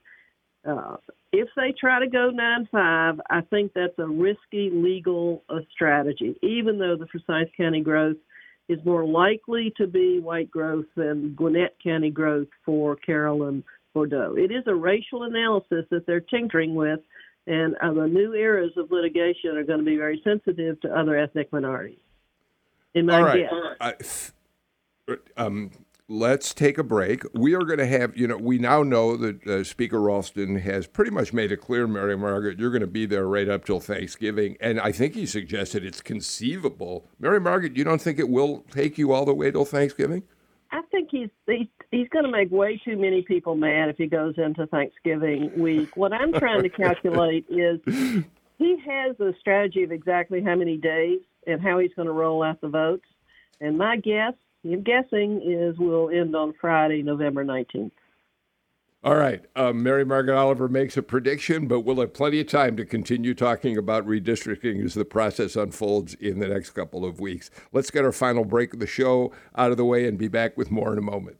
Uh, 0.67 0.97
if 1.31 1.47
they 1.55 1.73
try 1.79 1.99
to 1.99 2.07
go 2.07 2.31
9 2.31 2.69
5, 2.71 3.21
I 3.29 3.41
think 3.49 3.73
that's 3.73 3.97
a 3.97 4.07
risky 4.07 4.69
legal 4.71 5.43
uh, 5.49 5.59
strategy, 5.71 6.35
even 6.41 6.79
though 6.79 6.95
the 6.95 7.07
Forsyth 7.07 7.49
County 7.55 7.81
growth 7.81 8.17
is 8.67 8.79
more 8.85 9.05
likely 9.05 9.73
to 9.77 9.87
be 9.87 10.19
white 10.19 10.49
growth 10.49 10.85
than 10.95 11.33
Gwinnett 11.35 11.75
County 11.83 12.11
growth 12.11 12.47
for 12.65 12.95
Carolyn 12.95 13.63
Bourdeaux. 13.93 14.35
It 14.37 14.51
is 14.51 14.63
a 14.67 14.75
racial 14.75 15.23
analysis 15.23 15.85
that 15.89 16.05
they're 16.05 16.19
tinkering 16.21 16.75
with, 16.75 16.99
and 17.47 17.75
uh, 17.81 17.93
the 17.93 18.07
new 18.07 18.33
eras 18.33 18.71
of 18.77 18.91
litigation 18.91 19.57
are 19.57 19.63
going 19.63 19.79
to 19.79 19.85
be 19.85 19.97
very 19.97 20.21
sensitive 20.23 20.79
to 20.81 20.97
other 20.97 21.17
ethnic 21.17 21.51
minorities. 21.51 21.99
In 22.93 23.05
my 23.05 23.17
All 23.17 23.23
right. 23.23 23.49
guess. 23.79 24.33
Um, 25.37 25.71
let's 26.09 26.53
take 26.53 26.77
a 26.77 26.83
break. 26.83 27.23
We 27.33 27.53
are 27.53 27.63
going 27.63 27.79
to 27.79 27.85
have, 27.85 28.17
you 28.17 28.27
know, 28.27 28.37
we 28.37 28.57
now 28.57 28.83
know 28.83 29.15
that 29.15 29.47
uh, 29.47 29.63
Speaker 29.63 30.01
Ralston 30.01 30.57
has 30.57 30.87
pretty 30.87 31.11
much 31.11 31.31
made 31.31 31.51
it 31.51 31.57
clear, 31.57 31.87
Mary 31.87 32.17
Margaret, 32.17 32.59
you're 32.59 32.71
going 32.71 32.81
to 32.81 32.87
be 32.87 33.05
there 33.05 33.27
right 33.27 33.47
up 33.47 33.63
till 33.63 33.79
Thanksgiving. 33.79 34.57
And 34.59 34.79
I 34.79 34.91
think 34.91 35.13
he 35.13 35.25
suggested 35.25 35.85
it's 35.85 36.01
conceivable. 36.01 37.07
Mary 37.19 37.39
Margaret, 37.39 37.77
you 37.77 37.83
don't 37.83 38.01
think 38.01 38.19
it 38.19 38.29
will 38.29 38.65
take 38.71 38.97
you 38.97 39.13
all 39.13 39.25
the 39.25 39.33
way 39.33 39.51
till 39.51 39.65
Thanksgiving? 39.65 40.23
I 40.71 40.81
think 40.91 41.09
he's 41.11 41.29
he, 41.47 41.69
he's 41.91 42.07
going 42.09 42.25
to 42.25 42.31
make 42.31 42.51
way 42.51 42.79
too 42.83 42.95
many 42.95 43.23
people 43.23 43.55
mad 43.55 43.89
if 43.89 43.97
he 43.97 44.05
goes 44.05 44.35
into 44.37 44.67
Thanksgiving 44.67 45.51
week. 45.57 45.97
What 45.97 46.13
I'm 46.13 46.31
trying 46.33 46.61
to 46.61 46.69
calculate 46.69 47.45
is 47.49 47.79
he 48.57 48.77
has 48.87 49.19
a 49.19 49.33
strategy 49.39 49.83
of 49.83 49.91
exactly 49.91 50.43
how 50.43 50.55
many 50.55 50.77
days 50.77 51.21
and 51.47 51.59
how 51.59 51.79
he's 51.79 51.93
going 51.95 52.07
to 52.07 52.11
roll 52.11 52.43
out 52.43 52.61
the 52.61 52.67
votes. 52.67 53.05
And 53.59 53.77
my 53.79 53.97
guess, 53.97 54.33
I'm 54.63 54.83
guessing, 54.83 55.41
is 55.41 55.77
we'll 55.77 56.09
end 56.09 56.35
on 56.35 56.53
Friday, 56.59 57.01
November 57.01 57.45
19th. 57.45 57.91
All 59.01 59.15
right. 59.15 59.45
Um, 59.55 59.81
Mary 59.81 60.03
Margaret 60.03 60.37
Oliver 60.37 60.67
makes 60.67 60.97
a 60.97 61.01
prediction, 61.01 61.67
but 61.67 61.81
we'll 61.81 62.01
have 62.01 62.13
plenty 62.13 62.41
of 62.41 62.47
time 62.47 62.75
to 62.75 62.85
continue 62.85 63.33
talking 63.33 63.77
about 63.77 64.05
redistricting 64.05 64.83
as 64.83 64.93
the 64.93 65.05
process 65.05 65.55
unfolds 65.55 66.15
in 66.15 66.39
the 66.39 66.49
next 66.49 66.71
couple 66.71 67.05
of 67.05 67.21
weeks. 67.21 67.49
Let's 67.71 67.91
get 67.91 68.03
our 68.03 68.11
final 68.11 68.43
break 68.43 68.73
of 68.73 68.79
the 68.79 68.87
show 68.87 69.31
out 69.55 69.71
of 69.71 69.77
the 69.77 69.85
way 69.85 70.05
and 70.05 70.17
be 70.17 70.27
back 70.27 70.57
with 70.57 70.69
more 70.69 70.91
in 70.91 70.97
a 70.97 71.01
moment. 71.01 71.37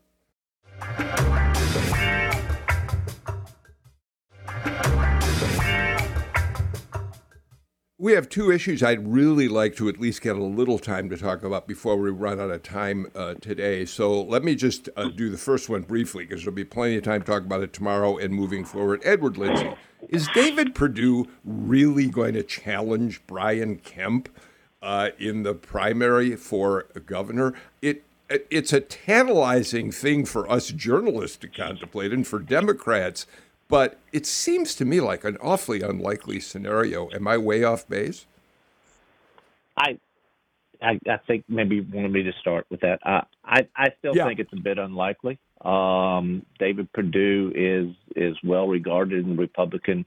We 8.01 8.13
have 8.13 8.29
two 8.29 8.49
issues 8.49 8.81
I'd 8.81 9.09
really 9.09 9.49
like 9.49 9.75
to 9.75 9.89
at 9.89 9.99
least 9.99 10.21
get 10.21 10.37
a 10.37 10.41
little 10.41 10.79
time 10.79 11.09
to 11.09 11.17
talk 11.17 11.43
about 11.43 11.67
before 11.67 11.97
we 11.97 12.09
run 12.09 12.39
out 12.39 12.49
of 12.49 12.63
time 12.63 13.07
uh, 13.13 13.33
today. 13.33 13.83
So 13.83 14.21
let 14.21 14.41
me 14.41 14.55
just 14.55 14.87
uh, 14.95 15.09
do 15.09 15.29
the 15.29 15.37
first 15.37 15.67
one 15.67 15.81
briefly 15.81 16.23
because 16.23 16.43
there'll 16.43 16.55
be 16.55 16.63
plenty 16.63 16.95
of 16.95 17.03
time 17.03 17.19
to 17.23 17.27
talk 17.27 17.43
about 17.43 17.61
it 17.61 17.73
tomorrow 17.73 18.17
and 18.17 18.33
moving 18.33 18.63
forward. 18.63 19.01
Edward 19.03 19.37
Lindsay, 19.37 19.73
is 20.07 20.29
David 20.33 20.73
Perdue 20.73 21.27
really 21.43 22.07
going 22.07 22.35
to 22.35 22.43
challenge 22.43 23.21
Brian 23.27 23.75
Kemp 23.79 24.29
uh, 24.81 25.09
in 25.19 25.43
the 25.43 25.53
primary 25.53 26.37
for 26.37 26.83
governor? 27.05 27.53
It 27.81 28.05
it's 28.29 28.71
a 28.71 28.79
tantalizing 28.79 29.91
thing 29.91 30.23
for 30.23 30.49
us 30.49 30.69
journalists 30.69 31.35
to 31.37 31.49
contemplate 31.49 32.13
and 32.13 32.25
for 32.25 32.39
Democrats 32.39 33.25
but 33.69 33.99
it 34.11 34.25
seems 34.25 34.75
to 34.75 34.83
me 34.83 34.99
like 34.99 35.23
an 35.23 35.37
awfully 35.37 35.81
unlikely 35.81 36.39
scenario. 36.39 37.09
Am 37.11 37.27
I 37.27 37.37
way 37.37 37.63
off 37.63 37.87
base? 37.87 38.25
I, 39.77 39.97
I, 40.81 40.99
I 41.07 41.17
think 41.27 41.45
maybe 41.47 41.77
you 41.77 41.85
wanted 41.91 42.11
me 42.11 42.23
to 42.23 42.33
start 42.41 42.65
with 42.69 42.81
that. 42.81 42.99
I, 43.03 43.23
I, 43.45 43.67
I 43.77 43.87
still 43.99 44.13
Yeah. 44.15 44.25
think 44.25 44.39
it's 44.39 44.51
a 44.53 44.59
bit 44.61 44.79
unlikely. 44.79 45.39
Um, 45.63 46.45
David 46.57 46.91
Perdue 46.93 47.51
is 47.53 47.95
is 48.15 48.37
well 48.43 48.67
regarded 48.67 49.25
in 49.25 49.37
Republican 49.37 50.05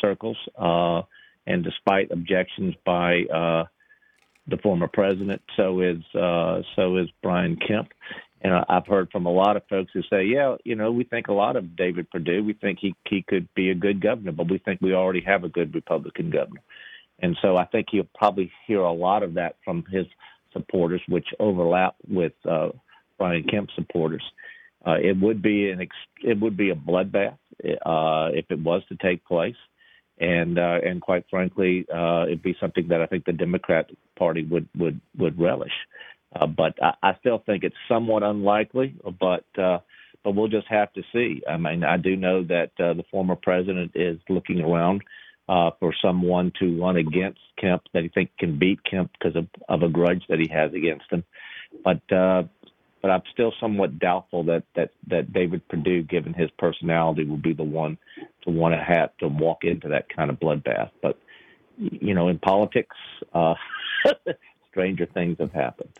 circles, 0.00 0.36
uh, 0.58 1.02
and 1.46 1.62
despite 1.64 2.10
objections 2.10 2.74
by 2.84 3.22
uh, 3.32 3.64
the 4.48 4.56
former 4.60 4.88
president, 4.88 5.40
so 5.56 5.80
is 5.80 6.02
uh, 6.14 6.62
so 6.74 6.96
is 6.96 7.08
Brian 7.22 7.56
Kemp. 7.56 7.92
And 8.40 8.54
I've 8.68 8.86
heard 8.86 9.10
from 9.10 9.26
a 9.26 9.32
lot 9.32 9.56
of 9.56 9.66
folks 9.68 9.90
who 9.92 10.02
say, 10.02 10.24
"Yeah, 10.24 10.56
you 10.64 10.76
know, 10.76 10.92
we 10.92 11.04
think 11.04 11.26
a 11.26 11.32
lot 11.32 11.56
of 11.56 11.74
David 11.76 12.08
Perdue. 12.10 12.44
We 12.44 12.52
think 12.52 12.78
he 12.80 12.94
he 13.08 13.22
could 13.22 13.52
be 13.54 13.70
a 13.70 13.74
good 13.74 14.00
governor, 14.00 14.32
but 14.32 14.48
we 14.48 14.58
think 14.58 14.80
we 14.80 14.94
already 14.94 15.22
have 15.22 15.42
a 15.42 15.48
good 15.48 15.74
Republican 15.74 16.30
governor." 16.30 16.62
And 17.20 17.36
so 17.42 17.56
I 17.56 17.64
think 17.64 17.88
he'll 17.90 18.08
probably 18.14 18.52
hear 18.66 18.80
a 18.80 18.92
lot 18.92 19.22
of 19.22 19.34
that 19.34 19.56
from 19.64 19.84
his 19.90 20.06
supporters, 20.52 21.02
which 21.08 21.26
overlap 21.40 21.96
with 22.06 22.32
uh, 22.48 22.68
Brian 23.18 23.44
Kemp 23.44 23.70
supporters. 23.74 24.22
Uh, 24.86 24.96
it 25.02 25.18
would 25.20 25.42
be 25.42 25.70
an 25.70 25.80
ex- 25.80 25.96
it 26.22 26.38
would 26.38 26.56
be 26.56 26.70
a 26.70 26.74
bloodbath 26.74 27.38
uh, 27.84 28.30
if 28.32 28.46
it 28.50 28.60
was 28.60 28.82
to 28.88 28.96
take 28.96 29.24
place, 29.24 29.56
and 30.20 30.58
uh, 30.58 30.78
and 30.84 31.02
quite 31.02 31.24
frankly, 31.28 31.84
uh, 31.92 32.24
it'd 32.26 32.42
be 32.42 32.56
something 32.60 32.88
that 32.88 33.02
I 33.02 33.06
think 33.06 33.24
the 33.24 33.32
Democrat 33.32 33.90
Party 34.16 34.44
would 34.44 34.68
would 34.76 35.00
would 35.18 35.38
relish. 35.38 35.72
Uh, 36.34 36.46
but 36.46 36.74
I, 36.82 36.94
I 37.02 37.16
still 37.20 37.42
think 37.44 37.64
it's 37.64 37.76
somewhat 37.88 38.22
unlikely. 38.22 38.94
But 39.18 39.44
uh, 39.58 39.78
but 40.24 40.34
we'll 40.34 40.48
just 40.48 40.68
have 40.68 40.92
to 40.94 41.02
see. 41.12 41.42
I 41.48 41.56
mean, 41.56 41.84
I 41.84 41.96
do 41.96 42.16
know 42.16 42.44
that 42.44 42.72
uh, 42.78 42.94
the 42.94 43.04
former 43.10 43.36
president 43.36 43.92
is 43.94 44.18
looking 44.28 44.60
around 44.60 45.02
uh, 45.48 45.70
for 45.80 45.94
someone 46.02 46.52
to 46.60 46.80
run 46.80 46.96
against 46.96 47.40
Kemp 47.58 47.82
that 47.94 48.02
he 48.02 48.08
think 48.08 48.30
can 48.38 48.58
beat 48.58 48.80
Kemp 48.84 49.10
because 49.18 49.36
of, 49.36 49.46
of 49.68 49.82
a 49.82 49.88
grudge 49.88 50.22
that 50.28 50.38
he 50.38 50.48
has 50.52 50.72
against 50.74 51.10
him. 51.10 51.24
But 51.84 52.12
uh, 52.12 52.44
but 53.00 53.10
I'm 53.10 53.22
still 53.32 53.52
somewhat 53.60 53.98
doubtful 53.98 54.44
that 54.44 54.64
that 54.74 54.90
that 55.08 55.32
David 55.32 55.66
Perdue, 55.68 56.02
given 56.02 56.34
his 56.34 56.50
personality, 56.58 57.24
will 57.24 57.36
be 57.36 57.52
the 57.52 57.62
one 57.62 57.96
to 58.42 58.50
want 58.50 58.74
to 58.74 58.82
have 58.82 59.16
to 59.18 59.28
walk 59.28 59.64
into 59.64 59.88
that 59.88 60.14
kind 60.14 60.30
of 60.30 60.40
bloodbath. 60.40 60.90
But 61.00 61.18
you 61.78 62.14
know, 62.14 62.28
in 62.28 62.38
politics, 62.38 62.96
uh, 63.32 63.54
stranger 64.70 65.06
things 65.06 65.36
have 65.38 65.52
happened. 65.52 65.90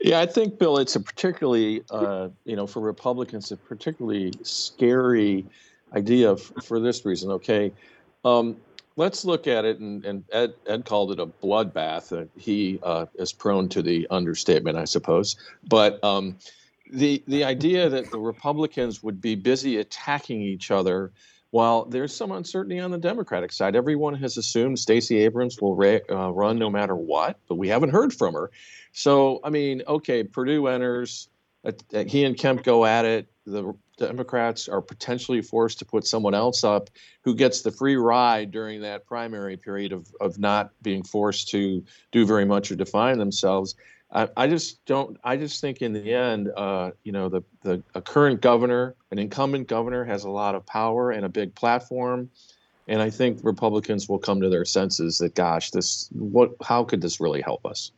Yeah, 0.00 0.20
I 0.20 0.26
think, 0.26 0.58
Bill, 0.58 0.78
it's 0.78 0.96
a 0.96 1.00
particularly, 1.00 1.82
uh, 1.90 2.28
you 2.44 2.56
know, 2.56 2.66
for 2.66 2.80
Republicans, 2.80 3.52
a 3.52 3.56
particularly 3.56 4.32
scary 4.42 5.44
idea 5.94 6.32
f- 6.32 6.52
for 6.62 6.80
this 6.80 7.04
reason. 7.04 7.30
Okay, 7.32 7.70
um, 8.24 8.56
let's 8.96 9.26
look 9.26 9.46
at 9.46 9.66
it, 9.66 9.78
and, 9.78 10.04
and 10.06 10.24
Ed, 10.32 10.54
Ed 10.66 10.86
called 10.86 11.12
it 11.12 11.20
a 11.20 11.26
bloodbath. 11.26 12.18
Uh, 12.18 12.26
he 12.36 12.78
uh, 12.82 13.06
is 13.14 13.32
prone 13.32 13.68
to 13.70 13.82
the 13.82 14.06
understatement, 14.10 14.78
I 14.78 14.84
suppose. 14.84 15.36
But 15.68 16.02
um, 16.02 16.36
the 16.90 17.22
the 17.26 17.44
idea 17.44 17.88
that 17.90 18.10
the 18.10 18.18
Republicans 18.18 19.02
would 19.02 19.20
be 19.20 19.34
busy 19.34 19.78
attacking 19.78 20.40
each 20.40 20.70
other 20.70 21.12
while 21.50 21.84
there's 21.84 22.14
some 22.14 22.32
uncertainty 22.32 22.78
on 22.78 22.90
the 22.90 22.98
Democratic 22.98 23.52
side. 23.52 23.74
Everyone 23.74 24.14
has 24.14 24.36
assumed 24.36 24.78
Stacey 24.78 25.18
Abrams 25.18 25.60
will 25.60 25.74
ra- 25.74 25.98
uh, 26.08 26.30
run 26.30 26.58
no 26.58 26.70
matter 26.70 26.94
what, 26.94 27.38
but 27.48 27.56
we 27.56 27.68
haven't 27.68 27.90
heard 27.90 28.12
from 28.12 28.34
her. 28.34 28.50
So, 28.92 29.40
I 29.42 29.50
mean, 29.50 29.82
okay, 29.86 30.24
Perdue 30.24 30.66
enters, 30.68 31.28
uh, 31.64 31.72
uh, 31.94 32.04
he 32.04 32.24
and 32.24 32.36
Kemp 32.36 32.62
go 32.62 32.84
at 32.84 33.04
it. 33.04 33.28
The 33.46 33.74
Democrats 33.98 34.68
are 34.68 34.80
potentially 34.80 35.42
forced 35.42 35.78
to 35.80 35.84
put 35.84 36.06
someone 36.06 36.34
else 36.34 36.62
up 36.62 36.88
who 37.22 37.34
gets 37.34 37.62
the 37.62 37.70
free 37.70 37.96
ride 37.96 38.50
during 38.50 38.80
that 38.82 39.06
primary 39.06 39.56
period 39.56 39.92
of, 39.92 40.06
of 40.20 40.38
not 40.38 40.70
being 40.82 41.02
forced 41.02 41.48
to 41.48 41.84
do 42.12 42.26
very 42.26 42.44
much 42.44 42.70
or 42.70 42.76
define 42.76 43.18
themselves. 43.18 43.74
I, 44.12 44.28
I 44.36 44.46
just 44.48 44.84
don't. 44.86 45.18
I 45.22 45.36
just 45.36 45.60
think 45.60 45.82
in 45.82 45.92
the 45.92 46.12
end, 46.12 46.50
uh, 46.56 46.90
you 47.04 47.12
know, 47.12 47.28
the 47.28 47.42
the 47.62 47.82
a 47.94 48.02
current 48.02 48.40
governor, 48.40 48.94
an 49.10 49.18
incumbent 49.18 49.68
governor, 49.68 50.04
has 50.04 50.24
a 50.24 50.30
lot 50.30 50.54
of 50.54 50.66
power 50.66 51.10
and 51.12 51.24
a 51.24 51.28
big 51.28 51.54
platform, 51.54 52.30
and 52.88 53.00
I 53.00 53.10
think 53.10 53.40
Republicans 53.42 54.08
will 54.08 54.18
come 54.18 54.40
to 54.40 54.48
their 54.48 54.64
senses 54.64 55.18
that, 55.18 55.34
gosh, 55.34 55.70
this 55.70 56.08
what? 56.12 56.50
How 56.62 56.82
could 56.82 57.00
this 57.00 57.20
really 57.20 57.40
help 57.40 57.64
us? 57.64 57.92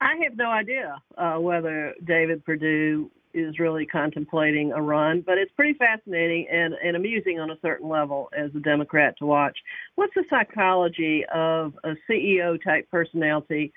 I 0.00 0.16
have 0.22 0.36
no 0.36 0.50
idea 0.50 1.02
uh, 1.16 1.38
whether 1.38 1.94
David 2.04 2.44
Perdue 2.44 3.10
is 3.34 3.58
really 3.58 3.84
contemplating 3.86 4.72
a 4.72 4.80
run, 4.80 5.22
but 5.26 5.38
it's 5.38 5.52
pretty 5.52 5.74
fascinating 5.74 6.46
and, 6.50 6.74
and 6.74 6.96
amusing 6.96 7.40
on 7.40 7.50
a 7.50 7.58
certain 7.60 7.88
level 7.88 8.28
as 8.36 8.50
a 8.54 8.60
Democrat 8.60 9.16
to 9.18 9.26
watch. 9.26 9.58
What's 9.96 10.14
the 10.14 10.24
psychology 10.30 11.24
of 11.34 11.74
a 11.84 11.94
CEO 12.08 12.62
type 12.62 12.88
personality 12.90 13.72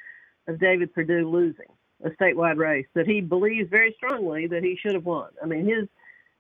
of 0.47 0.59
David 0.59 0.93
Perdue 0.93 1.29
losing 1.29 1.67
a 2.05 2.09
statewide 2.11 2.57
race 2.57 2.85
that 2.93 3.07
he 3.07 3.21
believes 3.21 3.69
very 3.69 3.93
strongly 3.97 4.47
that 4.47 4.63
he 4.63 4.77
should 4.81 4.93
have 4.93 5.05
won? 5.05 5.29
I 5.41 5.47
mean, 5.47 5.65
his 5.65 5.87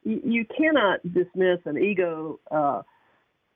you, 0.03 0.45
cannot 0.45 1.01
dismiss 1.13 1.59
an 1.65 1.77
ego 1.77 2.39
uh, 2.49 2.81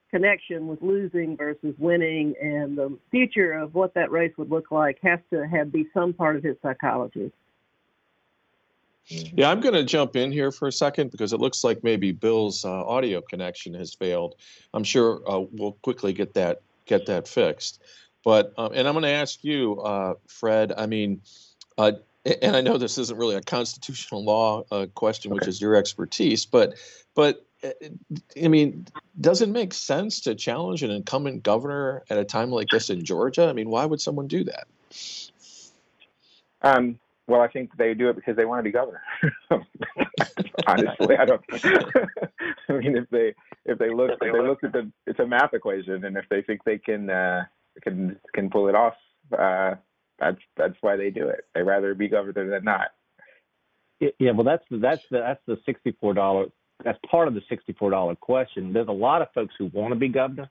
connection 0.10 0.68
with 0.68 0.82
losing 0.82 1.38
versus 1.38 1.74
winning, 1.80 2.34
and 2.42 2.78
the 2.78 2.98
future 3.10 3.54
of 3.54 3.74
what 3.74 3.94
that 3.94 4.12
race 4.12 4.34
would 4.38 4.50
look 4.50 4.72
like 4.72 4.98
has 5.02 5.20
to 5.32 5.48
have 5.48 5.72
be 5.72 5.88
some 5.94 6.14
part 6.14 6.36
of 6.36 6.44
his 6.44 6.58
psychology. 6.62 7.32
Yeah, 9.08 9.50
I'm 9.50 9.60
going 9.60 9.74
to 9.74 9.84
jump 9.84 10.16
in 10.16 10.32
here 10.32 10.52
for 10.52 10.68
a 10.68 10.72
second 10.72 11.12
because 11.12 11.34
it 11.34 11.40
looks 11.40 11.64
like 11.64 11.84
maybe 11.84 12.12
Bill's 12.12 12.64
uh, 12.64 12.86
audio 12.86 13.22
connection 13.22 13.74
has 13.74 13.94
failed. 13.94 14.36
I'm 14.74 14.84
sure 14.84 15.22
uh, 15.28 15.42
we'll 15.52 15.74
quickly 15.82 16.14
get 16.14 16.34
that 16.36 16.62
get 16.86 17.06
that 17.08 17.28
fixed. 17.28 17.82
But 18.24 18.54
um, 18.58 18.72
and 18.74 18.88
I'm 18.88 18.94
going 18.94 19.04
to 19.04 19.10
ask 19.10 19.44
you, 19.44 19.82
uh, 19.82 20.14
Fred. 20.28 20.74
I 20.78 20.86
mean, 20.86 21.22
uh, 21.78 21.94
and 22.42 22.56
I 22.56 22.62
know 22.62 22.78
this 22.78 22.98
isn't 22.98 23.18
really 23.18 23.36
a 23.36 23.42
constitutional 23.42 24.24
law 24.24 24.64
uh, 24.72 24.86
question, 24.94 25.34
which 25.34 25.48
is 25.48 25.60
your 25.60 25.76
expertise, 25.76 26.46
but 26.46 26.76
but 27.16 27.46
uh, 27.64 27.70
I 28.42 28.48
mean, 28.48 28.88
does 29.20 29.42
it 29.42 29.50
make 29.50 29.74
sense 29.74 30.22
to 30.22 30.36
challenge 30.36 30.84
an 30.84 30.92
incumbent 30.92 31.44
governor 31.44 32.04
at 32.10 32.18
a 32.18 32.24
time 32.24 32.52
like 32.52 32.68
this 32.70 32.90
in 32.90 33.04
Georgia? 33.04 33.48
I 33.48 33.54
mean, 33.54 33.70
why 33.70 33.86
would 33.86 34.02
someone 34.02 34.28
do 34.28 34.44
that? 34.46 34.68
Um, 36.62 37.00
well, 37.32 37.42
I 37.42 37.48
think 37.48 37.78
they 37.78 37.94
do 37.96 38.10
it 38.10 38.16
because 38.18 38.36
they 38.36 38.46
want 38.46 38.60
to 38.60 38.64
be 38.64 38.72
governor. 38.72 39.02
Honestly, 40.68 41.16
I 41.18 41.26
don't. 41.26 41.42
I 42.70 42.74
mean, 42.74 42.98
if 42.98 43.10
they 43.10 43.34
if 43.66 43.80
they 43.80 43.90
look 43.90 44.12
if 44.12 44.20
they 44.20 44.32
look 44.32 44.64
at 44.64 44.74
the 44.74 44.92
it's 45.08 45.20
a 45.20 45.26
math 45.28 45.54
equation, 45.54 46.06
and 46.06 46.18
if 46.18 46.26
they 46.30 46.42
think 46.44 46.64
they 46.66 46.78
can 46.78 47.10
uh, 47.10 47.44
can 47.84 48.18
can 48.36 48.50
pull 48.50 48.70
it 48.70 48.76
off, 48.76 48.96
uh, 49.38 49.76
That's 50.20 50.40
that's 50.56 50.76
why 50.82 50.98
they 50.98 51.10
do 51.10 51.28
it. 51.30 51.46
They 51.56 51.64
rather 51.64 51.96
be 51.96 52.08
governor 52.10 52.50
than 52.50 52.64
not. 52.64 52.90
Yeah, 54.20 54.32
well, 54.32 54.44
that's 54.46 54.66
that's 54.70 55.04
the 55.10 55.20
that's 55.20 55.42
the 55.48 55.58
sixty 55.66 55.96
four 56.00 56.14
dollar. 56.14 56.46
That's 56.84 57.00
part 57.10 57.28
of 57.28 57.34
the 57.34 57.42
sixty 57.50 57.74
four 57.74 57.92
dollar 57.92 58.16
question. 58.16 58.74
There's 58.74 58.88
a 58.88 58.92
lot 58.94 59.22
of 59.22 59.30
folks 59.34 59.56
who 59.58 59.72
want 59.74 59.94
to 59.94 60.00
be 60.00 60.10
governor. 60.10 60.50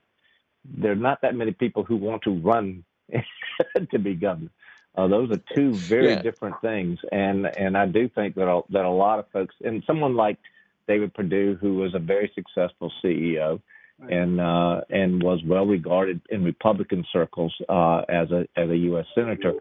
There 0.65 0.91
are 0.91 0.95
not 0.95 1.21
that 1.21 1.35
many 1.35 1.51
people 1.53 1.83
who 1.83 1.95
want 1.97 2.23
to 2.23 2.31
run 2.39 2.83
to 3.91 3.99
be 3.99 4.15
governor. 4.15 4.51
Uh, 4.95 5.07
those 5.07 5.31
are 5.31 5.39
two 5.55 5.73
very 5.73 6.09
Yeah. 6.09 6.21
different 6.21 6.59
things, 6.61 6.99
and 7.11 7.45
and 7.57 7.77
I 7.77 7.85
do 7.85 8.09
think 8.09 8.35
that 8.35 8.49
a, 8.49 8.61
that 8.71 8.85
a 8.85 8.89
lot 8.89 9.19
of 9.19 9.27
folks, 9.29 9.55
and 9.63 9.83
someone 9.87 10.15
like 10.15 10.37
David 10.87 11.13
Perdue, 11.13 11.57
who 11.61 11.75
was 11.75 11.95
a 11.95 11.99
very 11.99 12.31
successful 12.35 12.91
CEO, 13.03 13.61
and 14.09 14.41
uh, 14.41 14.81
and 14.89 15.23
was 15.23 15.39
well 15.45 15.65
regarded 15.65 16.21
in 16.29 16.43
Republican 16.43 17.05
circles 17.13 17.53
uh, 17.69 17.99
as 18.09 18.31
a 18.31 18.47
as 18.55 18.69
a 18.69 18.77
U.S. 18.89 19.05
senator, 19.15 19.53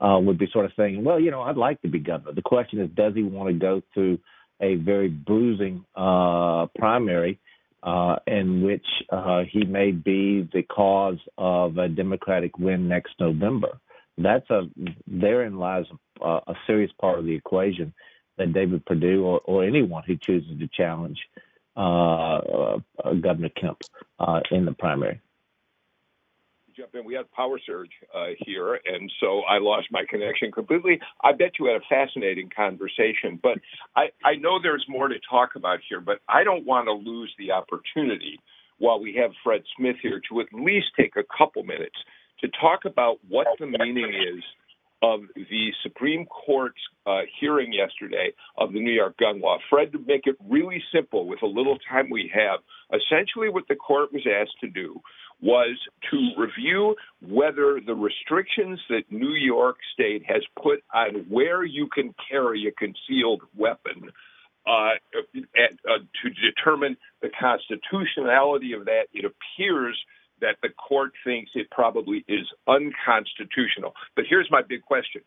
uh, 0.00 0.18
would 0.22 0.38
be 0.38 0.48
sort 0.52 0.64
of 0.66 0.72
saying, 0.76 1.02
well, 1.02 1.18
you 1.18 1.30
know, 1.30 1.42
I'd 1.42 1.56
like 1.56 1.80
to 1.82 1.88
be 1.88 1.98
governor. 1.98 2.32
The 2.34 2.42
question 2.42 2.80
is, 2.80 2.90
does 2.94 3.14
he 3.14 3.22
want 3.24 3.48
to 3.48 3.54
go 3.54 3.82
through 3.94 4.18
a 4.60 4.76
very 4.76 5.08
bruising 5.08 5.84
uh, 5.96 6.66
primary 6.78 7.38
uh, 7.82 8.16
in 8.26 8.62
which 8.62 8.86
uh, 9.10 9.42
he 9.50 9.64
may 9.64 9.90
be 9.92 10.48
the 10.52 10.62
cause 10.62 11.18
of 11.36 11.78
a 11.78 11.88
Democratic 11.88 12.58
win 12.58 12.88
next 12.88 13.14
November? 13.18 13.78
That's 14.18 14.48
a 14.50 14.62
therein 15.06 15.58
lies 15.58 15.86
a, 16.20 16.40
a 16.46 16.54
serious 16.66 16.90
part 17.00 17.18
of 17.18 17.24
the 17.24 17.34
equation 17.34 17.94
that 18.36 18.52
David 18.52 18.84
Perdue 18.84 19.24
or, 19.24 19.40
or 19.44 19.64
anyone 19.64 20.02
who 20.06 20.16
chooses 20.16 20.58
to 20.58 20.68
challenge 20.76 21.18
uh, 21.76 22.38
uh, 22.38 22.78
Governor 23.20 23.50
Kemp 23.50 23.78
uh, 24.18 24.40
in 24.50 24.64
the 24.64 24.72
primary. 24.72 25.20
jump 26.76 26.94
in. 26.94 27.04
We 27.04 27.14
had 27.14 27.30
power 27.32 27.60
surge 27.64 27.90
uh, 28.14 28.28
here, 28.44 28.74
and 28.74 29.10
so 29.20 29.42
I 29.42 29.58
lost 29.58 29.88
my 29.92 30.02
connection 30.08 30.50
completely. 30.50 30.98
I 31.22 31.32
bet 31.32 31.52
you 31.58 31.66
had 31.66 31.76
a 31.76 31.84
fascinating 31.88 32.50
conversation, 32.54 33.38
but 33.40 33.58
I, 33.96 34.06
I 34.24 34.34
know 34.34 34.58
there's 34.60 34.84
more 34.88 35.08
to 35.08 35.16
talk 35.30 35.50
about 35.54 35.78
here, 35.88 36.00
but 36.00 36.18
I 36.28 36.42
don't 36.42 36.66
want 36.66 36.86
to 36.86 36.92
lose 36.92 37.32
the 37.38 37.52
opportunity 37.52 38.40
while 38.78 39.00
we 39.00 39.14
have 39.14 39.30
Fred 39.44 39.62
Smith 39.76 39.96
here 40.02 40.20
to 40.30 40.40
at 40.40 40.46
least 40.52 40.86
take 40.96 41.16
a 41.16 41.24
couple 41.36 41.62
minutes 41.62 41.96
to 42.40 42.48
talk 42.60 42.84
about 42.84 43.18
what 43.28 43.46
the 43.58 43.66
meaning 43.66 44.12
is 44.14 44.42
of 45.02 45.20
the 45.36 45.72
Supreme 45.82 46.26
Court's 46.26 46.80
uh, 47.06 47.20
hearing 47.40 47.72
yesterday 47.72 48.32
of 48.56 48.72
the 48.72 48.80
New 48.80 48.92
York 48.92 49.16
gun 49.18 49.40
law. 49.40 49.58
Fred, 49.70 49.92
to 49.92 49.98
make 49.98 50.26
it 50.26 50.36
really 50.48 50.82
simple 50.92 51.26
with 51.26 51.42
a 51.42 51.46
little 51.46 51.78
time 51.88 52.10
we 52.10 52.30
have, 52.34 52.60
essentially 52.92 53.48
what 53.48 53.68
the 53.68 53.76
court 53.76 54.12
was 54.12 54.26
asked 54.26 54.58
to 54.60 54.68
do 54.68 55.00
was 55.40 55.78
to 56.10 56.30
review 56.36 56.96
whether 57.22 57.80
the 57.84 57.94
restrictions 57.94 58.80
that 58.88 59.02
New 59.08 59.34
York 59.34 59.76
State 59.94 60.24
has 60.26 60.42
put 60.60 60.82
on 60.92 61.26
where 61.28 61.64
you 61.64 61.88
can 61.94 62.12
carry 62.28 62.66
a 62.66 62.72
concealed 62.72 63.42
weapon 63.56 64.10
uh, 64.66 64.94
uh, 65.16 65.98
to 66.22 66.30
determine 66.30 66.96
the 67.22 67.30
constitutionality 67.40 68.72
of 68.72 68.84
that, 68.84 69.04
it 69.14 69.24
appears 69.24 69.96
that 70.40 70.56
the 70.62 70.70
court 70.70 71.12
thinks 71.24 71.50
it 71.54 71.70
probably 71.70 72.24
is 72.28 72.46
unconstitutional. 72.66 73.94
But 74.16 74.24
here's 74.28 74.48
my 74.50 74.62
big 74.62 74.82
question. 74.82 75.22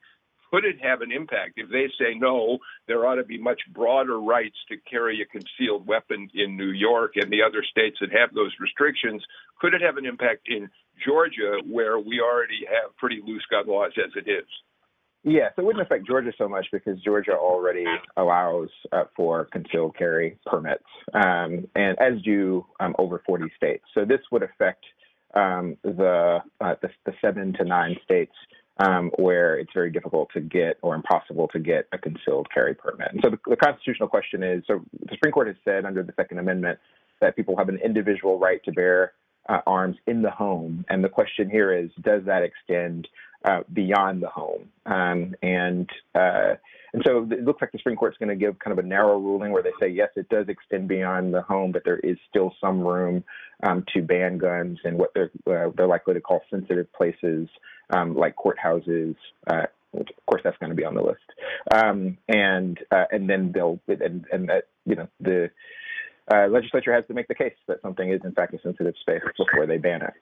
Could 0.51 0.65
it 0.65 0.81
have 0.83 1.01
an 1.01 1.13
impact 1.13 1.53
if 1.55 1.69
they 1.69 1.87
say 1.97 2.13
no, 2.13 2.57
there 2.85 3.07
ought 3.07 3.15
to 3.15 3.23
be 3.23 3.37
much 3.37 3.61
broader 3.71 4.19
rights 4.19 4.57
to 4.67 4.75
carry 4.89 5.21
a 5.21 5.25
concealed 5.25 5.87
weapon 5.87 6.29
in 6.33 6.57
New 6.57 6.71
York 6.71 7.13
and 7.15 7.31
the 7.31 7.41
other 7.41 7.63
states 7.63 7.97
that 8.01 8.11
have 8.11 8.33
those 8.33 8.51
restrictions? 8.59 9.23
Could 9.61 9.73
it 9.73 9.81
have 9.81 9.95
an 9.95 10.05
impact 10.05 10.49
in 10.49 10.69
Georgia, 11.05 11.59
where 11.65 11.97
we 11.99 12.19
already 12.19 12.65
have 12.67 12.95
pretty 12.97 13.21
loose 13.25 13.45
gun 13.49 13.65
laws 13.65 13.93
as 13.97 14.11
it 14.15 14.29
is? 14.29 14.45
Yes, 15.23 15.53
it 15.57 15.63
wouldn't 15.63 15.85
affect 15.85 16.07
Georgia 16.07 16.31
so 16.37 16.49
much 16.49 16.65
because 16.71 16.99
Georgia 17.01 17.33
already 17.33 17.85
allows 18.17 18.69
uh, 18.91 19.03
for 19.15 19.45
concealed 19.45 19.95
carry 19.95 20.39
permits, 20.47 20.83
um, 21.13 21.67
and 21.75 21.97
as 21.99 22.21
do 22.23 22.65
um, 22.79 22.95
over 22.97 23.21
40 23.25 23.45
states. 23.55 23.83
So 23.93 24.03
this 24.03 24.19
would 24.31 24.41
affect 24.41 24.83
um, 25.33 25.77
the, 25.83 26.39
uh, 26.59 26.75
the 26.81 26.89
the 27.05 27.13
seven 27.21 27.53
to 27.53 27.63
nine 27.63 27.95
states 28.03 28.33
um, 28.77 29.11
where 29.17 29.57
it's 29.57 29.71
very 29.73 29.91
difficult 29.91 30.29
to 30.33 30.41
get 30.41 30.77
or 30.81 30.95
impossible 30.95 31.47
to 31.49 31.59
get 31.59 31.87
a 31.91 31.97
concealed 31.97 32.47
carry 32.53 32.73
permit. 32.73 33.09
And 33.11 33.21
so 33.23 33.29
the, 33.29 33.39
the 33.47 33.55
constitutional 33.55 34.09
question 34.09 34.43
is: 34.43 34.63
so 34.67 34.83
the 34.99 35.13
Supreme 35.13 35.31
Court 35.31 35.47
has 35.47 35.57
said 35.63 35.85
under 35.85 36.03
the 36.03 36.13
Second 36.15 36.39
Amendment 36.39 36.79
that 37.19 37.35
people 37.35 37.55
have 37.57 37.69
an 37.69 37.79
individual 37.83 38.39
right 38.39 38.63
to 38.65 38.71
bear 38.71 39.13
uh, 39.49 39.59
arms 39.67 39.97
in 40.07 40.21
the 40.21 40.31
home, 40.31 40.85
and 40.89 41.03
the 41.03 41.09
question 41.09 41.49
here 41.49 41.73
is: 41.73 41.89
does 42.01 42.23
that 42.25 42.43
extend 42.43 43.07
uh, 43.45 43.61
beyond 43.73 44.21
the 44.21 44.29
home? 44.29 44.69
Um, 44.85 45.35
and 45.41 45.89
uh, 46.15 46.55
and 46.93 47.03
so 47.05 47.27
it 47.31 47.43
looks 47.43 47.61
like 47.61 47.71
the 47.71 47.77
Supreme 47.77 47.95
Court's 47.95 48.17
going 48.17 48.29
to 48.29 48.35
give 48.35 48.59
kind 48.59 48.77
of 48.77 48.83
a 48.83 48.87
narrow 48.87 49.17
ruling 49.17 49.51
where 49.51 49.63
they 49.63 49.71
say 49.79 49.87
yes, 49.87 50.09
it 50.15 50.27
does 50.29 50.47
extend 50.49 50.87
beyond 50.87 51.33
the 51.33 51.41
home, 51.41 51.71
but 51.71 51.83
there 51.85 51.99
is 51.99 52.17
still 52.29 52.53
some 52.59 52.81
room 52.81 53.23
um, 53.63 53.85
to 53.93 54.01
ban 54.01 54.37
guns 54.37 54.79
in 54.83 54.97
what 54.97 55.11
they're 55.13 55.31
uh, 55.47 55.71
they're 55.75 55.87
likely 55.87 56.13
to 56.13 56.21
call 56.21 56.41
sensitive 56.49 56.91
places 56.93 57.47
um, 57.91 58.15
like 58.15 58.35
courthouses. 58.35 59.15
Uh, 59.49 59.63
which 59.91 60.09
of 60.09 60.25
course, 60.25 60.41
that's 60.43 60.57
going 60.59 60.69
to 60.69 60.75
be 60.75 60.85
on 60.85 60.95
the 60.95 61.01
list. 61.01 61.19
Um, 61.73 62.17
and 62.29 62.79
uh, 62.91 63.05
and 63.11 63.29
then 63.29 63.51
they'll 63.53 63.79
and, 63.87 64.25
and 64.31 64.49
that 64.49 64.65
you 64.85 64.95
know 64.95 65.07
the 65.19 65.49
uh, 66.33 66.47
legislature 66.47 66.93
has 66.93 67.05
to 67.07 67.13
make 67.13 67.27
the 67.27 67.35
case 67.35 67.53
that 67.67 67.81
something 67.81 68.09
is 68.09 68.21
in 68.23 68.31
fact 68.31 68.53
a 68.53 68.61
sensitive 68.61 68.95
space 69.01 69.21
before 69.37 69.65
they 69.65 69.77
ban 69.77 70.01
it. 70.01 70.13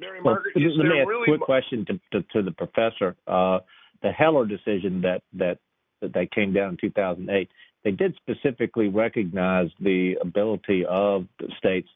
Mary 0.00 0.20
Well, 0.22 0.38
let 0.54 0.56
me 0.56 1.00
ask 1.00 1.08
really 1.08 1.22
a 1.22 1.36
quick 1.36 1.40
question 1.42 1.84
to, 1.86 2.00
to, 2.12 2.26
to 2.32 2.42
the 2.42 2.52
professor. 2.52 3.16
Uh, 3.26 3.58
the 4.02 4.10
Heller 4.10 4.46
decision 4.46 5.02
that, 5.02 5.22
that 5.34 5.58
that 6.00 6.12
they 6.12 6.26
came 6.26 6.52
down 6.52 6.70
in 6.70 6.76
2008, 6.80 7.48
they 7.84 7.90
did 7.90 8.16
specifically 8.16 8.88
recognize 8.88 9.70
the 9.80 10.16
ability 10.20 10.84
of 10.86 11.26
the 11.38 11.48
states 11.56 11.88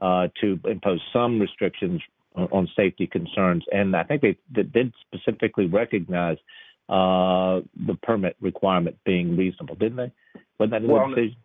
uh, 0.00 0.28
to 0.40 0.58
impose 0.64 1.00
some 1.12 1.40
restrictions 1.40 2.00
on, 2.34 2.68
safety 2.76 3.06
concerns, 3.06 3.64
and 3.72 3.96
I 3.96 4.04
think 4.04 4.22
they, 4.22 4.36
they 4.54 4.62
did 4.62 4.92
specifically 5.00 5.66
recognize 5.66 6.36
uh, 6.88 7.60
the 7.86 7.96
permit 8.00 8.36
requirement 8.40 8.96
being 9.04 9.36
reasonable, 9.36 9.74
didn't 9.74 9.96
they? 9.96 10.12
Wasn't 10.58 10.70
that 10.70 10.82
in 10.82 10.88
Well, 10.88 11.08
the 11.10 11.16
decision? 11.16 11.36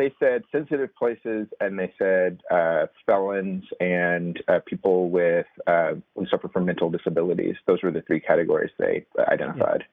they 0.00 0.12
said 0.18 0.42
sensitive 0.50 0.94
places 0.96 1.46
and 1.60 1.78
they 1.78 1.92
said 1.98 2.40
uh, 2.50 2.86
felons 3.04 3.64
and 3.80 4.42
uh, 4.48 4.60
people 4.66 5.10
with 5.10 5.46
uh, 5.66 5.92
who 6.16 6.26
suffer 6.30 6.48
from 6.48 6.64
mental 6.64 6.88
disabilities. 6.90 7.56
Those 7.66 7.82
were 7.82 7.90
the 7.90 8.00
three 8.02 8.20
categories 8.20 8.70
they 8.78 9.04
identified. 9.18 9.84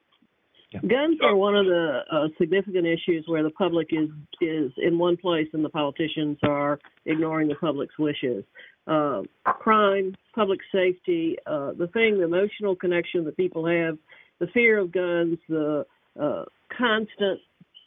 Guns 0.73 1.19
are 1.23 1.35
one 1.35 1.55
of 1.55 1.65
the 1.65 1.99
uh, 2.11 2.27
significant 2.37 2.85
issues 2.85 3.23
where 3.27 3.41
the 3.41 3.51
public 3.51 3.87
is 3.91 4.09
is 4.41 4.71
in 4.77 4.99
one 4.99 5.15
place 5.15 5.47
and 5.53 5.63
the 5.63 5.69
politicians 5.69 6.37
are 6.43 6.77
ignoring 7.05 7.47
the 7.47 7.55
public's 7.55 7.97
wishes. 7.97 8.43
Uh, 8.85 9.21
crime, 9.45 10.13
public 10.35 10.59
safety, 10.71 11.37
uh, 11.45 11.71
the 11.77 11.87
thing, 11.87 12.17
the 12.17 12.23
emotional 12.23 12.75
connection 12.75 13.23
that 13.23 13.37
people 13.37 13.65
have, 13.65 13.97
the 14.39 14.47
fear 14.47 14.77
of 14.77 14.91
guns, 14.91 15.37
the 15.47 15.85
uh, 16.19 16.43
constant 16.77 17.39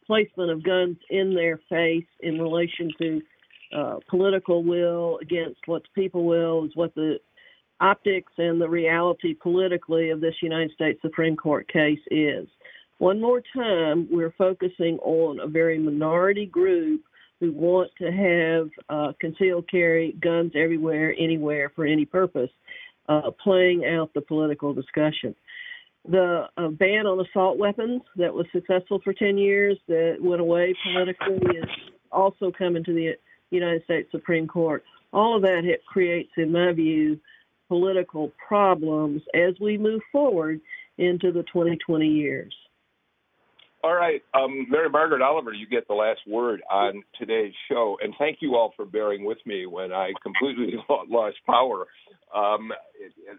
placement 0.06 0.50
of 0.50 0.62
guns 0.62 0.96
in 1.10 1.34
their 1.34 1.60
face 1.68 2.06
in 2.20 2.40
relation 2.40 2.90
to 2.98 3.20
uh, 3.76 3.96
political 4.08 4.64
will 4.64 5.18
against 5.22 5.60
what 5.66 5.82
the 5.82 6.02
people 6.02 6.24
will 6.24 6.64
is 6.64 6.72
what 6.74 6.94
the 6.94 7.18
optics 7.80 8.32
and 8.38 8.60
the 8.60 8.68
reality 8.68 9.34
politically 9.34 10.10
of 10.10 10.20
this 10.20 10.34
United 10.42 10.72
States 10.72 11.00
Supreme 11.02 11.36
Court 11.36 11.68
case 11.72 12.00
is. 12.10 12.46
One 13.00 13.18
more 13.18 13.42
time, 13.56 14.08
we're 14.10 14.34
focusing 14.36 14.98
on 14.98 15.40
a 15.40 15.46
very 15.46 15.78
minority 15.78 16.44
group 16.44 17.00
who 17.40 17.50
want 17.50 17.90
to 17.96 18.12
have 18.12 18.68
uh, 18.90 19.14
concealed 19.18 19.70
carry 19.70 20.12
guns 20.22 20.52
everywhere, 20.54 21.14
anywhere, 21.18 21.72
for 21.74 21.86
any 21.86 22.04
purpose, 22.04 22.50
uh, 23.08 23.30
playing 23.42 23.86
out 23.86 24.12
the 24.12 24.20
political 24.20 24.74
discussion. 24.74 25.34
The 26.10 26.48
uh, 26.58 26.68
ban 26.68 27.06
on 27.06 27.24
assault 27.24 27.56
weapons 27.56 28.02
that 28.16 28.34
was 28.34 28.44
successful 28.52 29.00
for 29.02 29.14
10 29.14 29.38
years, 29.38 29.78
that 29.88 30.18
went 30.20 30.42
away 30.42 30.74
politically, 30.84 31.56
is 31.56 31.70
also 32.12 32.52
coming 32.52 32.84
to 32.84 32.92
the 32.92 33.14
United 33.48 33.82
States 33.84 34.10
Supreme 34.10 34.46
Court. 34.46 34.84
All 35.14 35.36
of 35.36 35.40
that 35.40 35.62
creates, 35.86 36.32
in 36.36 36.52
my 36.52 36.70
view, 36.74 37.18
political 37.66 38.30
problems 38.46 39.22
as 39.34 39.54
we 39.58 39.78
move 39.78 40.02
forward 40.12 40.60
into 40.98 41.32
the 41.32 41.44
2020 41.44 42.06
years. 42.06 42.54
All 43.82 43.94
right, 43.94 44.22
um, 44.34 44.66
Mary 44.68 44.90
Margaret 44.90 45.22
Oliver, 45.22 45.54
you 45.54 45.66
get 45.66 45.88
the 45.88 45.94
last 45.94 46.20
word 46.26 46.60
on 46.70 47.02
today's 47.18 47.54
show, 47.66 47.96
and 48.02 48.14
thank 48.18 48.38
you 48.40 48.54
all 48.54 48.74
for 48.76 48.84
bearing 48.84 49.24
with 49.24 49.38
me 49.46 49.64
when 49.64 49.90
I 49.90 50.12
completely 50.22 50.74
lost 51.08 51.38
power. 51.46 51.86
Um, 52.34 52.72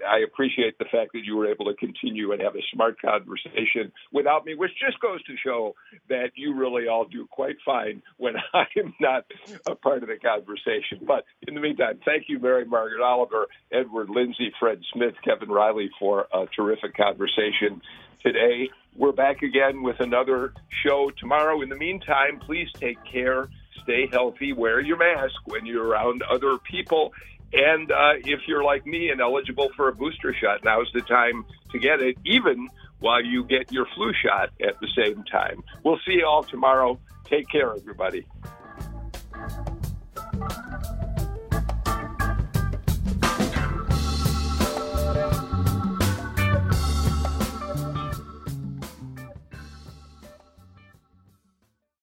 I 0.08 0.20
appreciate 0.26 0.80
the 0.80 0.86
fact 0.86 1.14
that 1.14 1.22
you 1.24 1.38
were 1.38 1.48
able 1.48 1.66
to 1.66 1.76
continue 1.76 2.32
and 2.32 2.42
have 2.42 2.56
a 2.56 2.66
smart 2.74 3.00
conversation 3.00 3.92
without 4.12 4.44
me, 4.44 4.56
which 4.56 4.72
just 4.84 5.00
goes 5.00 5.24
to 5.26 5.36
show 5.46 5.76
that 6.10 6.32
you 6.36 6.56
really 6.56 6.88
all 6.88 7.06
do 7.06 7.28
quite 7.30 7.58
fine 7.64 8.02
when 8.18 8.34
I 8.54 8.66
am 8.80 8.96
not 9.00 9.26
a 9.68 9.76
part 9.76 10.02
of 10.02 10.10
the 10.10 10.18
conversation. 10.18 11.06
But 11.06 11.26
in 11.48 11.54
the 11.54 11.62
meantime, 11.62 12.00
thank 12.04 12.26
you, 12.28 12.40
Mary 12.40 12.66
Margaret 12.66 13.04
Oliver, 13.04 13.46
Edward 13.72 14.10
Lindsay, 14.10 14.52
Fred 14.60 14.82
Smith, 14.92 15.14
Kevin 15.24 15.50
Riley 15.50 15.92
for 16.00 16.26
a 16.34 16.48
terrific 16.56 16.98
conversation 16.98 17.82
today. 18.24 18.70
We're 18.96 19.12
back 19.12 19.42
again 19.42 19.84
with 19.84 20.00
another 20.00 20.54
show 20.86 21.12
tomorrow. 21.18 21.62
In 21.62 21.70
the 21.70 21.76
meantime, 21.76 22.40
please 22.40 22.68
take 22.74 22.98
care, 23.04 23.50
stay 23.84 24.08
healthy, 24.12 24.54
wear 24.54 24.80
your 24.80 24.98
mask 24.98 25.36
when 25.46 25.66
you're 25.66 25.86
around 25.86 26.24
other 26.24 26.58
people. 26.58 27.14
And 27.54 27.92
uh, 27.92 28.14
if 28.24 28.42
you're 28.48 28.64
like 28.64 28.86
me 28.86 29.10
and 29.10 29.22
eligible 29.22 29.70
for 29.76 29.88
a 29.90 29.94
booster 29.94 30.34
shot, 30.34 30.64
now's 30.64 30.90
the 30.94 31.02
time 31.02 31.46
to 31.72 31.80
get 31.80 32.02
it, 32.02 32.18
even 32.26 32.68
while 33.00 33.24
you 33.24 33.44
get 33.44 33.72
your 33.72 33.88
flu 33.96 34.12
shot 34.24 34.50
at 34.62 34.80
the 34.80 34.88
same 34.96 35.24
time. 35.24 35.64
We'll 35.84 36.00
see 36.06 36.14
you 36.14 36.26
all 36.26 36.44
tomorrow. 36.44 37.00
Take 37.26 37.50
care, 37.50 37.74
everybody. 37.76 38.26